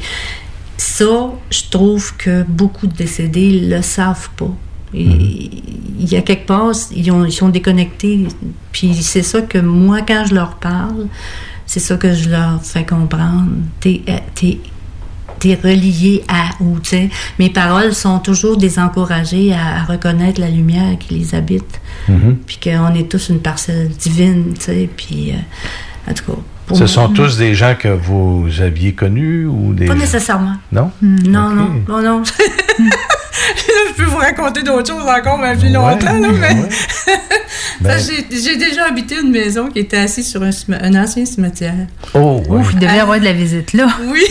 [0.77, 4.51] ça, je trouve que beaucoup de décédés le savent pas.
[4.93, 5.51] Et
[5.99, 8.27] Il y a quelque part, ils, ont- ils sont déconnectés.
[8.72, 11.07] Puis c'est ça que moi, quand je leur parle,
[11.74, 13.50] c'est ça que je leur fais comprendre.
[13.80, 14.60] T'es, euh, t'es,
[15.40, 17.10] t'es relié à ou, tu sais.
[17.40, 21.82] Mes paroles sont toujours des encouragées à, à reconnaître la lumière qui les habite.
[22.08, 22.38] Mhm.
[22.45, 24.90] Puis qu'on est tous une parcelle divine, tu sais.
[24.95, 26.40] Puis, euh, en tout cas.
[26.65, 29.85] Pour Ce moi- sont tous des gens que vous aviez connus ou des.
[29.85, 30.56] Pas nécessairement.
[30.72, 30.91] Non?
[31.02, 32.23] Non, non, non, non.
[32.26, 36.56] je peux vous raconter d'autres choses encore, mais plus longtemps, là, mais...
[37.81, 40.52] Ben- Parce que j'ai déjà habité une maison qui était assise sur un,
[40.95, 41.73] ancien cimetière.
[42.14, 42.60] Oh, ouais.
[42.60, 43.88] Ouf, il devait y avoir de la visite là.
[44.07, 44.22] Oui.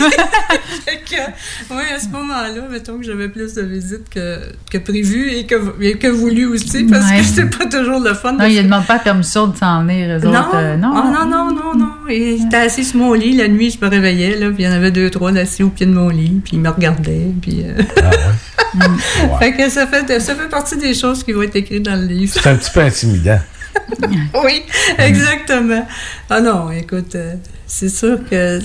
[1.69, 4.39] Ouais, à ce moment-là, mettons que j'avais plus de visites que,
[4.71, 7.19] que prévu et que, et que voulu aussi, parce Ouais.
[7.19, 8.33] que c'est pas toujours le fun.
[8.33, 10.55] Non, il ne demande pas la permission de s'en venir, eux non, autres.
[10.55, 11.89] euh, non, Ah, non, non, non, non.
[12.09, 13.35] Et il était assis sur mon lit.
[13.35, 15.69] La nuit, je me réveillais, là, puis il y en avait deux, trois assis au
[15.69, 17.63] pied de mon lit, puis il me regardait, puis...
[17.63, 17.81] euh,
[19.39, 22.07] fait que ça fait, ça fait partie des choses qui vont être écrites dans le
[22.07, 22.33] livre.
[22.33, 23.39] C'est un petit peu intimidant.
[24.43, 24.63] oui,
[24.97, 25.85] exactement.
[26.29, 27.35] Ah non, écoute, euh,
[27.67, 28.59] c'est sûr que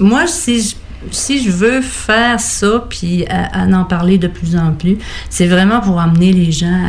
[0.00, 0.74] moi, si je,
[1.10, 4.98] si je veux faire ça, puis à, à en parler de plus en plus,
[5.30, 6.80] c'est vraiment pour amener les gens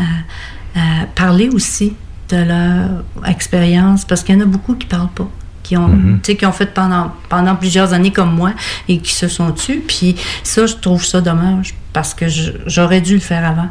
[0.76, 1.94] à, à parler aussi
[2.30, 5.30] de leur expérience, parce qu'il y en a beaucoup qui parlent pas
[5.66, 8.54] qui ont, tu sais, qui ont fait pendant, pendant plusieurs années comme moi
[8.88, 9.80] et qui se sont tus.
[9.80, 12.28] Puis ça, je trouve ça dommage parce que
[12.68, 13.70] j'aurais dû le faire avant.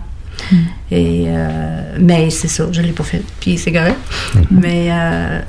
[0.91, 3.23] Et, euh, mais c'est ça, je ne l'ai pas fait.
[3.39, 3.99] Puis c'est correct.
[4.51, 5.41] Mais euh,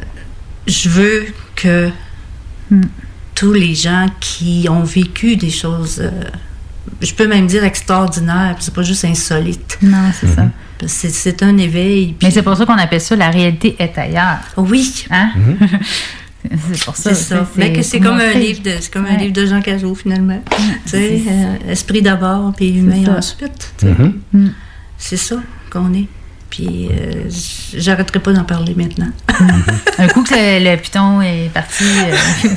[0.68, 1.90] je veux que
[3.34, 6.12] tous les gens qui ont vécu des choses, euh,
[7.02, 9.80] je peux même dire extraordinaires, puis c'est pas juste insolite.
[9.82, 10.46] Non, c'est ça.
[10.86, 12.16] C'est un éveil.
[12.22, 14.42] Mais c'est pour ça qu'on appelle ça la réalité est ailleurs.
[14.58, 15.06] Oui.
[15.10, 15.32] Hein?
[16.74, 17.14] c'est pour ça.
[17.14, 17.48] C'est ça.
[17.56, 20.42] Mais que c'est comme un livre de, c'est comme un livre de Jean Cazot finalement.
[20.50, 20.56] tu
[20.92, 23.74] sais, c'est- euh, esprit d'abord, puis humain ensuite.
[23.84, 24.20] Mhm.
[24.34, 24.48] Mm.
[24.98, 25.36] C'est ça
[25.72, 26.08] qu'on est.
[26.48, 27.24] Puis euh,
[27.76, 29.10] j'arrêterai pas d'en parler maintenant.
[29.98, 31.84] Un coup que le, le piton est parti.
[31.84, 32.16] euh,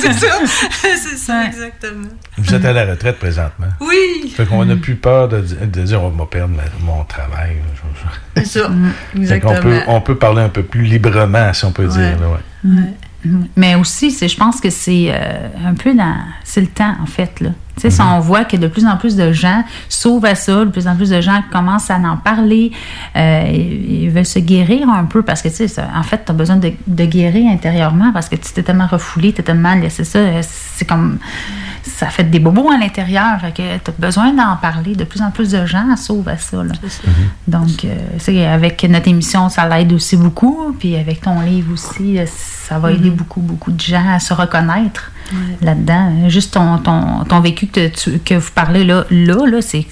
[0.00, 0.38] c'est ça,
[0.80, 2.08] c'est ça exactement.
[2.38, 3.66] Vous êtes à la retraite présentement.
[3.80, 4.32] Oui.
[4.34, 7.56] Fait qu'on n'a plus peur de, di- de dire on va perdre ma- mon travail.
[8.36, 9.60] C'est ça, Fait qu'on exactement.
[9.60, 12.18] peut, on peut parler un peu plus librement, si on peut dire.
[12.20, 12.70] là, ouais.
[13.24, 13.44] Mm.
[13.56, 16.16] Mais aussi, c'est, je pense que c'est euh, un peu dans.
[16.44, 17.40] C'est le temps, en fait.
[17.40, 17.50] Là.
[17.76, 20.64] Tu sais, si on voit que de plus en plus de gens s'ouvrent à ça,
[20.64, 22.70] de plus en plus de gens commencent à en parler,
[23.16, 26.30] euh, ils ils veulent se guérir un peu parce que, tu sais, en fait, tu
[26.30, 30.04] as besoin de, de guérir intérieurement parce que tu t'es tellement refoulé, tu tellement laissé
[30.04, 30.18] ça.
[30.18, 31.18] euh, C'est comme.
[31.86, 33.38] Ça fait des bobos à l'intérieur.
[33.40, 34.94] Fait que tu as besoin d'en parler.
[34.94, 36.62] De plus en plus de gens s'ouvrent à ça.
[36.64, 36.72] Là.
[37.46, 40.74] Donc, euh, avec notre émission, ça l'aide aussi beaucoup.
[40.78, 43.16] Puis avec ton livre aussi, euh, ça va aider Mhm.
[43.16, 45.38] beaucoup, beaucoup de gens à se reconnaître Ouais.
[45.60, 46.28] là-dedans.
[46.28, 49.86] Juste ton, ton, ton vécu que, tu- que vous parlez là, là, là c'est.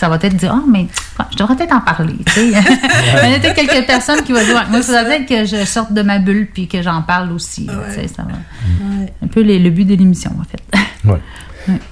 [0.00, 0.86] Ça va peut-être dire, ah, mais
[1.30, 2.14] je devrais peut-être en parler.
[2.24, 2.46] tu sais.
[2.48, 5.62] Il y a peut-être quelques personnes qui vont dire, moi, ça doit être que je
[5.66, 7.68] sorte de ma bulle puis que j'en parle aussi.
[7.94, 8.30] sais, ça va.
[8.32, 9.12] Ouais.
[9.22, 10.62] Un peu les- le but de l'émission, en fait.
[11.04, 11.20] Ouais.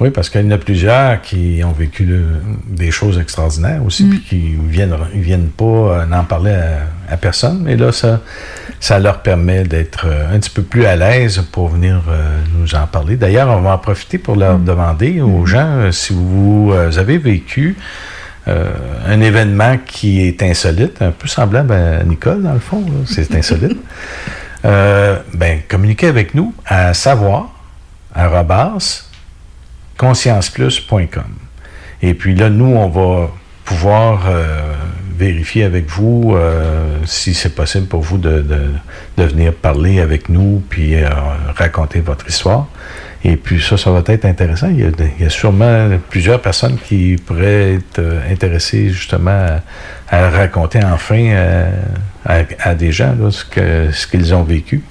[0.00, 4.04] Oui, parce qu'il y en a plusieurs qui ont vécu le- des choses extraordinaires aussi,
[4.04, 4.10] Mm.
[4.10, 6.78] puis qui viennent, ils viennent pas n'en parler à,
[7.08, 7.60] à personne.
[7.62, 8.20] Mais là, ça,
[8.80, 12.74] ça leur permet d'être euh, un petit peu plus à l'aise pour venir euh, nous
[12.74, 13.16] en parler.
[13.16, 17.76] D'ailleurs, on va en profiter pour leur demander aux gens euh, si vous avez vécu
[18.48, 18.72] euh,
[19.06, 23.78] un événement qui est insolite, un peu semblable à Nicole, dans le fond, c'est insolite.
[24.64, 27.48] Euh, ben, communiquez avec nous à savoir,
[29.98, 31.34] conscienceplus.com.
[32.00, 33.30] Et puis là, nous, on va
[33.64, 34.72] pouvoir euh,
[35.18, 38.70] vérifier avec vous euh, si c'est possible pour vous de, de-
[39.16, 41.08] de venir parler avec nous puis euh,
[41.56, 42.66] raconter votre histoire.
[43.24, 44.68] Et puis ça, ça va être intéressant.
[44.70, 48.90] Il y a, de- il y a sûrement plusieurs personnes qui pourraient être euh, intéressées
[48.90, 49.38] justement
[50.10, 51.66] à, à raconter enfin
[52.24, 54.82] à, à des gens là, ce que- ce qu'ils ont vécu.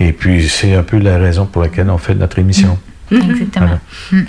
[0.00, 2.78] Et puis c'est un peu la raison pour laquelle on fait notre émission.
[3.10, 3.66] Exactement.
[3.66, 3.80] Voilà.
[4.12, 4.26] Mm.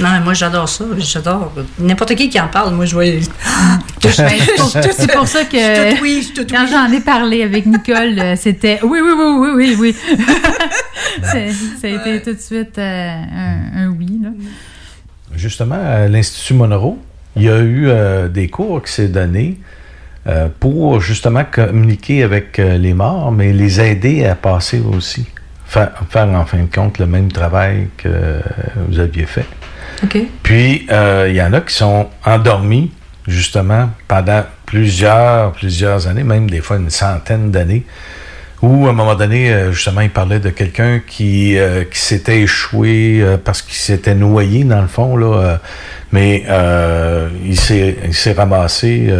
[0.00, 0.84] Non, mais moi, j'adore ça.
[0.98, 1.52] J'adore.
[1.78, 3.04] N'importe qui qui en parle, moi, je vois.
[4.04, 4.68] Ben, c'est pour-
[4.98, 8.18] c'est pour ça que Je te oui, je te quand j'en ai parlé avec Nicole,
[8.18, 9.96] euh, c'était oui, oui, oui, oui, oui, oui.
[11.22, 14.20] Ça a été tout de suite euh, un, un oui.
[14.22, 14.28] Là.
[15.34, 16.98] justement, à l'Institut Monroe,
[17.36, 19.58] il y a eu euh, des cours qui s'est donné
[20.26, 25.24] euh, pour justement communiquer avec euh, les morts, mais les aider à passer aussi.
[25.74, 28.08] Faire, faire, en fin de compte le même travail que
[28.88, 29.46] vous aviez fait.
[30.42, 32.90] Puis, euh, il y en a qui sont endormis,
[33.26, 37.84] justement, pendant plusieurs, plusieurs années, même des fois une centaine d'années,
[38.62, 42.40] où, à un moment donné, euh, justement, il parlait de quelqu'un qui, euh, qui s'était
[42.40, 45.60] échoué euh, parce qu'il s'était noyé, dans le fond, là,
[46.12, 46.44] mais
[47.44, 49.12] il s'est il s'est ramassé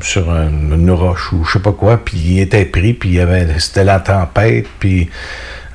[0.00, 3.10] sur- sur un- une roche ou je sais pas quoi, puis il était pris, puis
[3.10, 5.08] il y avait c'était la tempête, puis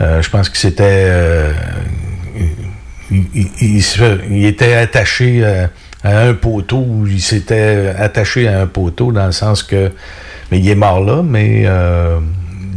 [0.01, 0.83] euh, je pense que c'était...
[1.07, 1.51] euh,
[3.11, 5.67] il, il- il se- il était attaché euh,
[6.03, 9.91] à un poteau, ou il s'était attaché à un poteau dans le sens que,
[10.51, 12.19] mais il est mort là, mais euh,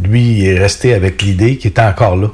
[0.05, 2.29] lui, il est resté avec l'idée qu'il était encore là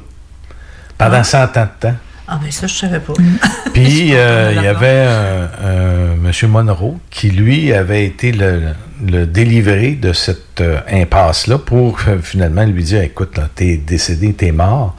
[0.97, 1.95] pendant 100 ans de temps.
[2.27, 3.13] Ah, ben ça, je savais pas.
[3.73, 8.61] Puis euh, il y avait un, un monsieur Monroe qui, lui, avait été le,
[9.05, 14.51] le délivré de cette euh, impasse-là pour euh, finalement lui dire Écoute, t'es décédé, t'es
[14.51, 14.95] mort.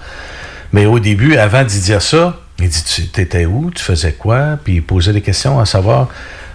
[0.72, 3.70] Mais au début, avant d'y dire ça, il dit Tu étais où?
[3.70, 4.58] Tu faisais quoi?
[4.62, 6.08] Puis il posait des questions à savoir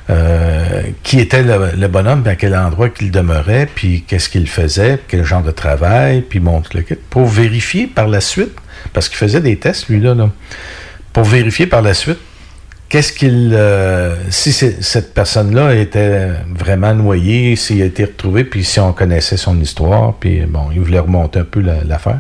[0.10, 4.48] euh, qui était le, le bonhomme, puis à quel endroit qu'il demeurait, puis qu'est-ce qu'il
[4.48, 8.56] faisait, quel genre de travail, puis montre le kit, pour vérifier par la suite,
[8.94, 10.30] parce qu'il faisait des tests, lui-là, là,
[11.12, 12.20] pour vérifier par la suite
[12.90, 13.52] qu'est-ce qu'il.
[13.54, 19.38] euh, si cette personne-là était vraiment noyée, s'il a été retrouvé, puis si on connaissait
[19.38, 22.20] son histoire, puis bon, il voulait remonter un peu la- l'affaire.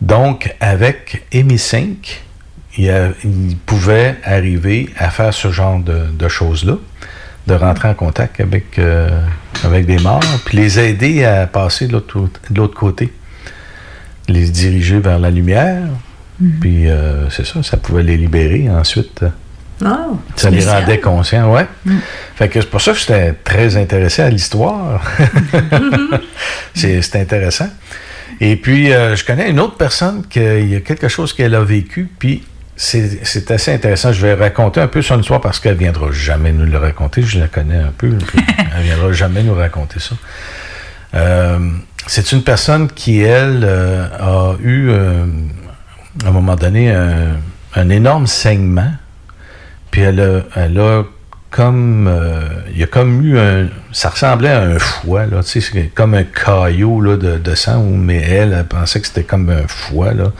[0.00, 2.22] Donc, avec EMI 5,
[2.78, 6.74] il, pouvait arriver à faire ce genre de, choses-là,
[7.46, 9.10] de rentrer en contact avec, euh,
[9.62, 13.12] avec des morts, puis les aider à passer de l'autre côté,
[14.28, 15.82] les diriger vers la lumière,
[16.60, 19.24] puis euh, c'est ça, ça pouvait les libérer ensuite.
[19.84, 20.82] Oh, Ça les spécial.
[20.82, 21.66] rendait conscients, ouais.
[22.36, 25.02] Fait que c'est pour ça que j'étais très intéressé à l'histoire.
[26.74, 27.68] c'est c'est intéressant.
[28.40, 31.62] Et puis, euh, je connais une autre personne qu'il y a quelque chose qu'elle a
[31.62, 32.42] vécu, puis
[32.76, 34.12] c'est c'est assez intéressant.
[34.12, 37.22] Je vais raconter un peu son histoire parce qu'elle viendra jamais nous le raconter.
[37.22, 38.12] Je la connais un peu.
[38.76, 40.14] elle viendra jamais nous raconter ça.
[41.14, 41.58] Euh,
[42.06, 44.90] c'est une personne qui, elle, euh, a eu,
[46.24, 48.90] à un moment donné, un, énorme saignement.
[49.90, 51.02] Puis elle a, elle a
[51.50, 52.06] comme.
[52.08, 52.40] euh,
[52.72, 53.68] il y a comme eu un.
[53.92, 55.42] Ça ressemblait à un foie, là.
[55.42, 59.50] Tu sais, comme un caillot là, de, sang, mais elle, elle pensait que c'était comme
[59.50, 60.32] un foie, là.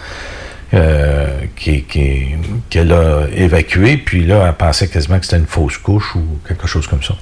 [0.74, 2.28] euh, qui- qui-
[2.70, 6.66] qu'elle a évacué, puis là, elle pensait quasiment que c'était une fausse couche ou quelque
[6.66, 7.14] chose comme ça.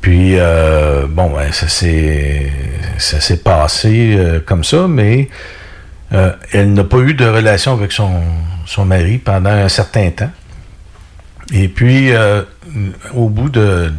[0.00, 2.50] Puis, euh, bon, ben, ça s'est
[2.98, 5.28] ça s'est passé euh, comme ça, mais
[6.12, 8.20] euh, elle n'a pas eu de relation avec son,
[8.66, 10.30] son mari pendant un certain temps.
[11.52, 12.42] Et puis, euh,
[13.14, 13.92] au bout de,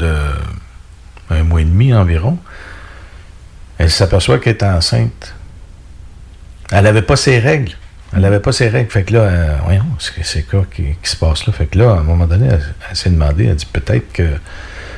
[1.30, 2.38] un mois et demi environ,
[3.78, 5.36] elle s'aperçoit qu'elle est enceinte.
[6.72, 7.74] Elle n'avait pas ses règles.
[8.16, 8.92] Elle n'avait pas ses règles.
[8.92, 11.54] Fait que là, euh, voyons, c'est c'est quoi qui, se passe là?
[11.54, 14.30] Fait que là, à un moment donné, elle, s'est demandé, elle dit peut-être que,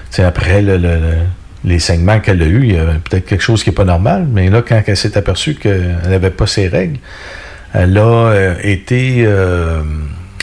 [0.09, 0.77] sais, après le-
[1.65, 4.27] les saignements qu'elle a eus, il y a peut-être quelque chose qui n'est pas normal.
[4.31, 6.99] Mais là, quand elle s'est aperçue qu'elle n'avait pas ses règles,
[7.73, 9.83] elle a euh, été euh,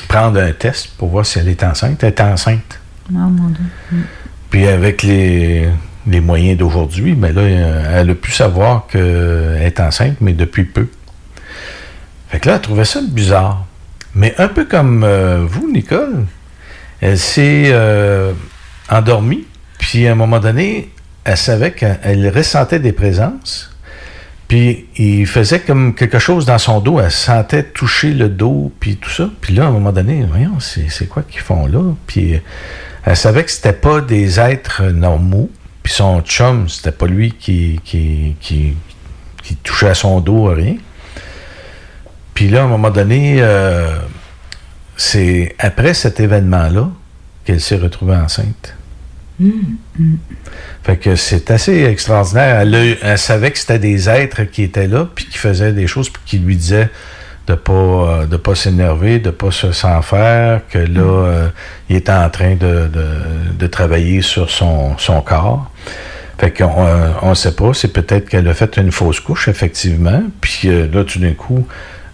[0.08, 2.02] prendre un test pour voir si elle est enceinte.
[2.02, 2.80] Elle est enceinte.
[3.10, 3.64] Oh mon Dieu.
[3.90, 4.00] Mm.
[4.50, 5.66] Puis avec les,
[6.06, 10.64] les moyens d'aujourd'hui, ben là, euh, elle a pu savoir qu'elle est enceinte, mais depuis
[10.64, 10.88] peu.
[12.28, 13.64] Fait que là, elle trouvait ça bizarre.
[14.14, 16.26] Mais un peu comme euh, vous, Nicole,
[17.00, 18.32] elle s'est euh,
[18.90, 19.46] endormie,
[19.78, 20.90] puis à un moment donné,
[21.24, 23.70] elle savait qu'elle ressentait des présences,
[24.48, 28.96] puis il faisait comme quelque chose dans son dos, elle sentait toucher le dos, puis
[28.96, 29.30] tout ça.
[29.40, 31.94] Puis là, à un moment donné, voyons, c'est quoi qu'ils font là?
[32.06, 32.40] Puis
[33.04, 35.50] elle savait que c'était pas des êtres normaux,
[35.82, 38.76] puis son chum, c'était pas lui qui, qui, qui,
[39.42, 40.76] qui touchait à son dos, rien.
[42.34, 43.98] Puis là, à un moment donné, euh,
[44.96, 46.90] c'est après cet événement-là
[47.44, 48.74] qu'elle s'est retrouvée enceinte.
[50.84, 52.60] Fait que c'est assez extraordinaire.
[52.60, 55.72] Elle, a eu- elle savait que c'était des êtres qui étaient là, puis qui faisaient
[55.72, 56.90] des choses, puis qui lui disaient
[57.48, 61.48] de pas euh, de pas s'énerver, de pas se s'en faire, que là, euh,
[61.88, 65.70] il était en train de, de- de travailler sur son, son corps.
[66.38, 70.22] Fait qu'on euh, on sait pas, c'est peut-être qu'elle a fait une fausse couche, effectivement,
[70.40, 71.66] puis euh, là, tout d'un coup,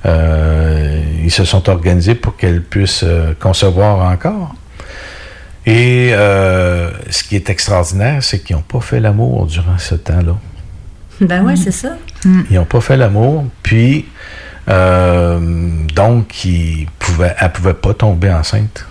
[0.07, 3.05] euh, ils se sont organisés pour qu'elle puisse
[3.41, 4.55] concevoir encore.
[5.71, 10.37] Et euh, ce qui est extraordinaire, c'est qu'ils n'ont pas fait l'amour durant ce temps-là.
[11.21, 11.97] Ben ouais, c'est ça.
[12.25, 13.45] Ils n'ont pas fait l'amour.
[13.63, 14.07] Puis,
[14.71, 15.39] Euh,
[15.95, 18.85] donc, il pouvait, elle pouvait pas tomber enceinte.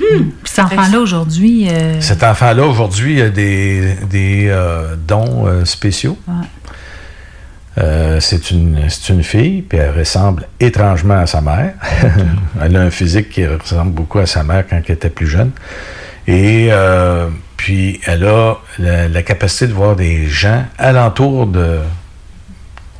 [0.00, 0.22] Hmm.
[0.42, 1.68] Puis cet enfant-là, aujourd'hui.
[1.70, 6.18] euh, Cet enfant-là, aujourd'hui, a des, des euh, dons euh, spéciaux.
[6.26, 6.34] ouais.
[7.78, 11.74] Euh, c'est une, c'est une fille, puis elle ressemble étrangement à sa mère.
[12.60, 15.50] elle a un physique qui ressemble beaucoup à sa mère quand elle était plus jeune.
[16.26, 21.78] Et euh, puis, elle a la, la capacité de voir des gens alentour de.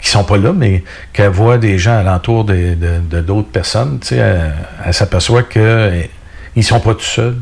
[0.03, 3.99] qui sont pas là, mais qu'elle voit des gens alentour de, de- d'autres personnes.
[4.01, 4.53] Tu sais, elle,
[4.85, 6.09] elle s'aperçoit qu'ils
[6.57, 7.37] ne sont pas tout seuls.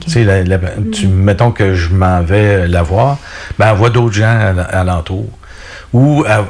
[0.00, 0.58] Tu sais, la- la-
[0.92, 3.18] tu- mettons que je m'en vais la voir,
[3.58, 5.26] ben, elle voit d'autres gens al- alentour.
[5.92, 6.44] Ou elle-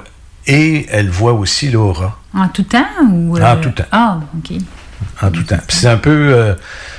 [0.46, 3.36] et elle voit aussi l'aura En tout temps ou.
[3.36, 3.84] euh, En tout temps.
[3.92, 4.56] Ah, OK.
[5.20, 5.58] en tout temps.
[5.68, 6.54] C'est un peu, euh,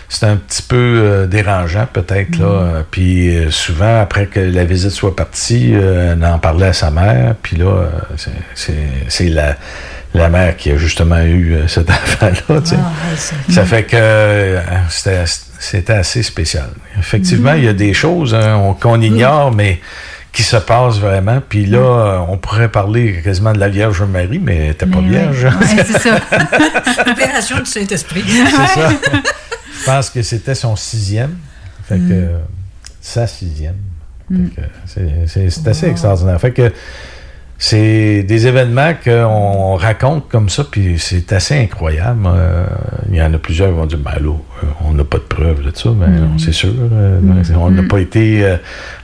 [0.09, 2.45] c'est un petit peu euh, dérangeant peut-être là.
[2.45, 6.73] Euh, Puis euh, souvent après que la visite soit partie, euh, elle en parlait à
[6.73, 7.35] sa mère.
[7.41, 7.85] Puis là,
[8.55, 9.55] c'est- la
[10.15, 12.33] la mère qui a justement eu euh, cet enfant-là.
[12.49, 14.59] Ah, ouais, ça- fait que euh,
[14.89, 15.23] c'était
[15.59, 16.69] c'était assez spécial.
[16.97, 17.57] Effectivement, Mhm.
[17.59, 19.79] il y a des choses hein, on- qu'on ignore, mais
[20.31, 21.41] qui se passent vraiment.
[21.47, 25.01] Puis là, euh, on pourrait parler quasiment de la Vierge Marie, mais elle n'était pas
[25.01, 25.43] Mais vierge.
[25.43, 25.49] ouais.
[25.77, 26.15] Ouais, c'est ça.
[27.11, 28.23] Opération du Saint-Esprit.
[28.27, 28.89] C'est ça.
[29.89, 31.35] Je pense que c'était son sixième.
[31.85, 32.39] Fait que Mm.
[33.01, 33.75] sa sixième.
[34.29, 34.45] Mm.
[34.85, 36.39] c'est- c'est c'est assez extraordinaire.
[36.39, 36.71] Fait que
[37.61, 42.21] c'est des événements qu'on raconte comme ça, puis c'est assez incroyable.
[42.25, 42.65] Euh,
[43.11, 45.23] Il y en a plusieurs qui vont dire, ben là, euh, on n'a pas de
[45.23, 46.69] preuves de ça, mais non, c'est sûr.
[46.93, 47.19] euh,
[47.57, 48.55] On n'a pas été, euh,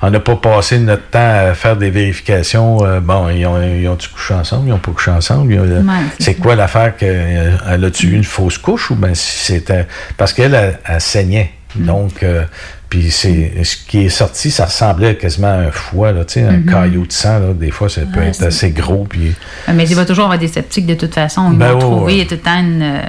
[0.02, 1.20] on n'a pas passé notre temps
[1.50, 2.78] à faire des vérifications.
[3.02, 5.54] bon, ils ont, ils ont-tu couché ensemble, ils n'ont pas couché ensemble.
[5.54, 5.84] Ouais,
[6.20, 9.86] c'est quoi l'affaire que euh, elle a-tu eu une fausse couche ou ben si c'était
[10.16, 11.52] parce qu'elle elle, elle saignait.
[11.76, 12.46] Donc euh,
[12.90, 16.44] puis c'est ce qui est sorti, ça ressemblait quasiment à un foie là, tu sais,
[16.44, 16.66] un Mhm.
[16.72, 19.34] caillot de sang là, des fois ça peut Ouais, être assez gros puis
[19.74, 21.52] Mais il va toujours avoir des sceptiques de toute façon.
[21.52, 22.26] Ils Ben vont ouais, trouver ouais.
[22.26, 23.02] tout le temps une, euh,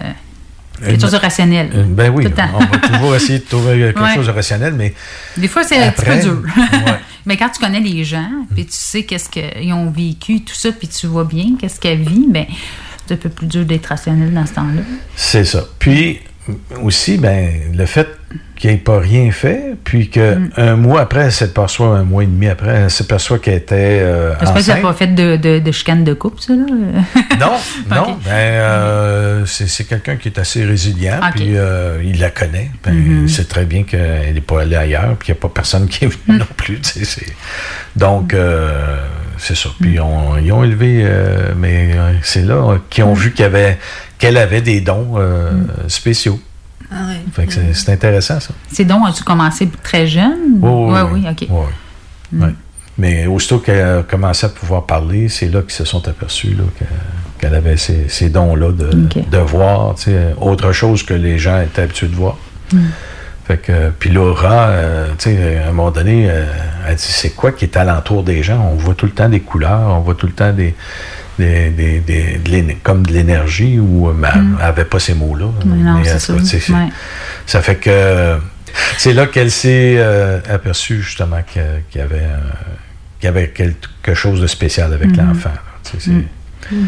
[0.85, 1.69] quelque chose de rationnel.
[1.89, 4.15] Ben oui, on va toujours essayer de trouver quelque Ouais.
[4.15, 4.95] chose de rationnel, mais
[5.37, 6.43] Des fois, c'est un petit peu dur.
[7.27, 10.71] Mais quand tu connais les gens, puis tu sais qu'est-ce qu'ils ont vécu, tout ça,
[10.71, 12.45] puis tu vois bien qu'est-ce qu'elle vit, ben
[13.05, 14.83] c'est un peu plus dur d'être rationnel dans ce temps-là.
[15.17, 15.65] c'est ça.
[15.81, 16.21] Puis
[16.83, 18.09] aussi, ben le fait
[18.57, 20.77] qu'il n'ait pas rien fait, puis que Mm.
[20.81, 24.55] mois après, elle s'aperçoit, un mois et demi après, elle s'aperçoit qu'elle était euh, J'espère
[24.55, 26.65] que ça n'a pas fait de, de, de chicane de couple, ça, là.
[27.39, 27.53] Non,
[27.91, 28.19] non.
[28.25, 32.71] Ben, euh, c'est quelqu'un qui est assez résilient, puis euh, il la connaît.
[32.85, 33.23] Ben, Mhm.
[33.25, 35.87] Il sait très bien qu'elle n'est pas allée ailleurs, puis qu'il n'y a pas personne
[35.89, 36.39] qui est venu Mm.
[36.39, 36.81] non plus.
[36.81, 37.35] tu sais, c'est-
[37.95, 38.97] Donc, euh,
[39.39, 39.69] c'est ça.
[39.69, 39.73] Mm.
[39.83, 41.91] Puis on- ils ont élevé, euh, mais
[42.23, 43.09] c'est là qu'ils Mm.
[43.09, 43.79] ont vu qu'il y avait-
[44.19, 45.51] qu'elle avait des dons euh,
[45.89, 46.41] spéciaux.
[46.91, 47.09] Ah.
[47.33, 48.55] Fait que c'est- intéressant, ça.
[48.73, 50.59] Ces dons, as-tu commencé très jeune?
[50.61, 51.47] Oui, oui, oui, OK.
[51.51, 51.67] oui.
[52.33, 52.55] Mm.
[52.99, 56.57] Mais aussitôt qu'elle a commencé à pouvoir parler, c'est là qu'ils se sont aperçus
[57.39, 58.91] qu'elle avait ces, ces dons-là de,
[59.31, 62.37] de voir tu sais, autre chose que les gens étaient habitués de voir.
[62.73, 62.79] Mm.
[63.47, 66.47] Fait que, puis Laura, euh, tu sais, à un moment donné, euh,
[66.89, 68.61] elle dit c'est quoi qui est alentour des gens?
[68.73, 70.75] On voit tout le temps des couleurs, on voit tout le temps des.
[71.39, 74.57] Des, des- des- comme de l'énergie, ou euh, Mm.
[74.59, 75.47] n'avait pas ces mots-là.
[75.61, 75.69] Tout
[76.19, 76.33] ça.
[76.35, 77.63] Ouais.
[77.63, 78.39] fait que
[78.99, 82.39] c'est là qu'elle s'est euh, aperçue justement que- qu'il y avait, euh,
[83.23, 85.29] y avait quelque chose de spécial avec Mhm.
[85.29, 85.51] l'enfant.
[85.51, 85.63] là.
[85.85, 86.87] Tu sais, c'est- Mm.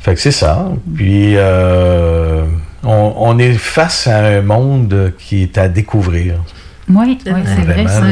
[0.00, 0.68] Fait que c'est ça.
[0.94, 2.44] Puis euh,
[2.84, 6.34] on, on est face à un monde qui est à découvrir.
[6.88, 7.52] Oui, C'est oui, vrai.
[7.56, 8.02] c'est vrai, ça.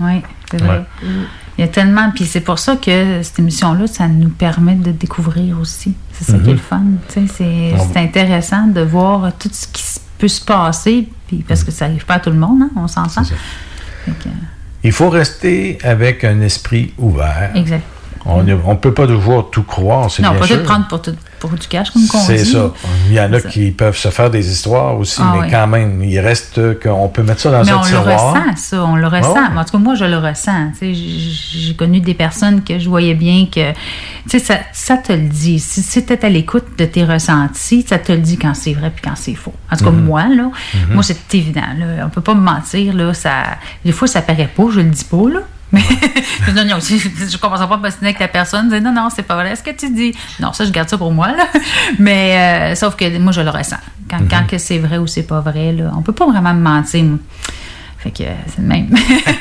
[0.00, 0.78] Oui, c'est vrai.
[0.78, 1.08] Ouais.
[1.56, 4.90] Il y a tellement, puis c'est pour ça que cette émission-là, ça nous permet de
[4.90, 5.94] découvrir aussi.
[6.12, 6.52] C'est ça qui est Mhm.
[6.52, 6.82] le fun.
[7.08, 9.82] tu sais, C'est c'est intéressant de voir tout ce qui
[10.18, 12.88] peut se passer, puis parce que ça n'arrive pas à tout le monde, hein, on
[12.88, 13.22] s'entend.
[13.22, 14.14] Mhm.
[14.82, 17.50] Il faut rester avec un esprit ouvert.
[17.54, 17.84] exact.
[18.26, 21.50] On ne peut pas toujours tout croire, c'est Non, pas tout prendre pour, tout- pour
[21.50, 22.24] du cash, comme on dit.
[22.24, 22.72] C'est ça.
[23.08, 23.48] Il y en a ça.
[23.50, 25.46] qui peuvent se faire des histoires aussi, Ah mais oui.
[25.50, 28.32] quand même, il reste qu'on peut mettre ça dans Mais un on le tiroir.
[28.32, 29.34] ressent, ça, on le ressent.
[29.36, 29.50] Ah.
[29.52, 30.72] Mais En tout cas, moi, je le ressens.
[30.80, 33.76] J'ai connu des personnes que je voyais bien que, tu
[34.28, 35.58] sais, ça, ça te le dit.
[35.58, 39.02] Si, es à l'écoute de tes ressentis, ça te le dit quand c'est vrai puis
[39.04, 39.52] quand c'est faux.
[39.70, 40.04] En tout cas, Mhm.
[40.04, 40.94] moi, là, Mhm.
[40.94, 41.60] moi, c'est évident.
[41.78, 42.06] Là.
[42.06, 42.94] On peut pas me mentir.
[42.94, 43.42] Là, ça,
[43.84, 45.40] des fois, ça paraît pas, je le dis pas, là.
[45.74, 45.82] Mais
[46.46, 46.96] je, non, non, je,
[47.30, 49.54] je commence pas à me signer avec la personne, dire non, non, c'est pas vrai
[49.56, 50.14] ce que tu dis.
[50.40, 51.46] Non, ça, je garde ça pour moi, là.
[51.98, 53.76] Mais euh, sauf que moi, je le ressens.
[54.10, 54.28] Quand, Mhm.
[54.30, 57.02] quand que c'est vrai ou c'est pas vrai, là, on peut pas vraiment me mentir.
[57.04, 57.18] moi.
[57.98, 58.90] Fait que euh, c'est le même.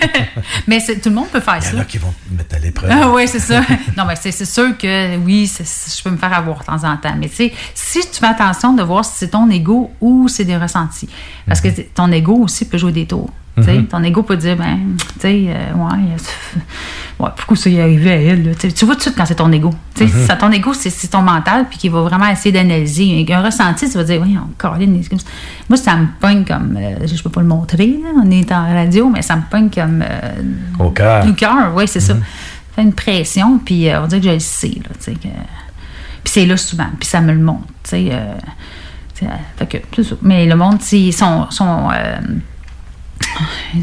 [0.68, 1.76] mais tout le monde peut faire Il y ça.
[1.76, 2.90] en a qui vont te mettre à l'épreuve.
[2.94, 3.60] Ah oui, c'est ça.
[3.98, 6.96] Non, mais c'est c'est sûr que oui, je peux me faire avoir de temps en
[6.96, 7.14] temps.
[7.18, 10.46] Mais tu sais, si tu fais attention de voir si c'est ton ego ou c'est
[10.46, 11.10] des ressentis.
[11.46, 11.74] Parce Mhm.
[11.76, 13.30] que ton ego aussi peut jouer des tours.
[13.56, 13.86] Tu Mhm.
[13.86, 16.60] Ton ego peut dire, ben, tu sais, euh, ouais, euh,
[17.24, 18.46] ouais, pourquoi ça y est arrivé à elle?
[18.48, 18.52] là?
[18.60, 19.70] Tu tu vois tout de suite quand c'est ton ego.
[19.94, 20.28] Tu Mhm.
[20.40, 23.24] ton ego, c'est c'est ton mental, puis qui va vraiment essayer d'analyser.
[23.32, 24.76] Un ressenti, ça va dire, oui, encore
[25.70, 28.64] Moi, ça me pogne comme, euh, je peux pas le montrer, là, on est en
[28.74, 30.02] radio, mais ça me pogne comme.
[30.02, 30.32] euh,
[30.80, 31.24] Au cœur.
[31.28, 32.14] au cœur, oui, c'est ça.
[32.16, 32.20] Ça
[32.76, 35.12] fait une pression, puis on dirait que je le sais, là, tu sais.
[35.14, 35.28] que-
[36.24, 38.12] Puis c'est là souvent, puis ça me le montre, tu sais.
[39.16, 39.26] tu
[39.58, 40.16] fait que, ça.
[40.24, 41.46] Mais le monde, s'ils sont.
[41.52, 41.90] sont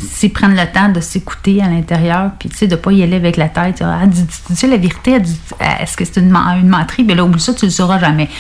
[0.01, 3.17] s'ils prennent le temps de s'écouter à l'intérieur, puis tu sais, de pas y aller
[3.17, 5.19] avec la tête, ah, dis, dis- dis la vérité,
[5.59, 7.05] Ah, est-ce que c'est une, une menterie?
[7.05, 8.27] Mais là, oublie ça, tu le sauras jamais.
[8.27, 8.33] Tu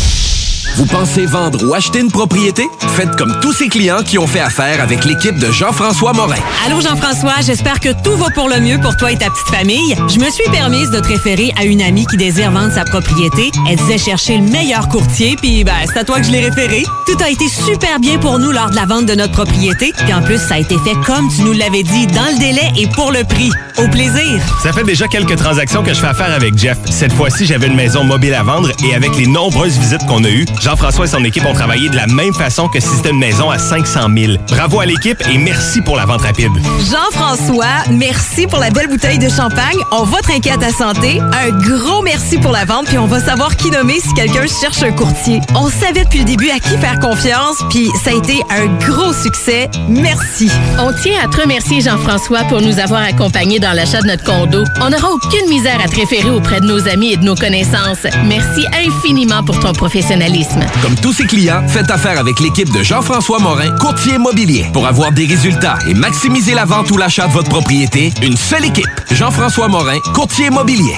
[0.77, 2.67] Vous pensez vendre ou acheter une propriété?
[2.95, 6.37] Faites comme tous ces clients qui ont fait affaire avec l'équipe de Jean-François Morin.
[6.65, 9.95] Allô Jean-François, j'espère que tout va pour le mieux pour toi et ta petite famille.
[10.07, 13.51] Je me suis permise de te référer à une amie qui désire vendre sa propriété.
[13.69, 16.83] Elle disait chercher le meilleur courtier, puis ben, c'est à toi que je l'ai référé.
[17.05, 20.13] Tout a été super bien pour nous lors de la vente de notre propriété, puis
[20.13, 22.87] en plus, ça a été fait comme tu nous l'avais dit, dans le délai et
[22.87, 23.51] pour le prix.
[23.77, 24.41] Au plaisir!
[24.63, 26.77] Ça fait déjà quelques transactions que je fais affaire avec Jeff.
[26.89, 30.29] Cette fois-ci, j'avais une maison mobile à vendre et avec les nombreuses visites qu'on a
[30.29, 33.17] eues, Jean-François et son équipe ont travaillé de la même façon que si c'était une
[33.17, 34.33] maison à 500 000.
[34.47, 36.51] Bravo à l'équipe et merci pour la vente rapide.
[36.91, 39.77] Jean-François, merci pour la belle bouteille de champagne.
[39.91, 41.19] On va trinquer à ta santé.
[41.19, 44.83] Un gros merci pour la vente, puis on va savoir qui nommer si quelqu'un cherche
[44.83, 45.41] un courtier.
[45.55, 49.13] On savait depuis le début à qui faire confiance, puis ça a été un gros
[49.13, 49.67] succès.
[49.89, 50.51] Merci.
[50.77, 54.63] On tient à te remercier, Jean-François, pour nous avoir accompagnés dans l'achat de notre condo.
[54.79, 58.05] On n'aura aucune misère à te référer auprès de nos amis et de nos connaissances.
[58.25, 60.50] Merci infiniment pour ton professionnalisme.
[60.81, 64.65] Comme tous ses clients, faites affaire avec l'équipe de Jean-François Morin, courtier immobilier.
[64.73, 68.65] Pour avoir des résultats et maximiser la vente ou l'achat de votre propriété, une seule
[68.65, 68.89] équipe.
[69.11, 70.95] Jean-François Morin, courtier immobilier.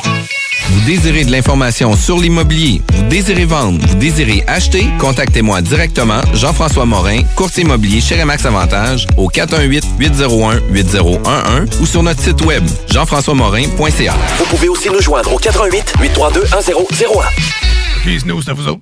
[0.70, 6.86] Vous désirez de l'information sur l'immobilier, vous désirez vendre, vous désirez acheter, contactez-moi directement, Jean-François
[6.86, 14.14] Morin, courtier immobilier chez Remax Avantage, au 418-801-8011 ou sur notre site web, jean-françois-morin.ca.
[14.38, 17.24] Vous pouvez aussi nous joindre au 88 832 1001.
[18.06, 18.82] OK, Snooze, c'est à vous autres.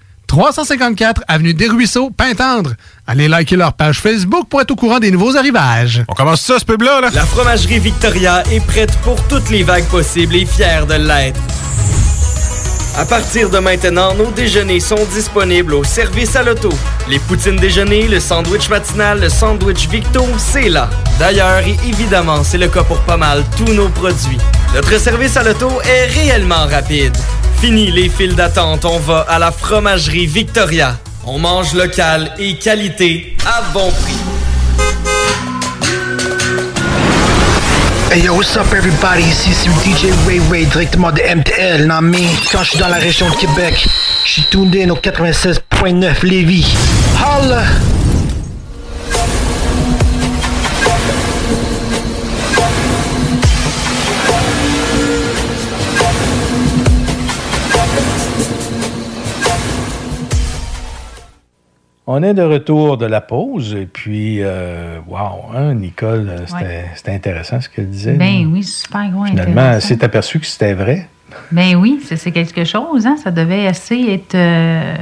[0.31, 2.75] 354 Avenue des Ruisseaux, Pintendre.
[3.05, 6.05] Allez liker leur page Facebook pour être au courant des nouveaux arrivages.
[6.07, 7.09] On commence ça, ce pub-là, là?
[7.13, 11.37] La fromagerie Victoria est prête pour toutes les vagues possibles et fière de l'être.
[12.97, 16.69] À partir de maintenant, nos déjeuners sont disponibles au service à l'auto.
[17.09, 20.89] Les poutines déjeuner, le sandwich matinal, le sandwich Victo, c'est là.
[21.17, 24.37] D'ailleurs, et évidemment, c'est le cas pour pas mal tous nos produits.
[24.75, 27.15] Notre service à l'auto est réellement rapide.
[27.61, 30.97] Fini les files d'attente, on va à la fromagerie Victoria.
[31.25, 35.10] On mange local et qualité à bon prix.
[38.13, 39.23] Hey yo, what's up everybody?
[39.23, 42.97] Ici c'est DJ Ray Ray directement de MTL, non mais quand je suis dans la
[42.97, 43.87] région de Québec,
[44.25, 46.75] je suis tuned au 96.9 Lévis.
[47.15, 47.63] Holla!
[62.07, 66.85] On est de retour de la pause et puis, euh, wow, hein, Nicole, euh, c'était
[67.11, 67.15] Ouais.
[67.15, 68.13] intéressant ce qu'elle disait.
[68.13, 71.07] Ben oui, super Finalement, elle s'est aperçue que c'était vrai.
[71.51, 73.15] Ben oui, c'est quelque chose, hein?
[73.23, 74.95] Ça devait assez être euh,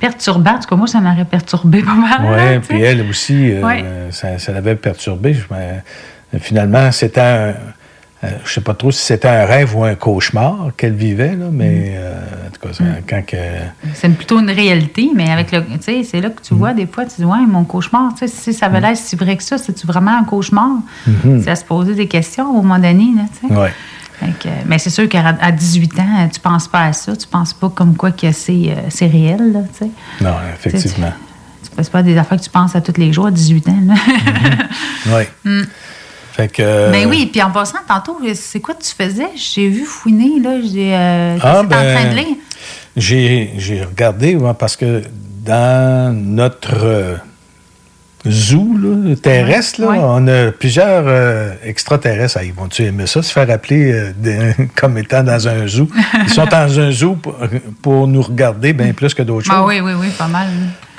[0.00, 0.56] perturbant.
[0.56, 2.20] En tout cas, moi, ça m'aurait perturbé pas mal.
[2.22, 2.68] Oui, hein, sais.
[2.74, 3.84] puis elle aussi, euh, Ouais.
[4.10, 5.36] ça, ça l'avait perturbée.
[6.40, 7.54] Finalement, c'était un.
[8.24, 11.46] Euh, je sais pas trop si c'était un rêve ou un cauchemar qu'elle vivait, là,
[11.46, 11.50] Mm.
[11.52, 12.14] mais euh,
[12.46, 13.36] en tout cas, c'est- quand que.
[13.94, 15.62] C'est plutôt une réalité, mais avec le.
[15.64, 18.26] Tu sais, c'est là que tu vois, des fois, tu dis, ouais, mon cauchemar, tu
[18.26, 20.68] sais, si ça avait l'air si vrai que ça, c'est-tu vraiment un cauchemar?
[21.06, 21.42] Mhm.
[21.42, 23.54] C'est à se poser des questions au moment donné, là, tu sais.
[23.54, 23.72] Ouais.
[24.40, 27.52] Que, mais c'est sûr qu'à à 18 ans, tu penses pas à ça, tu penses
[27.52, 29.90] pas comme quoi que c'est euh, c'est réel, là, tu sais.
[30.22, 31.12] Non, effectivement.
[31.76, 33.94] C'est pas des affaires que tu penses à tous les jours à 18 ans, là.
[35.08, 35.24] Oui.
[35.44, 35.62] Mm.
[36.36, 36.62] Fait que.
[36.62, 39.28] euh, Ben oui, puis en passant, tantôt, c'est quoi que tu faisais?
[39.36, 40.92] J'ai vu fouiner, là, j'ai...
[40.94, 42.36] Euh, Ah, en train de ben, lire?
[42.96, 45.02] J'ai regardé, ouais, parce que
[45.44, 47.16] dans notre euh,
[48.28, 52.38] zoo là, terrestre, là, on a plusieurs euh, extraterrestres.
[52.40, 55.88] Ah, ils vont-tu aimer ça, se faire appeler euh, comme étant dans un zoo?
[56.22, 57.36] Ils sont dans un zoo pour,
[57.82, 59.68] pour nous regarder bien plus que d'autres Ah choses.
[59.68, 60.48] oui, oui, oui, pas mal.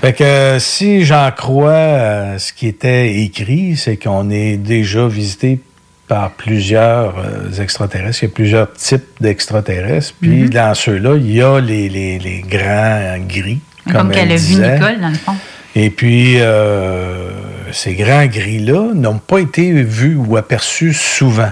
[0.02, 5.08] Fait que euh, si j'en crois à ce qui était écrit, c'est qu'on est déjà
[5.08, 5.60] visité
[6.08, 8.24] par plusieurs euh, extraterrestres.
[8.24, 10.14] Il y a plusieurs types d'extraterrestres.
[10.22, 10.50] Puis Mhm.
[10.50, 13.60] dans ceux-là, il y a les, les- les grands gris.
[13.86, 14.56] Comme, Comme, qu'elle elle a vu.
[14.56, 15.36] Nicole, dans le fond.
[15.76, 17.32] Et puis, euh,
[17.72, 21.52] ces grands gris-là n'ont pas été vus ou aperçus souvent.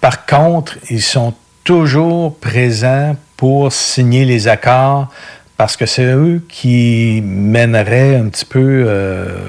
[0.00, 1.34] Par contre, ils sont
[1.64, 5.08] toujours présents pour signer les accords
[5.56, 9.48] parce que c'est eux qui mèneraient un petit peu euh,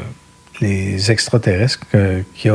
[0.62, 2.50] les extraterrestres qu'il y,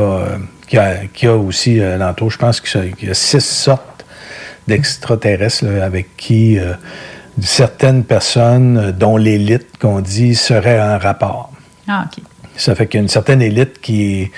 [0.77, 2.31] a, y y aussi euh, alentour.
[2.31, 4.05] Je pense qu'il y a- six sortes
[4.67, 6.73] d'extraterrestres avec qui euh,
[7.41, 11.51] certaines personnes, euh, dont l'élite qu'on dit, seraient en rapport.
[11.87, 12.23] Ah, OK.
[12.55, 14.31] Ça fait qu'il y a une certaine élite qui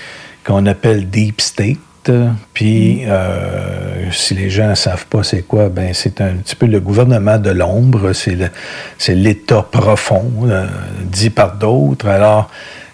[0.46, 1.78] qu'on appelle Deep State.
[2.10, 6.56] Euh, Puis, euh, si les gens ne savent pas c'est quoi, ben c'est un petit
[6.56, 10.65] peu le gouvernement de l'ombre, c'est l'État profond, euh,
[11.03, 12.07] dit par d'autres.
[12.07, 12.49] Alors,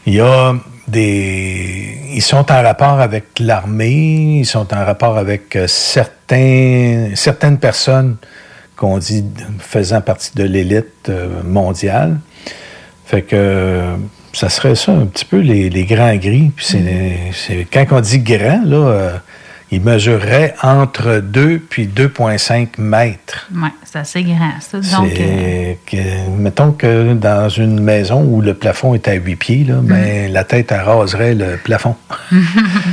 [0.06, 0.56] il y a
[0.88, 1.98] des...
[2.14, 8.18] Ils sont en rapport avec l'armée, ils sont en rapport avec certains, certaines personnes
[8.76, 9.24] qu'on dit
[9.60, 11.12] faisant partie de l'élite
[11.44, 12.20] mondiale.
[13.06, 13.96] Fait que
[14.34, 16.52] ça serait ça, un petit peu les, les grands gris.
[16.56, 19.18] Puis c'est, c'est- quand on dit grand, là, euh,
[19.74, 23.50] il mesurerait entre 2 puis 2,5 mètres.
[23.56, 24.80] Oui, c'est assez grand, ça.
[24.98, 29.64] Donc, euh, que- mettons que dans une maison où le plafond est à 8 pieds,
[29.64, 31.96] là, ben, la tête araserait le plafond.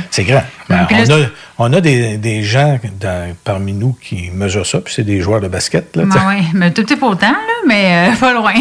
[0.09, 0.43] C'est grand.
[0.69, 1.25] Ben, on, a,
[1.61, 5.41] on a des, des gens dans- parmi nous qui mesurent ça, puis c'est des joueurs
[5.41, 5.95] de basket.
[5.95, 8.53] Là, Ben oui, mais tout pas autant, là, mais euh, pas loin.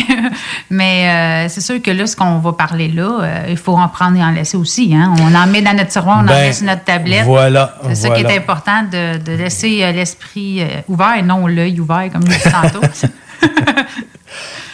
[0.69, 3.89] mais euh, c'est sûr que là, ce qu'on va parler là, euh, il faut en
[3.89, 4.93] prendre et en laisser aussi.
[4.95, 5.15] Hein?
[5.21, 7.25] On en met dans notre tiroir, on en Ben, met sur notre tablette.
[7.25, 12.09] voilà, C'est ça qui est important, de, de laisser l'esprit ouvert et non l'œil ouvert,
[12.13, 12.81] comme je disais tantôt.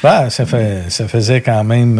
[0.03, 1.99] Ben, ça, fait, ça faisait quand même.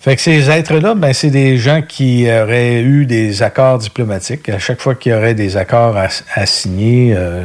[0.00, 4.48] Fait que ces êtres-là, ben, c'est des gens qui auraient eu des accords diplomatiques.
[4.48, 7.44] À chaque fois qu'il y aurait des accords à, à signer, euh,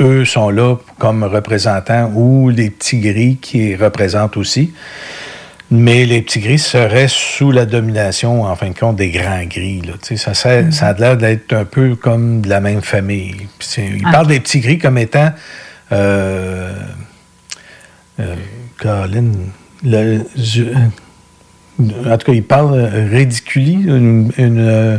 [0.00, 4.72] eux sont là comme représentants ou les petits gris qui représentent aussi.
[5.70, 9.80] Mais les petits gris seraient sous la domination, en fin de compte, des grands gris.
[9.80, 9.94] Là.
[10.16, 13.48] Ça, serait- ça a l'air d'être un peu comme de la même famille.
[13.58, 14.12] Puis Ils Ah.
[14.12, 15.32] parlent des petits gris comme étant...
[15.92, 16.72] Euh,
[18.20, 18.34] euh,
[18.78, 19.30] Colin,
[19.82, 20.20] le,
[21.80, 24.98] en tout cas, il parle euh, Ridiculi, une, euh,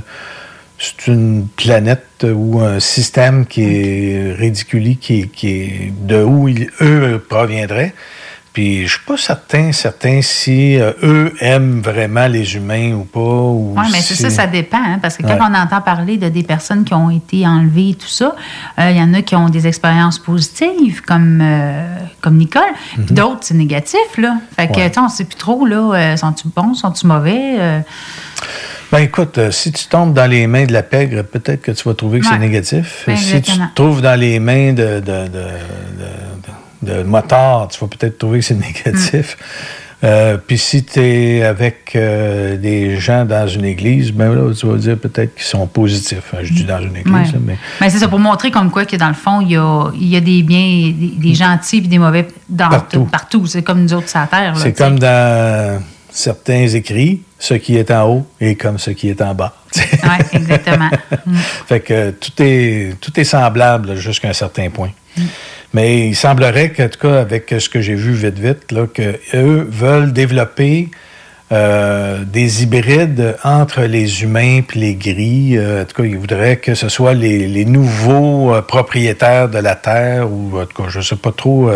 [0.77, 7.23] c'est une planète ou un système qui est ridiculi, qui est de où ils- eux
[7.27, 7.93] proviendraient.
[8.57, 13.19] Puis je suis pas certain, certain si euh, eux aiment vraiment les humains ou pas.
[13.19, 14.79] Oui, mais c'est ça, ça dépend.
[14.83, 15.47] hein, parce que quand Ouais.
[15.51, 18.35] on entend parler de des personnes qui ont été enlevées et tout ça,
[18.79, 22.63] euh, il y en a qui ont des expériences positives, comme, euh, comme Nicole.
[22.95, 23.15] Puis Mhm.
[23.15, 24.37] d'autres, c'est négatif, là.
[24.55, 24.87] Fait que, Ouais.
[24.89, 27.83] tu sais, on ne sait plus trop, là, sont-ils bons, sont-ils mauvais?
[28.91, 31.87] Ben écoute, euh, si tu tombes dans les mains de la pègre, peut-être que tu
[31.87, 33.05] vas trouver que c'est négatif.
[33.17, 35.47] Si tu te trouves dans les mains de, de, de, de,
[36.81, 39.37] de motards, tu vas peut-être trouver que c'est négatif.
[40.03, 44.67] Euh, Puis si tu es avec euh, des gens dans une église, ben là, tu
[44.67, 46.33] vas dire peut-être qu'ils sont positifs.
[46.35, 47.23] Hein, Je dis dans une église, Ouais.
[47.23, 49.57] là, mais Ben, c'est ça, pour montrer comme quoi que dans le fond, il y
[49.57, 52.99] a, il y a des biens, des, des gentils et des mauvais dans Partout.
[52.99, 53.45] tout- partout.
[53.47, 54.53] C'est comme nous autres sur la Terre.
[54.57, 55.81] c'est comme dans
[56.11, 59.55] certains écrits, ce qui est en haut est comme ce qui est en bas.
[59.75, 60.89] Oui, exactement.
[61.25, 61.35] Mm.
[61.67, 64.91] Fait que tout est, tout est semblable jusqu'à un certain point.
[65.17, 65.21] Mm.
[65.73, 69.67] Mais il semblerait qu'en tout cas, avec ce que j'ai vu vite, vite, là, qu'eux
[69.69, 70.89] veulent développer
[71.53, 75.57] euh, des hybrides entre les humains et les gris.
[75.57, 79.57] Euh, en tout cas, ils voudraient que ce soit les, les nouveaux euh, propriétaires de
[79.57, 81.71] la Terre, ou en tout cas, je ne sais pas trop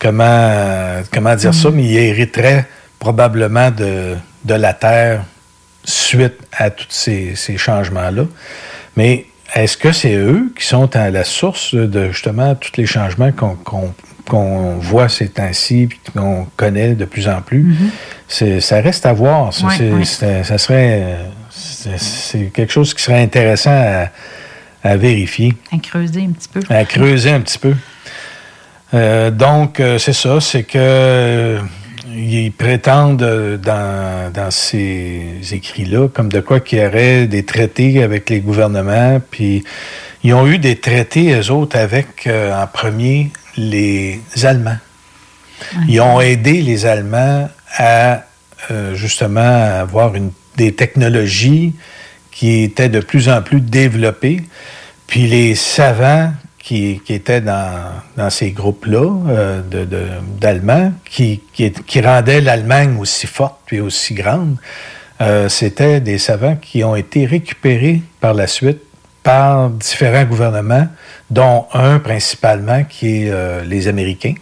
[0.00, 2.66] comment, comment dire ça, mais ils hériteraient
[2.98, 5.22] probablement de, de la Terre
[5.84, 8.24] suite à tous ces, ces changements-là.
[8.96, 13.32] Mais est-ce que c'est eux qui sont à la source de justement tous les changements
[13.32, 17.74] qu'on voit ces temps-ci puis qu'on connaît de plus en plus?
[18.28, 19.52] C'est- Ça reste à voir.
[19.54, 20.04] Ça, Ouais, C'est- ouais.
[20.04, 21.16] c'est- ça serait.
[21.50, 24.08] C'est quelque chose qui serait intéressant à,
[24.84, 26.60] à vérifier À creuser un petit peu.
[26.68, 27.74] à creuser un petit peu.
[28.94, 31.58] Euh, donc, euh, c'est ça, c'est que
[32.18, 38.02] ils prétendent euh, dans, dans ces écrits-là, comme de quoi qu'il y aurait des traités
[38.02, 39.64] avec les gouvernements, puis
[40.24, 44.78] ils ont eu des traités, eux autres, avec euh, en premier les Allemands.
[45.88, 48.22] Ils ont aidé les Allemands à
[48.70, 49.40] euh, justement
[49.80, 51.74] avoir une, des technologies
[52.30, 54.42] qui étaient de plus en plus développées.
[55.06, 59.62] Puis les savants qui, qui étaient dans, ces groupes-là euh,
[60.40, 64.56] d'Allemands, qui, qui, qui rendaient l'Allemagne aussi forte et aussi grande,
[65.20, 68.80] euh, c'était des savants qui ont été récupérés par la suite
[69.22, 70.88] par différents gouvernements,
[71.28, 74.34] dont un principalement qui est euh, les Américains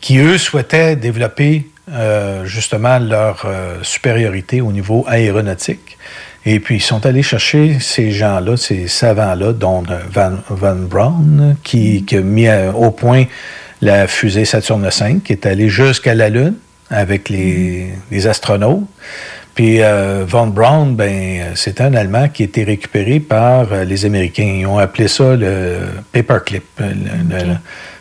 [0.00, 5.98] qui, eux, souhaitaient développer euh, justement leur euh, supériorité au niveau aéronautique.
[6.46, 11.56] Et puis, ils sont allés chercher ces gens-là, ces savants-là, dont euh, Van, Van Braun,
[11.62, 13.24] qui, qui a mis euh, au point
[13.82, 16.54] la fusée Saturne V, qui est allée jusqu'à la Lune
[16.90, 18.84] avec les, les astronautes.
[19.54, 24.04] Puis euh, Von Braun, ben, c'est un Allemand qui a été récupéré par euh, les
[24.06, 24.54] Américains.
[24.60, 25.80] Ils ont appelé ça le
[26.12, 26.64] paperclip.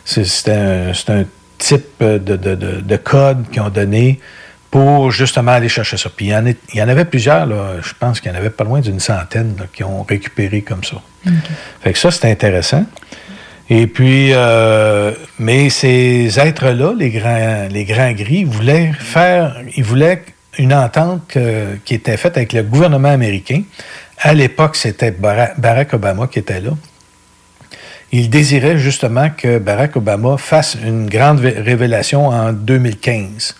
[0.05, 1.25] C'est un,
[1.57, 4.19] type de, de- de- de code qu'ils ont donné
[4.71, 6.09] pour justement aller chercher ça.
[6.15, 8.35] Puis il y en, est- il y en avait plusieurs, là, je pense qu'il y
[8.35, 10.97] en avait pas loin d'une centaine là, qui ont récupéré comme ça.
[11.81, 12.85] Fait que ça, c'est intéressant.
[13.71, 20.23] Et puis, euh, mais ces êtres-là, les grands, les grands gris, voulaient faire, ils voulaient
[20.57, 23.61] une entente que- qui était faite avec le gouvernement américain.
[24.19, 26.71] À l'époque, c'était Bara- Barack Obama qui était là.
[28.11, 33.55] Il désirait justement que Barack Obama fasse une grande vé- révélation en 2015.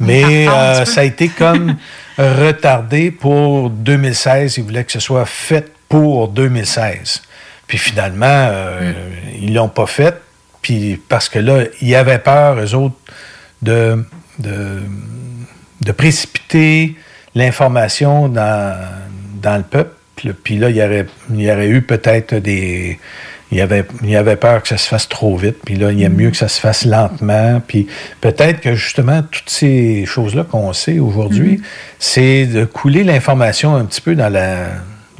[0.00, 1.76] Mais euh, ça a été comme
[2.18, 4.56] retardé pour 2016.
[4.56, 7.22] Il voulait que ce soit fait pour 2016.
[7.66, 8.92] Puis finalement, euh,
[9.40, 10.20] ils l'ont pas fait.
[10.62, 12.96] Puis parce que là, ils avaient peur, eux autres,
[13.62, 14.04] de,
[14.38, 14.82] de,
[15.80, 16.96] de précipiter
[17.34, 18.76] l'information dans,
[19.40, 19.94] dans le peuple.
[20.42, 22.98] Puis là, il y aurait, il y aurait eu peut-être des...
[23.52, 26.04] Il avait, il avait peur que ça se fasse trop vite, puis là, il y
[26.04, 27.88] a mieux que ça se fasse lentement, puis
[28.20, 31.60] peut-être que justement, toutes ces choses-là qu'on sait aujourd'hui,
[31.98, 34.68] c'est de couler l'information un petit peu dans la,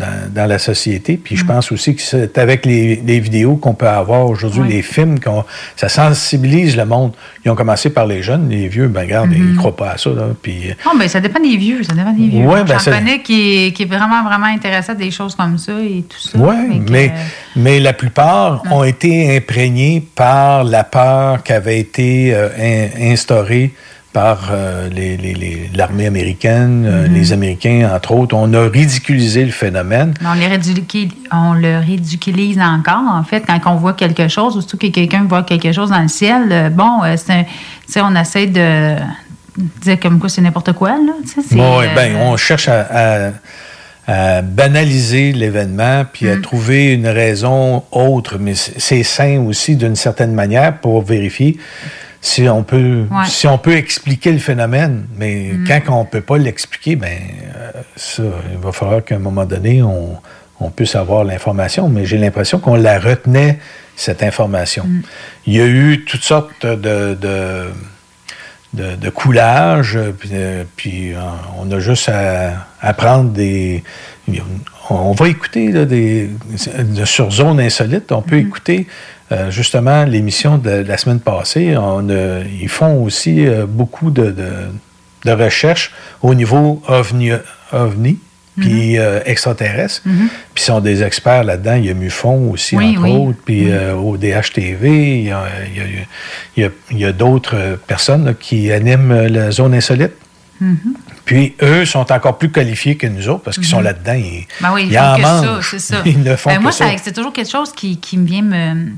[0.01, 3.75] dans, dans la société, puis je pense aussi que c'est avec les, les vidéos qu'on
[3.75, 5.45] peut avoir aujourd'hui, les films, qu'on,
[5.77, 7.13] ça sensibilise le monde.
[7.45, 9.99] Ils ont commencé par les jeunes, les vieux, ben regarde, ils ne croient pas à
[9.99, 10.75] ça, là, puis...
[10.85, 11.83] Non, ben, ça dépend des vieux.
[11.83, 12.45] Ça dépend des vieux.
[12.47, 15.59] Ouais, ben, J'en connais qui est, qui est vraiment, vraiment intéressé à des choses comme
[15.59, 16.39] ça et tout ça.
[16.39, 17.19] Oui, que, mais, euh,
[17.57, 23.73] mais la plupart ont été imprégnés par la peur qui avait été euh, in- instaurée
[24.13, 27.15] par euh, les- les- les- l'armée américaine, euh, Mhm.
[27.15, 28.35] les Américains, entre autres.
[28.37, 30.15] On a ridiculisé le phénomène.
[30.25, 34.79] on, ridiculise, on le ridiculise encore, en fait, quand on voit quelque chose, ou surtout
[34.79, 36.49] que quelqu'un voit quelque chose dans le ciel.
[36.51, 37.45] euh, bon, c'est un-
[38.05, 38.97] on essaie de
[39.83, 41.13] dire comme quoi c'est n'importe quoi, là.
[41.53, 42.87] Bon, ben, on cherche à,
[43.29, 43.31] à-
[44.09, 49.95] à banaliser l'événement, puis à trouver une raison autre, mais c'est c'est sain aussi d'une
[49.95, 51.59] certaine manière pour vérifier
[52.21, 53.25] si on peut Ouais.
[53.27, 55.65] si on peut expliquer le phénomène, mais Mm.
[55.87, 57.19] quand on peut pas l'expliquer, ben
[57.57, 58.23] euh, ça,
[58.53, 60.19] il va falloir qu'à un moment donné, on,
[60.61, 61.89] on puisse avoir l'information.
[61.89, 63.59] Mais j'ai l'impression qu'on la retenait,
[63.97, 64.85] cette information.
[64.87, 65.03] Mm.
[65.47, 67.71] Il y a eu toutes sortes de, de,
[68.75, 71.19] de, de coulages, puis, euh, puis, euh,
[71.59, 73.83] on a juste à, à prendre des...
[74.93, 76.29] On va écouter là, des,
[76.79, 78.87] de- sur Zone Insolite, on peut écouter
[79.33, 81.77] euh, justement l'émission de, la semaine passée.
[81.77, 82.07] On,
[82.61, 84.51] ils font aussi euh, beaucoup de, de,
[85.25, 85.93] de recherches
[86.23, 87.33] au niveau OVNI,
[87.73, 88.19] OVNI
[88.61, 90.03] puis euh, extraterrestre.
[90.05, 90.29] Mhm.
[90.55, 91.75] Puis ils sont des experts là-dedans.
[91.75, 93.11] Il y a MUFON aussi, Oui, entre oui.
[93.13, 93.39] autres.
[93.45, 95.33] Puis euh, au DHTV,
[96.57, 96.67] il
[96.97, 100.13] y a, d'autres personnes là, qui animent la zone insolite.
[100.61, 100.95] Mhm.
[101.25, 104.15] Puis eux sont encore plus qualifiés que nous autres parce qu'ils sont là-dedans.
[104.15, 105.23] Ils, Ben oui, ils ils font en que
[105.57, 105.69] mangent.
[105.71, 106.03] c'est ça.
[106.05, 108.93] Ils ne font Ben, que moi, c'est toujours quelque chose qui, qui me vient me.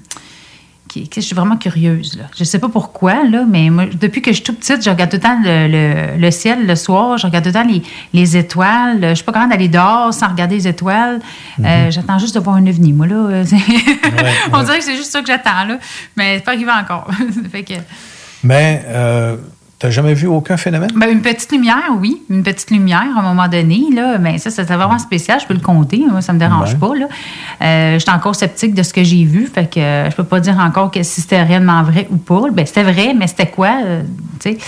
[0.89, 2.18] Qui, je suis vraiment curieuse.
[2.18, 2.24] Là.
[2.36, 5.10] Je sais pas pourquoi, là, mais moi, depuis que je suis toute petite, je regarde
[5.10, 7.82] tout le temps le, le- le ciel le soir, je regarde tout le temps les,
[8.12, 8.98] les étoiles.
[9.01, 11.20] Je suis pas capable d'aller dehors sans regarder les étoiles.
[11.59, 11.64] Mhm.
[11.64, 13.06] Euh, j'attends juste de voir un ovni, moi.
[13.06, 13.43] Là.
[14.52, 15.78] On dirait que c'est juste ça que j'attends, là.
[16.16, 17.09] mais c'est pas arrivé encore.
[17.51, 17.74] fait que,
[18.44, 19.36] Mais euh,
[19.83, 20.91] t'as jamais vu aucun phénomène?
[20.95, 22.23] ben, une petite lumière, oui.
[22.31, 23.87] Une petite lumière à un moment donné.
[23.93, 25.41] Là, mais ça, c'est vraiment spécial.
[25.41, 26.05] Je peux le compter.
[26.09, 26.95] Moi, ça me dérange pas.
[26.95, 27.07] Là.
[27.63, 29.49] Euh, J'étais encore sceptique de ce que j'ai vu.
[29.53, 32.43] Fait que euh, je peux pas dire encore que si c'était réellement vrai ou pas.
[32.53, 33.73] Ben, c'était vrai, mais c'était quoi?
[33.85, 34.03] euh,
[34.39, 34.59] tu sais?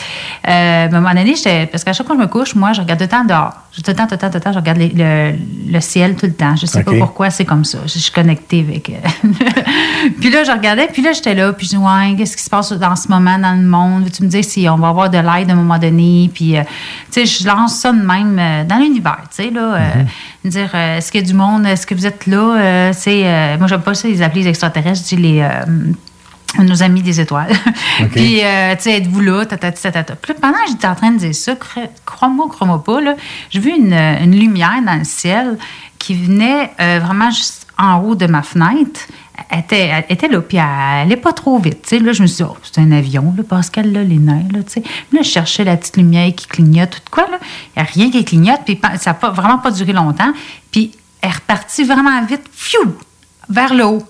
[0.48, 1.34] Euh, à un moment donné,
[1.70, 3.54] parce qu'à chaque fois que je me couche, moi, je regarde le temps dehors.
[3.76, 5.34] Je- Tout le temps, tout le temps, tout le temps, je regarde les- le,
[5.72, 6.54] le ciel tout le temps.
[6.56, 7.78] Je sais pas pourquoi c'est comme ça.
[7.86, 8.88] Je suis connectée avec.
[8.90, 9.28] euh,
[10.20, 12.50] puis là, je regardais, puis là, j'étais là, puis je dis, ouais, qu'est-ce qui se
[12.50, 14.10] passe dans ce moment dans le monde?
[14.12, 16.62] Tu me dis si on va avoir de l'aide à un moment donné, puis, euh,
[17.12, 19.74] tu sais, je lance ça de même euh, dans l'univers, tu sais, là.
[19.74, 19.90] euh,
[20.44, 21.64] Dire, euh, est-ce qu'il y a du monde?
[21.66, 22.56] Est-ce que vous êtes là?
[22.58, 25.48] Euh, moi, j'aime pas ça, les appeler les extraterrestres, je dis les.
[26.58, 27.52] Euh, nos amis des étoiles.
[28.12, 29.44] puis, euh, tu sais, êtes-vous là?
[29.46, 30.16] Tatati, tatata.
[30.16, 33.14] Puis là, pendant que j'étais en train de dire ça, cro- crois-moi, crois-moi pas, là,
[33.50, 35.58] j'ai vu une, une lumière dans le ciel
[35.98, 39.00] qui venait euh, vraiment juste en haut de ma fenêtre.
[39.50, 40.64] Elle était, elle était là, puis elle
[41.02, 41.82] allait pas trop vite.
[41.82, 41.98] tu sais.
[41.98, 44.62] Là, je me suis dit, oh, c'est un avion, là, Pascal, là, les nerfs, là,
[44.62, 44.80] tu sais.
[44.80, 47.38] Puis là, je cherchais la petite lumière qui clignote, tout de quoi, là.
[47.76, 50.32] Il n'y a rien qui clignote, puis ça n'a pas, vraiment pas duré longtemps.
[50.70, 52.94] Puis elle est repartie vraiment vite, fiou,
[53.48, 54.02] vers le haut.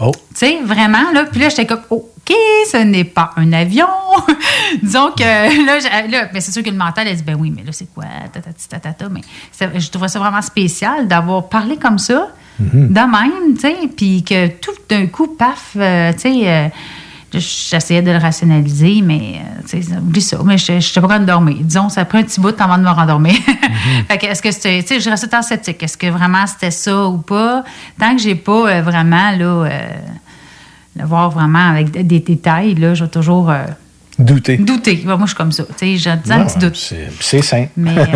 [0.00, 0.12] Oh.
[0.12, 1.24] Tu sais, vraiment, là.
[1.30, 2.32] Puis là, j'étais comme, OK,
[2.70, 3.86] ce n'est pas un avion.
[4.82, 7.52] Disons que là, j'ai- là ben, c'est sûr que le mental, elle dit, ben oui,
[7.54, 8.04] mais là, c'est quoi?
[8.68, 9.08] Tatata.
[9.08, 9.20] Mais
[9.78, 12.28] je trouvais ça vraiment spécial d'avoir parlé comme ça,
[12.58, 12.88] Mhm.
[12.88, 16.68] de même, tu sais, puis que tout d'un coup, paf, euh, tu sais, euh,
[17.32, 19.40] j'essayais de le rationaliser, mais,
[19.74, 20.38] euh, oublie ça.
[20.44, 21.56] Mais je n'étais pas capable de dormir.
[21.60, 23.34] Disons, ça prend un petit bout avant de me rendormir.
[24.08, 25.82] fait que, est-ce que c'était, tu sais, je restais sceptique.
[25.82, 27.64] Est-ce que vraiment c'était ça ou pas?
[27.98, 29.88] Tant que j'ai pas euh, vraiment, là, euh,
[30.96, 33.64] le voir vraiment avec des- des détails, là, je vais toujours euh,
[34.18, 34.56] Douter.
[34.58, 35.00] douter.
[35.04, 35.62] Moi, je suis comme ça.
[35.64, 36.76] Tu sais, j'ai un petit doute.
[36.76, 37.66] c'est- C'est sain.
[37.76, 37.94] Mais,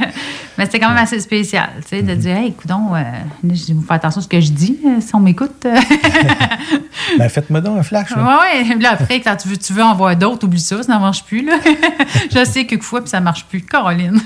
[0.58, 2.18] mais c'était quand même assez spécial, tu sais, de Mhm.
[2.18, 3.02] dire, hey, coudon, euh,
[3.44, 5.64] je vous faire attention à ce que je dis, euh, si on m'écoute.
[5.66, 5.74] euh.
[7.18, 8.10] Ben, faites-moi donc un flash.
[8.14, 8.22] là.
[8.40, 8.78] ouais, ouais.
[8.80, 11.24] Là, après, quand tu veux, tu veux en voir d'autres, oublie ça, ça ne marche
[11.24, 11.54] plus, là.
[12.34, 13.60] je sais quelquefois, puis ça marche plus.
[13.62, 14.20] Caroline.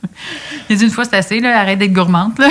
[0.68, 2.48] Il dit une fois, c'est assez, là, arrête d'être gourmande, là.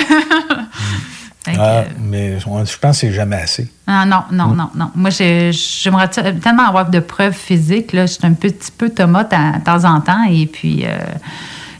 [1.44, 3.66] Que, Ah, mais on- je pense que c'est jamais assez.
[3.86, 4.56] ah, non, non, Mm.
[4.56, 4.90] non, non.
[4.94, 7.92] Moi, j'ai- j'aimerais te- tellement avoir de preuves physiques.
[7.94, 8.04] Là.
[8.06, 10.24] Je suis un petit peu tomate à- de temps en temps.
[10.30, 10.98] Et puis, euh,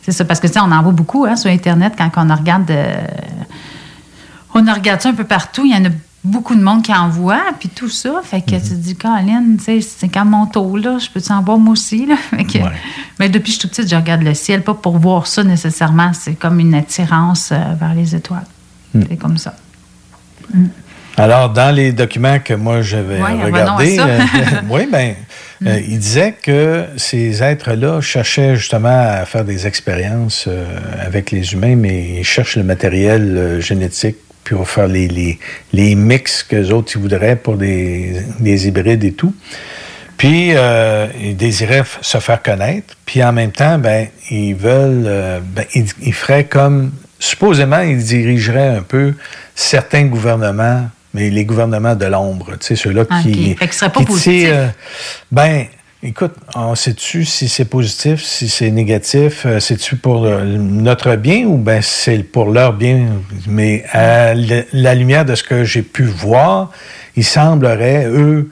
[0.02, 0.24] c'est ça.
[0.24, 2.70] Parce que, tu sais, on en voit beaucoup hein, sur Internet quand on regarde.
[2.70, 3.06] euh,
[4.54, 5.62] on regarde ça un peu partout.
[5.64, 5.92] Il y en a
[6.24, 7.40] beaucoup de monde qui en voit.
[7.58, 8.20] Puis tout ça.
[8.22, 10.98] Fait que tu te dis, Colin, tu sais, c'est quand mon tour, là.
[10.98, 12.16] Je peux-tu en voir moi aussi, là?
[12.30, 12.58] Fait que-
[13.18, 14.62] Mais depuis que je suis toute petite, je regarde le ciel.
[14.62, 16.12] Pas pour voir ça nécessairement.
[16.12, 18.46] C'est comme une attirance euh, vers les étoiles.
[18.94, 19.00] Mm.
[19.08, 19.54] C'est comme ça.
[21.16, 24.20] Alors, dans les documents que moi j'avais Ouais, regardés, euh,
[24.70, 24.88] oui,
[25.66, 30.64] euh, il disait que ces êtres-là cherchaient justement à faire des expériences euh,
[30.98, 35.38] avec les humains, mais ils cherchent le matériel euh, génétique pour faire les, les,
[35.72, 39.34] les mix que autres ils voudraient pour des, des hybrides et tout.
[40.16, 42.96] Puis, euh, ils désiraient se faire connaître.
[43.06, 45.40] Puis, en même temps, ben, ils veulent...
[45.54, 46.92] ben, ils feraient comme...
[47.18, 49.14] Supposément, ils dirigeraient un peu
[49.54, 53.52] certains gouvernements, mais les gouvernements de l'ombre, tu sais, ceux-là Ah, qui...
[53.52, 53.58] ok.
[53.58, 54.66] Fait que ce serait pas qui tirent, euh,
[55.32, 55.64] ben,
[56.02, 59.44] écoute, on sait-tu si c'est positif, si c'est négatif?
[59.46, 63.06] euh, C'est-tu pour le- notre bien ou ben c'est pour leur bien?
[63.46, 66.70] Mais à la, la lumière de ce que j'ai pu voir,
[67.16, 68.48] il semblerait, eux,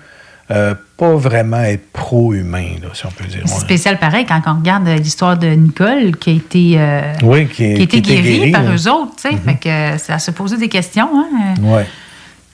[0.51, 3.43] euh, pas vraiment être pro-humains, là, si on peut dire.
[3.45, 3.61] C'est Ouais.
[3.61, 7.55] spécial pareil quand on regarde euh, l'histoire de Nicole qui a été, euh, Oui, qui,
[7.55, 8.71] qui a qui été guérie guéri, par là.
[8.75, 9.13] eux autres.
[9.23, 9.37] tu sais.
[9.37, 11.09] Fait que euh, ça se posait des questions.
[11.15, 11.55] Hein?
[11.63, 11.87] Ouais.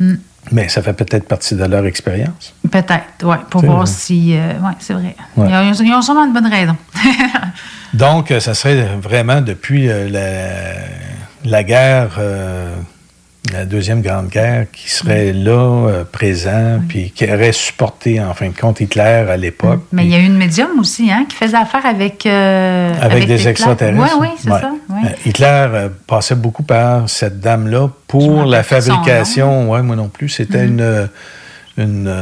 [0.01, 0.15] Mm.
[0.53, 2.55] Mais ça fait peut-être partie de leur expérience.
[2.71, 3.87] Peut-être, oui, pour voir vrai.
[3.87, 4.37] si.
[4.37, 5.17] euh, oui, c'est vrai.
[5.37, 5.49] Ouais.
[5.49, 6.77] Ils, ont, ils ont sûrement une bonne raison.
[7.95, 12.75] Donc, euh, ça serait vraiment depuis euh, la, la guerre, euh,
[13.53, 15.53] la Deuxième Grande Guerre, qui serait là,
[15.89, 19.83] euh, présent, puis qui aurait supporté, en fin de compte, Hitler à l'époque.
[19.93, 22.25] Mais il y a eu une médium aussi, hein, qui faisait affaire avec.
[22.25, 23.49] euh, Avec, des Hitler.
[23.51, 24.17] extraterrestres.
[24.19, 24.61] Oui, oui, c'est Ouais.
[24.61, 24.71] ça.
[24.89, 25.01] oui.
[25.05, 29.71] Euh, Hitler euh, passait beaucoup par cette dame-là pour la fabrication.
[29.71, 30.31] Oui, moi non plus.
[30.31, 30.81] C'était Mhm.
[30.81, 31.09] une,
[31.77, 32.15] une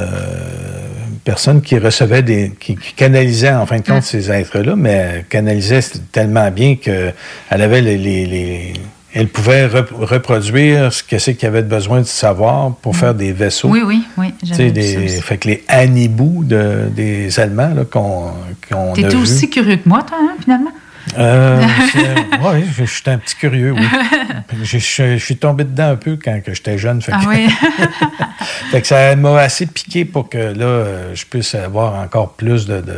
[1.24, 2.52] personne qui recevait des.
[2.58, 5.80] qui, qui canalisait en fin de compte ces êtres-là, mais canalisait
[6.10, 7.12] tellement bien qu'elle
[7.50, 7.96] avait les.
[7.96, 8.72] les- les-
[9.14, 13.14] elle pouvait rep- reproduire ce que c'est qu'il y avait besoin de savoir pour faire
[13.14, 13.68] des vaisseaux.
[13.68, 14.32] Oui, oui, oui.
[14.70, 18.28] Des, ça fait que les Hannibou de, des Allemands qu'on
[18.70, 20.72] a T'étais aussi curieux que moi, toi, hein, finalement?
[21.18, 21.60] Euh,
[22.44, 23.82] oui, je, je suis un petit curieux, oui.
[24.62, 27.02] je, je- je suis tombé dedans un peu quand j'étais jeune.
[27.02, 27.48] Fait Ah que, oui.
[28.70, 32.66] fait que ça m'a assez piqué pour que là, euh, je puisse avoir encore plus
[32.66, 32.94] de, de,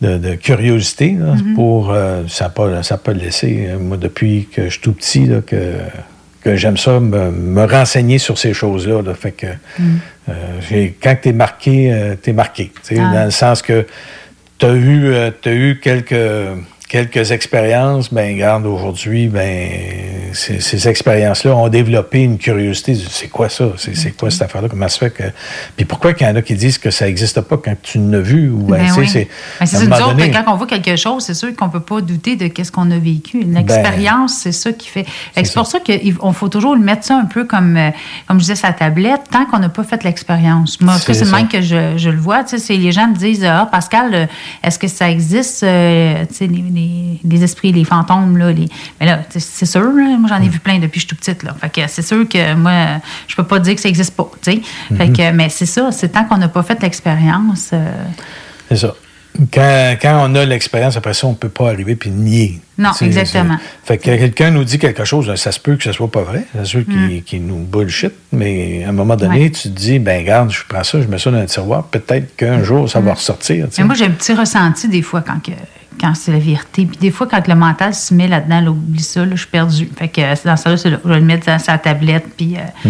[0.00, 1.16] de- de curiosité.
[1.18, 1.54] là, Mhm.
[1.54, 4.92] pour, euh, ça n'a pas, ça pas laissé, euh, moi, depuis que je suis tout
[4.92, 5.72] petit, là, que,
[6.42, 9.02] que j'aime ça, me, me renseigner sur ces choses-là.
[9.02, 9.14] là.
[9.14, 9.46] fait que
[9.78, 9.98] Mhm.
[10.28, 12.70] euh, quand tu es marqué, euh, tu es marqué.
[12.92, 12.94] Ah.
[13.14, 13.86] Dans le sens que
[14.58, 16.14] tu as eu, euh, t'as eu quelques,
[16.88, 18.12] quelques expériences.
[18.12, 19.68] Ben, regarde, aujourd'hui, ben,
[20.32, 22.92] ces, ces expériences-là ont développé une curiosité.
[22.94, 23.66] du, C'est quoi ça?
[23.76, 24.68] C'est quoi cette affaire-là?
[24.68, 25.22] Comment ça fait que.
[25.76, 28.20] Puis pourquoi qu'il y en a qui disent que ça n'existe pas quand tu l'as
[28.20, 28.50] vu?
[28.50, 29.08] Ou, ben, Ben oui.
[29.08, 29.28] c'est.
[29.60, 32.50] Ben, donné- quand on voit quelque chose, c'est sûr qu'on ne peut pas douter de
[32.62, 33.42] ce qu'on a vécu.
[33.42, 35.04] L'expérience, c'est ça qui fait.
[35.34, 37.90] C'est pour ça qu'on faut toujours le mettre ça un peu comme, euh,
[38.26, 40.80] comme je disais, sa tablette, tant qu'on n'a pas fait l'expérience.
[40.80, 42.44] Moi, C'est le même que je, je le vois.
[42.44, 44.26] Tu sais, c'est- les gens me disent Ah, Pascal, euh,
[44.62, 46.46] est-ce que ça existe, euh, les,
[46.78, 48.66] les- les esprits, les fantômes, là, les...
[49.00, 51.18] Mais là, c'est sûr, là, moi, j'en ai vu plein depuis que je suis toute
[51.18, 51.54] petite, là.
[51.60, 54.30] Fait que c'est sûr que moi, je peux pas dire que ça n'existe pas.
[54.44, 54.60] Fait
[55.12, 57.70] que, mais c'est ça, c'est tant qu'on n'a pas fait l'expérience.
[57.72, 57.90] euh,
[58.68, 58.94] C'est ça.
[59.52, 62.60] Quand, quand on a l'expérience, après ça, on ne peut pas arriver puis nier.
[62.76, 63.56] Non, C'est- exactement.
[63.84, 66.22] c'est- Fait que quelqu'un nous dit quelque chose, ça se peut que ce soit pas
[66.22, 67.22] vrai, ça se peut qu'il Mm.
[67.22, 69.50] qu'il nous bullshit, mais à un moment donné, Ouais.
[69.50, 72.34] tu te dis, ben garde, je prends ça, je mets ça dans le tiroir, peut-être
[72.36, 73.68] qu'un jour, ça va ressortir.
[73.78, 75.52] Mais moi, j'ai un petit ressenti des fois quand, que-
[76.00, 76.86] quand c'est la vérité.
[76.86, 79.46] Puis des fois, quand le mental se met là-dedans, là, oublie ça, là, je suis
[79.48, 79.88] perdue.
[79.96, 80.98] Fait que euh, c'est dans ça, là, là.
[81.04, 82.26] Je vais le mettre dans sa tablette.
[82.36, 82.88] Puis euh,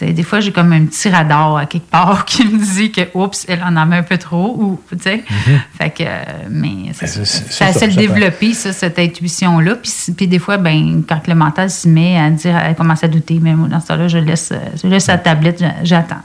[0.00, 0.12] Mhm.
[0.12, 3.46] des fois, j'ai comme un petit radar à quelque part qui me dit que, oups,
[3.48, 4.56] elle en a mis un peu trop.
[4.58, 5.16] Ou, tu sais.
[5.16, 5.60] Mhm.
[5.78, 9.76] Fait que, euh, mais c'est c'est- c'est c'est ça, le ça développer, ça, cette intuition-là.
[9.76, 13.08] Puis, puis des fois, ben, quand le mental se met à dire, elle commence à
[13.08, 16.22] douter, mais dans ce temps-là, je laisse, euh, je laisse la tablette, j'a- j'attends.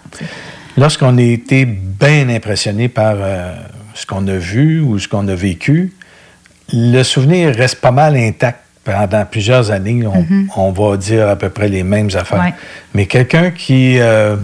[0.77, 3.53] Lorsqu'on a été bien impressionné par euh,
[3.93, 5.91] ce qu'on a vu ou ce qu'on a vécu,
[6.73, 10.05] le souvenir reste pas mal intact pendant plusieurs années.
[10.07, 10.49] On, Mhm.
[10.55, 12.39] on va dire à peu près les mêmes affaires.
[12.39, 12.53] Ouais.
[12.93, 14.35] Mais quelqu'un qui, euh,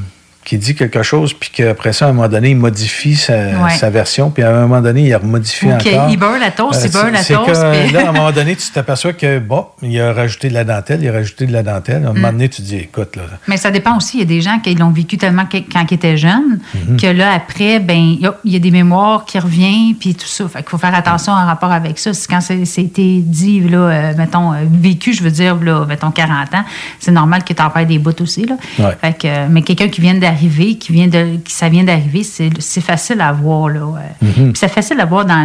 [0.45, 3.71] qui dit quelque chose, puis qu'après ça, à un moment donné, il modifie sa, Ouais.
[3.77, 5.87] sa version, puis à un moment donné, il remodifie Ou encore.
[5.87, 8.31] Euh, qu'il beurre la toast, il beurre la toast, que, puis- là, à un moment
[8.31, 11.51] donné, tu t'aperçois que, bon, il a rajouté de la dentelle, il a rajouté de
[11.51, 12.05] la dentelle.
[12.05, 12.31] À un moment Mm.
[12.31, 14.17] donné, tu te dis, écoute, là, Mais ça dépend aussi.
[14.17, 16.97] Il y a des gens qui l'ont vécu tellement que- quand ils étaient jeunes Mhm.
[16.97, 20.13] que là, après, ben, il y a- il y a des mémoires qui reviennent, puis
[20.13, 20.47] tout ça.
[20.47, 22.13] Fait qu'il faut faire attention en rapport avec ça.
[22.13, 26.11] C'est quand c'est- c'était dit, là, euh, mettons, euh, vécu, je veux dire, là, mettons,
[26.11, 26.63] 40 ans,
[26.99, 28.55] c'est normal que tu en perds des bouts aussi, là.
[28.77, 28.95] Ouais.
[29.01, 30.34] Fait que, euh, mais quelqu'un qui vient d'arriver,
[30.77, 33.81] qui vient de, qui ça vient d'arriver, c'est facile à voir, là.
[34.21, 34.53] Mhm.
[34.55, 35.43] C'est facile à voir dans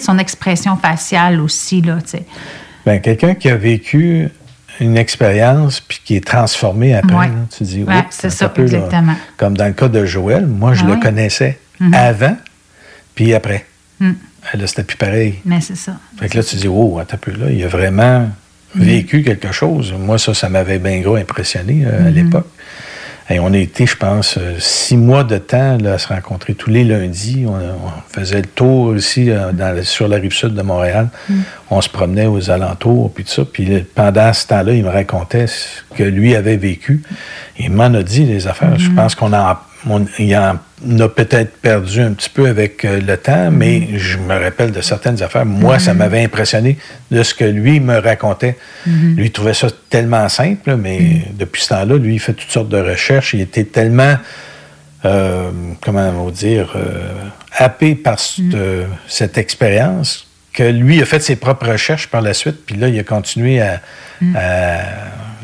[0.00, 1.98] son expression faciale aussi, là.
[2.86, 4.28] Ben, quelqu'un qui a vécu
[4.80, 7.26] une expérience puis qui est transformé après, Ouais.
[7.28, 8.62] là, tu dis, Oups, c'est ça, là.
[8.62, 9.14] exactement.
[9.36, 11.00] Comme dans le cas de Joël, moi, je Ah le oui.
[11.00, 11.94] connaissais Mhm.
[11.94, 12.36] avant
[13.14, 13.64] puis après.
[14.00, 14.12] Mm.
[14.54, 15.36] Là, c'était plus pareil.
[15.44, 15.96] Mais c'est ça.
[16.18, 18.28] Fait que là, tu dis, oh, attends un peu, là, il a vraiment
[18.74, 19.94] vécu quelque chose.
[19.98, 22.14] Moi, ça, ça m'avait bien gros impressionné euh, à Mhm.
[22.14, 22.48] l'époque.
[23.30, 26.54] Et on a été, je pense, euh, six mois de temps là, à se rencontrer
[26.54, 27.46] tous les lundis.
[27.48, 31.08] On, on faisait le tour ici euh, dans, sur la rive sud de Montréal.
[31.30, 31.34] Mm.
[31.70, 33.44] On se promenait aux alentours, puis tout ça.
[33.50, 37.02] Puis pendant ce temps-là, il me racontait ce que lui avait vécu.
[37.58, 38.78] Il m'en a dit des affaires.
[38.78, 38.94] Je Mhm.
[38.96, 39.56] pense qu'on en,
[39.88, 40.58] on- il en
[41.00, 44.80] a peut-être perdu un petit peu avec euh, le temps, mais je me rappelle de
[44.80, 45.44] certaines affaires.
[45.46, 45.98] Moi, ça Mhm.
[45.98, 46.76] m'avait impressionné
[47.10, 48.56] de ce que lui me racontait.
[48.86, 49.16] Mhm.
[49.16, 52.68] Lui, il trouvait ça tellement simple, mais depuis ce temps-là, lui, il fait toutes sortes
[52.68, 53.34] de recherches.
[53.34, 54.16] Il était tellement,
[55.04, 55.50] euh,
[55.80, 57.12] comment on va dire, euh,
[57.56, 58.56] happé par cette,
[59.06, 62.98] cette expérience que lui a fait ses propres recherches par la suite, puis là, il
[62.98, 63.80] a continué à...
[64.36, 64.78] à-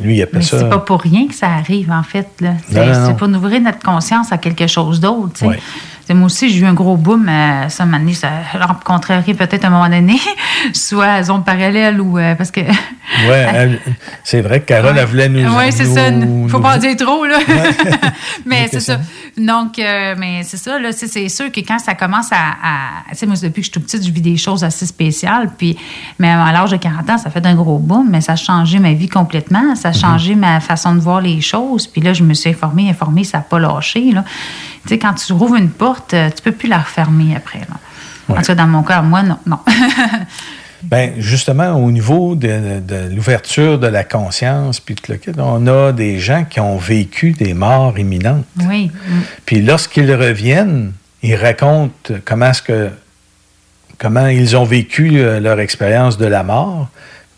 [0.00, 0.58] lui, il appelle Mais ça...
[0.58, 2.28] c'est pas pour rien que ça arrive, en fait.
[2.68, 5.32] C'est pour ouvrir notre conscience à quelque chose d'autre.
[5.34, 5.58] C'est
[6.08, 7.28] Moi aussi, j'ai eu un gros boom.
[7.28, 8.28] euh, ça m'a donné, ça
[8.60, 10.16] rencontrerait peut-être à un moment donné,
[10.72, 12.18] soit à zone parallèle ou.
[12.18, 12.60] euh, parce que
[13.28, 13.78] Oui,
[14.24, 15.40] c'est vrai que Carole, elle voulait nous.
[15.56, 16.06] Oui, c'est ça.
[16.06, 17.38] Faut nous- pas en dire trop, là.
[18.46, 19.00] mais c'est ça.
[19.36, 20.90] Donc, euh, mais c'est ça, là.
[20.92, 22.36] C'est sûr que quand ça commence à.
[22.36, 24.86] à- tu sais, moi, depuis que je suis toute petite, je vis des choses assez
[24.86, 25.50] spéciales.
[25.56, 25.76] Puis,
[26.18, 28.78] mais à l'âge de 40 ans, ça fait un gros boom, mais ça a changé
[28.78, 29.74] ma vie complètement.
[29.74, 31.86] Ça a changé ma façon de voir les choses.
[31.86, 34.24] Puis là, je me suis informée, informée, ça n'a pas lâché, là.
[34.82, 37.76] Tu sais, quand tu rouvres une porte, euh, tu peux plus la refermer après, là.
[38.28, 39.38] En tout cas, dans mon cas, moi, non.
[39.46, 39.58] non.
[40.82, 45.92] Ben, justement, au niveau de, de l'ouverture de la conscience, puis le kit, on a
[45.92, 48.46] des gens qui ont vécu des morts imminentes.
[48.66, 48.90] oui.
[49.44, 50.92] Puis lorsqu'ils reviennent,
[51.22, 52.90] ils racontent comment est-ce que
[53.98, 56.88] comment ils ont vécu euh, leur expérience de la mort.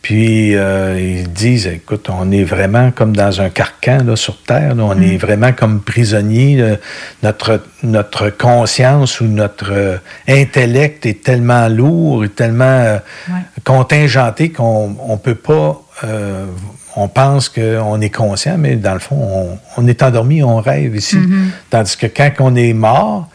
[0.02, 4.74] Puis euh, ils disent, écoute, on est vraiment comme dans un carcan là, sur Terre.
[4.74, 4.82] là.
[4.84, 6.56] on est vraiment comme prisonniers.
[6.56, 6.76] là.
[7.22, 9.96] Notre, notre conscience ou notre euh,
[10.28, 12.98] intellect est tellement lourd et tellement euh,
[13.64, 15.80] contingenté qu'on on peut pas...
[16.04, 16.46] euh,
[16.94, 20.94] on pense qu'on est conscient, mais dans le fond, on, on est endormi, on rêve
[20.94, 21.16] ici.
[21.16, 21.50] Mhm.
[21.70, 23.28] Tandis que quand on est mort,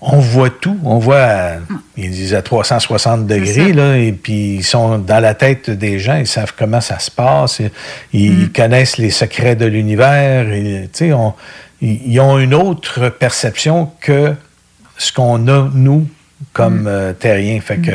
[0.00, 0.76] on voit tout.
[0.84, 1.52] On voit, à,
[1.96, 6.16] ils disent à 360 degrés, là, et puis ils sont dans la tête des gens,
[6.16, 7.70] ils savent comment ça se passe, et-
[8.12, 11.34] ils connaissent les secrets de l'univers, et, on-
[11.80, 14.34] ils ont une autre perception que
[14.98, 16.06] ce qu'on a, nous,
[16.52, 17.60] comme euh, terriens.
[17.60, 17.92] Fait que,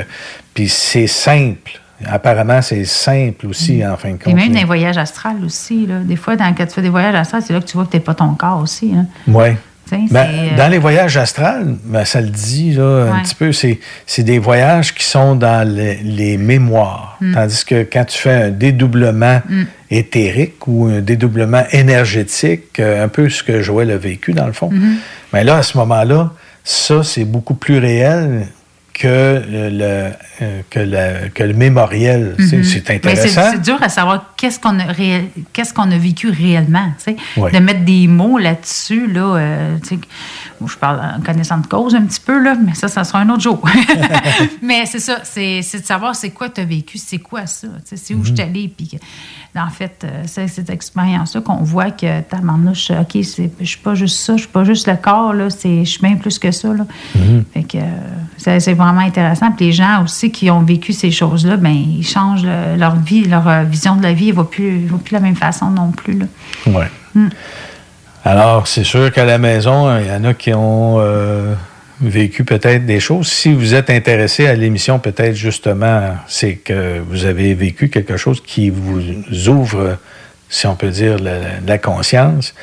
[0.53, 1.79] puis c'est simple.
[2.05, 4.33] Apparemment, c'est simple aussi, en fin de Et compte.
[4.33, 5.99] même dans les voyages astrales aussi, là.
[5.99, 7.91] Des fois, dans, quand tu fais des voyages astrales, c'est là que tu vois que
[7.91, 9.05] tu n'es pas ton corps aussi, hein.
[9.27, 9.49] Oui.
[9.91, 13.51] Ben, c'est, euh, Dans les voyages astrales, ben, ça le dit là, un petit peu,
[13.51, 13.79] c'est,
[14.23, 17.17] des voyages qui sont dans les, les mémoires.
[17.21, 17.33] Mm.
[17.33, 19.63] Tandis que quand tu fais un dédoublement Mm.
[19.89, 24.53] éthérique ou un dédoublement énergétique, euh, un peu ce que Joël a vécu dans le
[24.53, 24.69] fond,
[25.33, 26.31] mais là, à ce moment-là,
[26.63, 28.47] ça, c'est beaucoup plus réel
[29.01, 32.35] que euh, le, euh, que le, que le mémoriel.
[32.37, 32.63] C'est- Mhm.
[32.63, 33.49] C'est intéressant.
[33.51, 34.83] C'est dur à savoir qu'est-ce qu'on a,
[35.53, 36.91] qu'est-ce qu'on a vécu réellement.
[37.37, 37.51] Ouais.
[37.51, 39.77] De mettre des mots là-dessus, là, euh,
[40.65, 43.29] je parle en connaissant de cause un petit peu, là, mais ça, ça sera un
[43.29, 43.61] autre jour.
[44.61, 48.13] mais c'est ça, c'est, de savoir c'est quoi tu as vécu, c'est quoi ça, c'est
[48.13, 48.25] où Mhm.
[48.25, 48.67] je suis allée.
[48.75, 48.99] Puis,
[49.55, 53.95] en fait, euh, c'est cette expérience-là qu'on voit que ta manouche, OK, je suis pas
[53.95, 56.51] juste ça, je suis pas juste le corps, là, c'est, je suis bien plus que
[56.51, 56.69] ça.
[56.69, 56.85] Là.
[57.53, 57.77] Fait que
[58.37, 59.51] c'est, c'est vraiment intéressant.
[59.51, 63.25] Puis les gens aussi qui ont vécu ces choses-là, ben ils changent le- leur vie,
[63.25, 66.19] leur euh, vision de la vie, ne va plus, de la même façon non plus.
[66.67, 66.87] Ouais.
[67.15, 67.27] Mm.
[68.23, 71.55] Alors, c'est sûr qu'à la maison, il y en a qui ont euh,
[72.01, 73.27] vécu peut-être des choses.
[73.27, 78.41] Si vous êtes intéressé à l'émission, peut-être justement, c'est que vous avez vécu quelque chose
[78.45, 79.01] qui vous
[79.49, 79.97] ouvre,
[80.49, 82.53] si on peut dire, la, la conscience.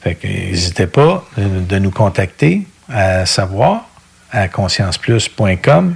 [0.00, 3.84] Fait que n'hésitez pas de nous contacter à savoir
[4.32, 5.94] à conscienceplus.com.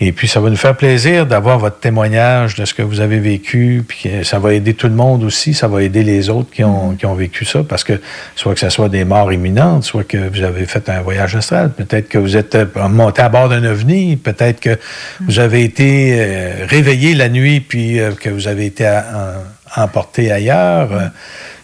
[0.00, 3.20] Et puis, ça va nous faire plaisir d'avoir votre témoignage de ce que vous avez
[3.20, 3.84] vécu.
[3.86, 5.54] Puis, ça va aider tout le monde aussi.
[5.54, 7.62] Ça va aider les autres qui ont, vécu ça.
[7.62, 8.00] Parce que,
[8.34, 11.70] soit que ce soit des morts imminentes, soit que vous avez fait un voyage astral,
[11.70, 14.76] peut-être que vous êtes euh, monté à bord d'un ovni, peut-être que
[15.20, 19.34] vous avez été euh, réveillé la nuit, puis euh, que vous avez été à-
[19.76, 20.92] emporté ailleurs.
[20.92, 21.08] Euh,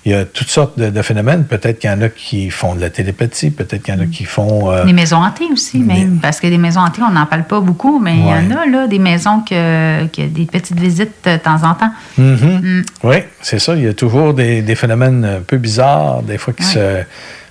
[0.07, 1.45] il y a toutes sortes de, de phénomènes.
[1.45, 4.07] Peut-être qu'il y en a qui font de la télépathie, peut-être qu'il y en a
[4.07, 4.71] qui font...
[4.73, 6.21] euh, Les maisons hantées aussi, même.
[6.23, 8.65] Parce que les maisons hantées, on n'en parle pas beaucoup, mais il y en a,
[8.67, 11.93] là, des maisons que, que des petites visites de temps en temps.
[12.17, 12.61] Mhm.
[12.63, 12.83] Mm.
[13.05, 13.75] Oui, c'est ça.
[13.77, 17.03] Il y a toujours des, des phénomènes un peu bizarres, des fois qui se,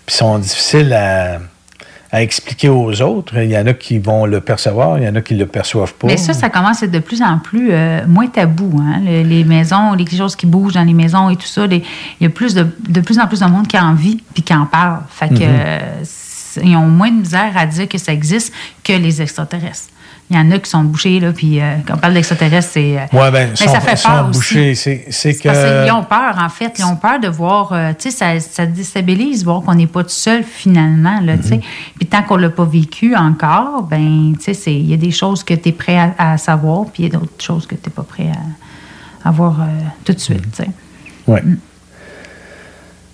[0.07, 1.37] puis sont difficiles à,
[2.11, 3.37] à expliquer aux autres.
[3.37, 5.45] Il y en a qui vont le percevoir, il y en a qui ne le
[5.45, 6.07] perçoivent pas.
[6.07, 8.79] Mais ça, ça commence à être de plus en plus euh, moins tabou.
[8.81, 9.01] Hein?
[9.05, 11.83] Le- les maisons, les choses qui bougent dans les maisons et tout ça, les-
[12.19, 14.41] il y a plus de, de plus en plus de monde qui en vit puis
[14.41, 15.01] qui en parle.
[15.09, 15.35] Fait que
[16.03, 18.53] c'est- ils ont moins de misère à dire que ça existe
[18.83, 19.89] que les extraterrestres.
[20.31, 22.99] Il y en a qui sont bouchés, là, puis euh, quand on parle d'extraterrestres, c'est.
[22.99, 24.75] euh, Oui, bien, mais sont, ça fait peur aussi.
[24.75, 25.43] C'est, que...
[25.47, 26.71] Parce qu'ils ont peur, en fait.
[26.77, 27.73] Ils ont peur de voir.
[27.73, 31.19] euh, tu sais, ça, ça déstabilise, voir qu'on n'est pas tout seul, finalement.
[31.21, 31.61] Là, tu sais.
[31.97, 35.09] Puis tant qu'on ne l'a pas vécu encore, ben, tu sais, il y a des
[35.09, 37.73] choses que tu es prêt à, à savoir, puis il y a d'autres choses que
[37.73, 38.29] tu n'es pas prêt
[39.23, 39.65] à, à voir euh,
[40.05, 40.43] tout de suite.
[40.55, 40.69] tu sais.
[41.25, 41.39] Oui.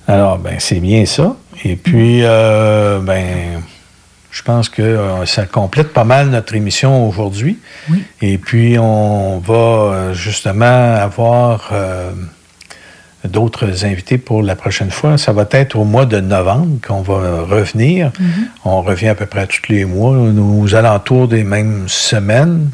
[0.07, 1.35] Alors, ben, c'est bien ça.
[1.63, 3.61] Et puis, ben,
[4.35, 7.57] je pense que euh, ça complète pas mal notre émission aujourd'hui.
[8.21, 12.11] Et puis, on va euh, justement avoir euh,
[13.27, 15.17] d'autres invités pour la prochaine fois.
[15.17, 18.11] Ça va être au mois de novembre qu'on va revenir.
[18.63, 22.69] On revient à peu près tous les mois, aux alentours des mêmes semaines.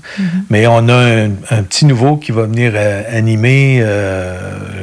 [0.50, 4.38] Mais on a un, un petit nouveau qui va venir euh, animer euh,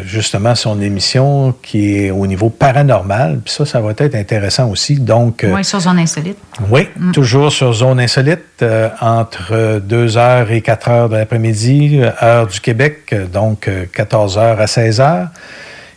[0.04, 3.40] justement son émission qui est au niveau paranormal.
[3.44, 4.96] Puis ça, ça va être intéressant aussi.
[4.96, 6.38] Donc, euh, Oui, sur Zone Insolite.
[6.70, 8.64] oui, toujours sur Zone Insolite,
[9.00, 15.28] entre 2h et 4h de l'après-midi, heure du Québec, donc 14h à 16h.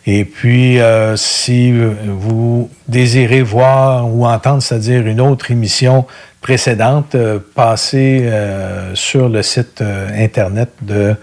[0.06, 6.06] Et puis, euh, si vous désirez voir ou entendre, c'est-à-dire une autre émission
[6.40, 9.80] précédente, euh, passez euh, sur le site
[10.16, 11.14] Internet de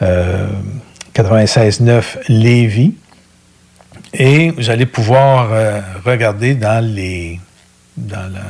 [0.00, 0.46] euh,
[1.14, 2.94] 96.9 Lévis.
[4.14, 5.50] Et vous allez pouvoir
[6.04, 7.38] regarder dans les
[7.96, 8.40] dans, la-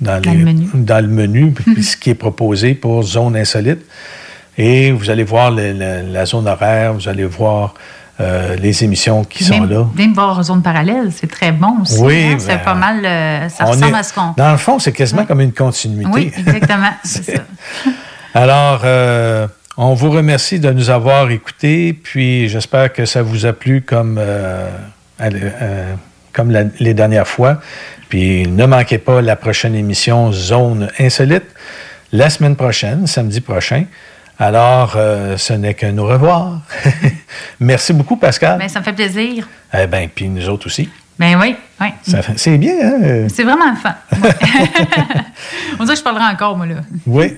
[0.00, 0.66] dans Dans les- le menu.
[0.74, 3.78] dans le menu, ce qui est proposé pour zone insolite.
[4.58, 7.74] Et vous allez voir le- le- la zone horaire, vous allez voir
[8.20, 9.86] euh, les émissions qui sont là.
[9.94, 11.98] Même voir Zone Parallèle, c'est très bon aussi.
[12.00, 12.36] Oui, hein.
[12.38, 13.04] C'est ben, pas mal.
[13.04, 14.34] euh, ça ressemble est- à ce qu'on.
[14.36, 16.10] Dans le fond, c'est quasiment comme une continuité.
[16.12, 16.90] Oui, exactement.
[17.04, 17.42] c'est ça.
[18.34, 19.46] Alors, euh,
[19.76, 24.20] on vous remercie de nous avoir écoutés, puis j'espère que ça vous a plu comme,
[26.32, 27.60] comme la- les dernières fois.
[28.08, 31.44] Puis ne manquez pas la prochaine émission Zone Insolite
[32.12, 33.84] la semaine prochaine, samedi prochain.
[34.38, 36.60] Alors, euh, ce n'est que nous revoir.
[37.60, 38.58] Merci beaucoup, Pascal.
[38.58, 39.48] Ben, ça me fait plaisir.
[39.74, 40.88] Eh bien, puis nous autres aussi.
[41.18, 41.88] Ben oui, oui.
[42.36, 43.26] C'est bien, hein?
[43.34, 43.94] C'est vraiment fun.
[44.22, 44.30] Ouais.
[45.80, 46.76] On dirait que je parlerai encore, moi, là.
[47.06, 47.36] Oui.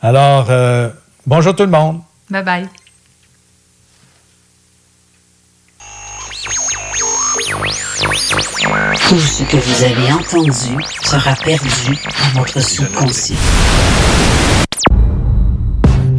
[0.00, 0.88] Alors, euh,
[1.26, 2.00] bonjour tout le monde.
[2.30, 2.68] Bye bye.
[9.08, 11.98] Tout ce que vous avez entendu sera perdu
[12.34, 13.36] dans votre subconscient.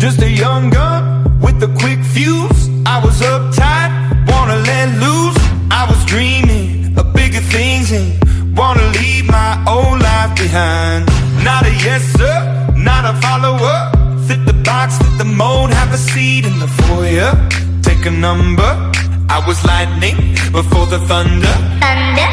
[0.03, 2.67] Just a young gun with a quick fuse.
[2.85, 3.91] I was uptight,
[4.29, 5.37] wanna let loose.
[5.71, 8.11] I was dreaming of bigger things and
[8.53, 11.05] wanna leave my old life behind.
[11.41, 12.35] Not a yes sir,
[12.75, 13.77] not a follower.
[14.27, 17.31] Fit the box, fit the mold, have a seat in the foyer.
[17.81, 18.71] Take a number.
[19.29, 20.17] I was lightning
[20.51, 21.55] before the thunder.
[21.79, 22.32] Thunder, thunder,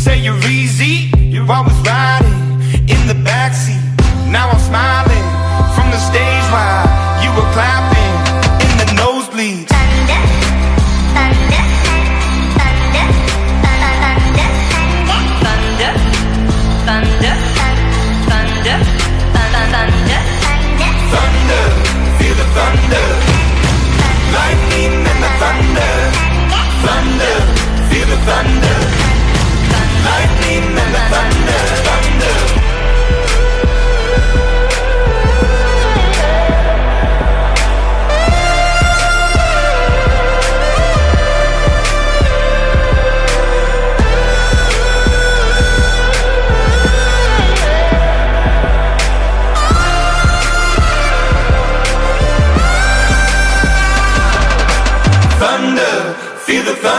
[0.00, 1.10] say you're easy.
[1.28, 2.19] You're always riding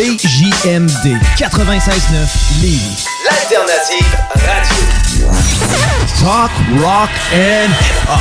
[0.00, 3.04] CJMD 96.9 Lévis.
[3.22, 5.28] L'alternative radio.
[6.18, 6.50] Talk,
[6.80, 8.18] rock and hip-hop.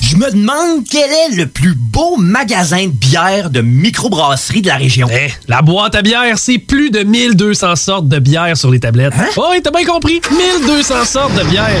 [0.00, 4.76] Je me demande quel est le plus beau magasin de bière de microbrasserie de la
[4.76, 5.06] région.
[5.08, 9.14] Eh, la boîte à bière, c'est plus de 1200 sortes de bière sur les tablettes.
[9.16, 9.28] Hein?
[9.36, 10.20] Oh, oui, t'as bien compris.
[10.32, 11.80] 1200 sortes de bière.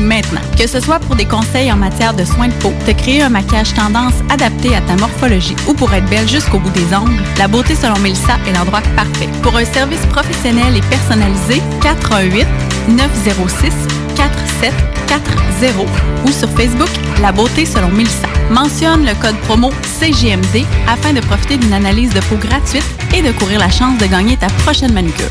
[0.00, 0.40] maintenant.
[0.58, 3.28] Que ce soit pour des conseils en matière de soins de peau, te créer un
[3.28, 7.48] maquillage tendance adapté à ta morphologie ou pour être belle jusqu'au bout des ongles, la
[7.48, 9.28] beauté selon Melissa est l'endroit parfait.
[9.42, 12.46] Pour un service professionnel et personnalisé, 418
[12.88, 13.72] 906
[14.16, 15.86] 4740
[16.24, 16.90] ou sur Facebook
[17.20, 18.28] La beauté selon Melissa.
[18.50, 19.70] Mentionne le code promo
[20.00, 24.06] CGMD afin de profiter d'une analyse de peau gratuite et de courir la chance de
[24.06, 25.30] gagner ta prochaine manucure.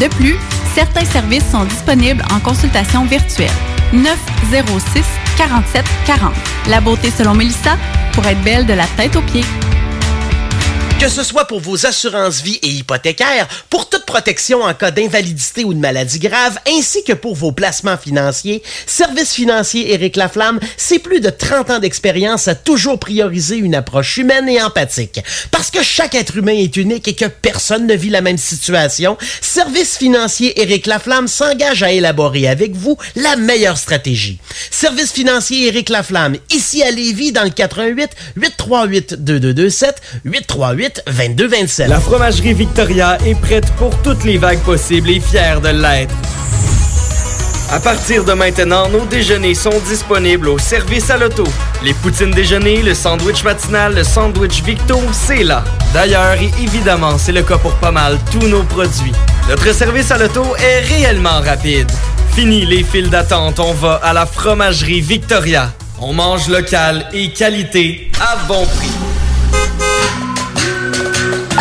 [0.00, 0.36] De plus,
[0.74, 3.50] certains services sont disponibles en consultation virtuelle.
[3.92, 5.04] 906
[5.36, 6.34] 47 40.
[6.68, 7.76] La beauté selon Melissa
[8.12, 9.44] pour être belle de la tête aux pieds.
[10.98, 15.62] Que ce soit pour vos assurances vie et hypothécaires, pour toute protection en cas d'invalidité
[15.62, 20.98] ou de maladie grave, ainsi que pour vos placements financiers, Service financier Éric Laflamme, c'est
[20.98, 25.20] plus de 30 ans d'expérience à toujours prioriser une approche humaine et empathique.
[25.50, 29.18] Parce que chaque être humain est unique et que personne ne vit la même situation,
[29.42, 34.38] Service financier Éric Laflamme s'engage à élaborer avec vous la meilleure stratégie.
[34.70, 41.88] Service financier Éric Laflamme, ici à Lévis, dans le 88 838 2227 838 2227.
[41.88, 46.14] La fromagerie Victoria est prête pour toutes les vagues possibles et fière de l'être.
[47.70, 51.44] À partir de maintenant, nos déjeuners sont disponibles au service à l'auto.
[51.82, 55.64] Les poutines déjeuner, le sandwich matinal, le sandwich Victo, c'est là.
[55.92, 59.12] D'ailleurs, et évidemment, c'est le cas pour pas mal tous nos produits.
[59.48, 61.90] Notre service à l'auto est réellement rapide.
[62.34, 65.72] Fini les files d'attente, on va à la fromagerie Victoria.
[66.00, 68.92] On mange local et qualité à bon prix.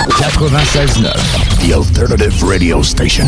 [0.09, 3.27] 96.9, The Alternative Radio Station.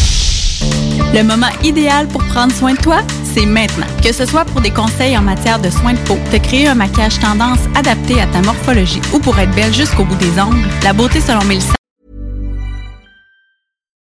[1.13, 3.01] Le moment idéal pour prendre soin de toi,
[3.33, 3.87] c'est maintenant.
[4.03, 6.75] Que ce soit pour des conseils en matière de soins de peau, te créer un
[6.75, 10.93] maquillage tendance adapté à ta morphologie ou pour être belle jusqu'au bout des ongles, la
[10.93, 11.80] beauté selon Melissa.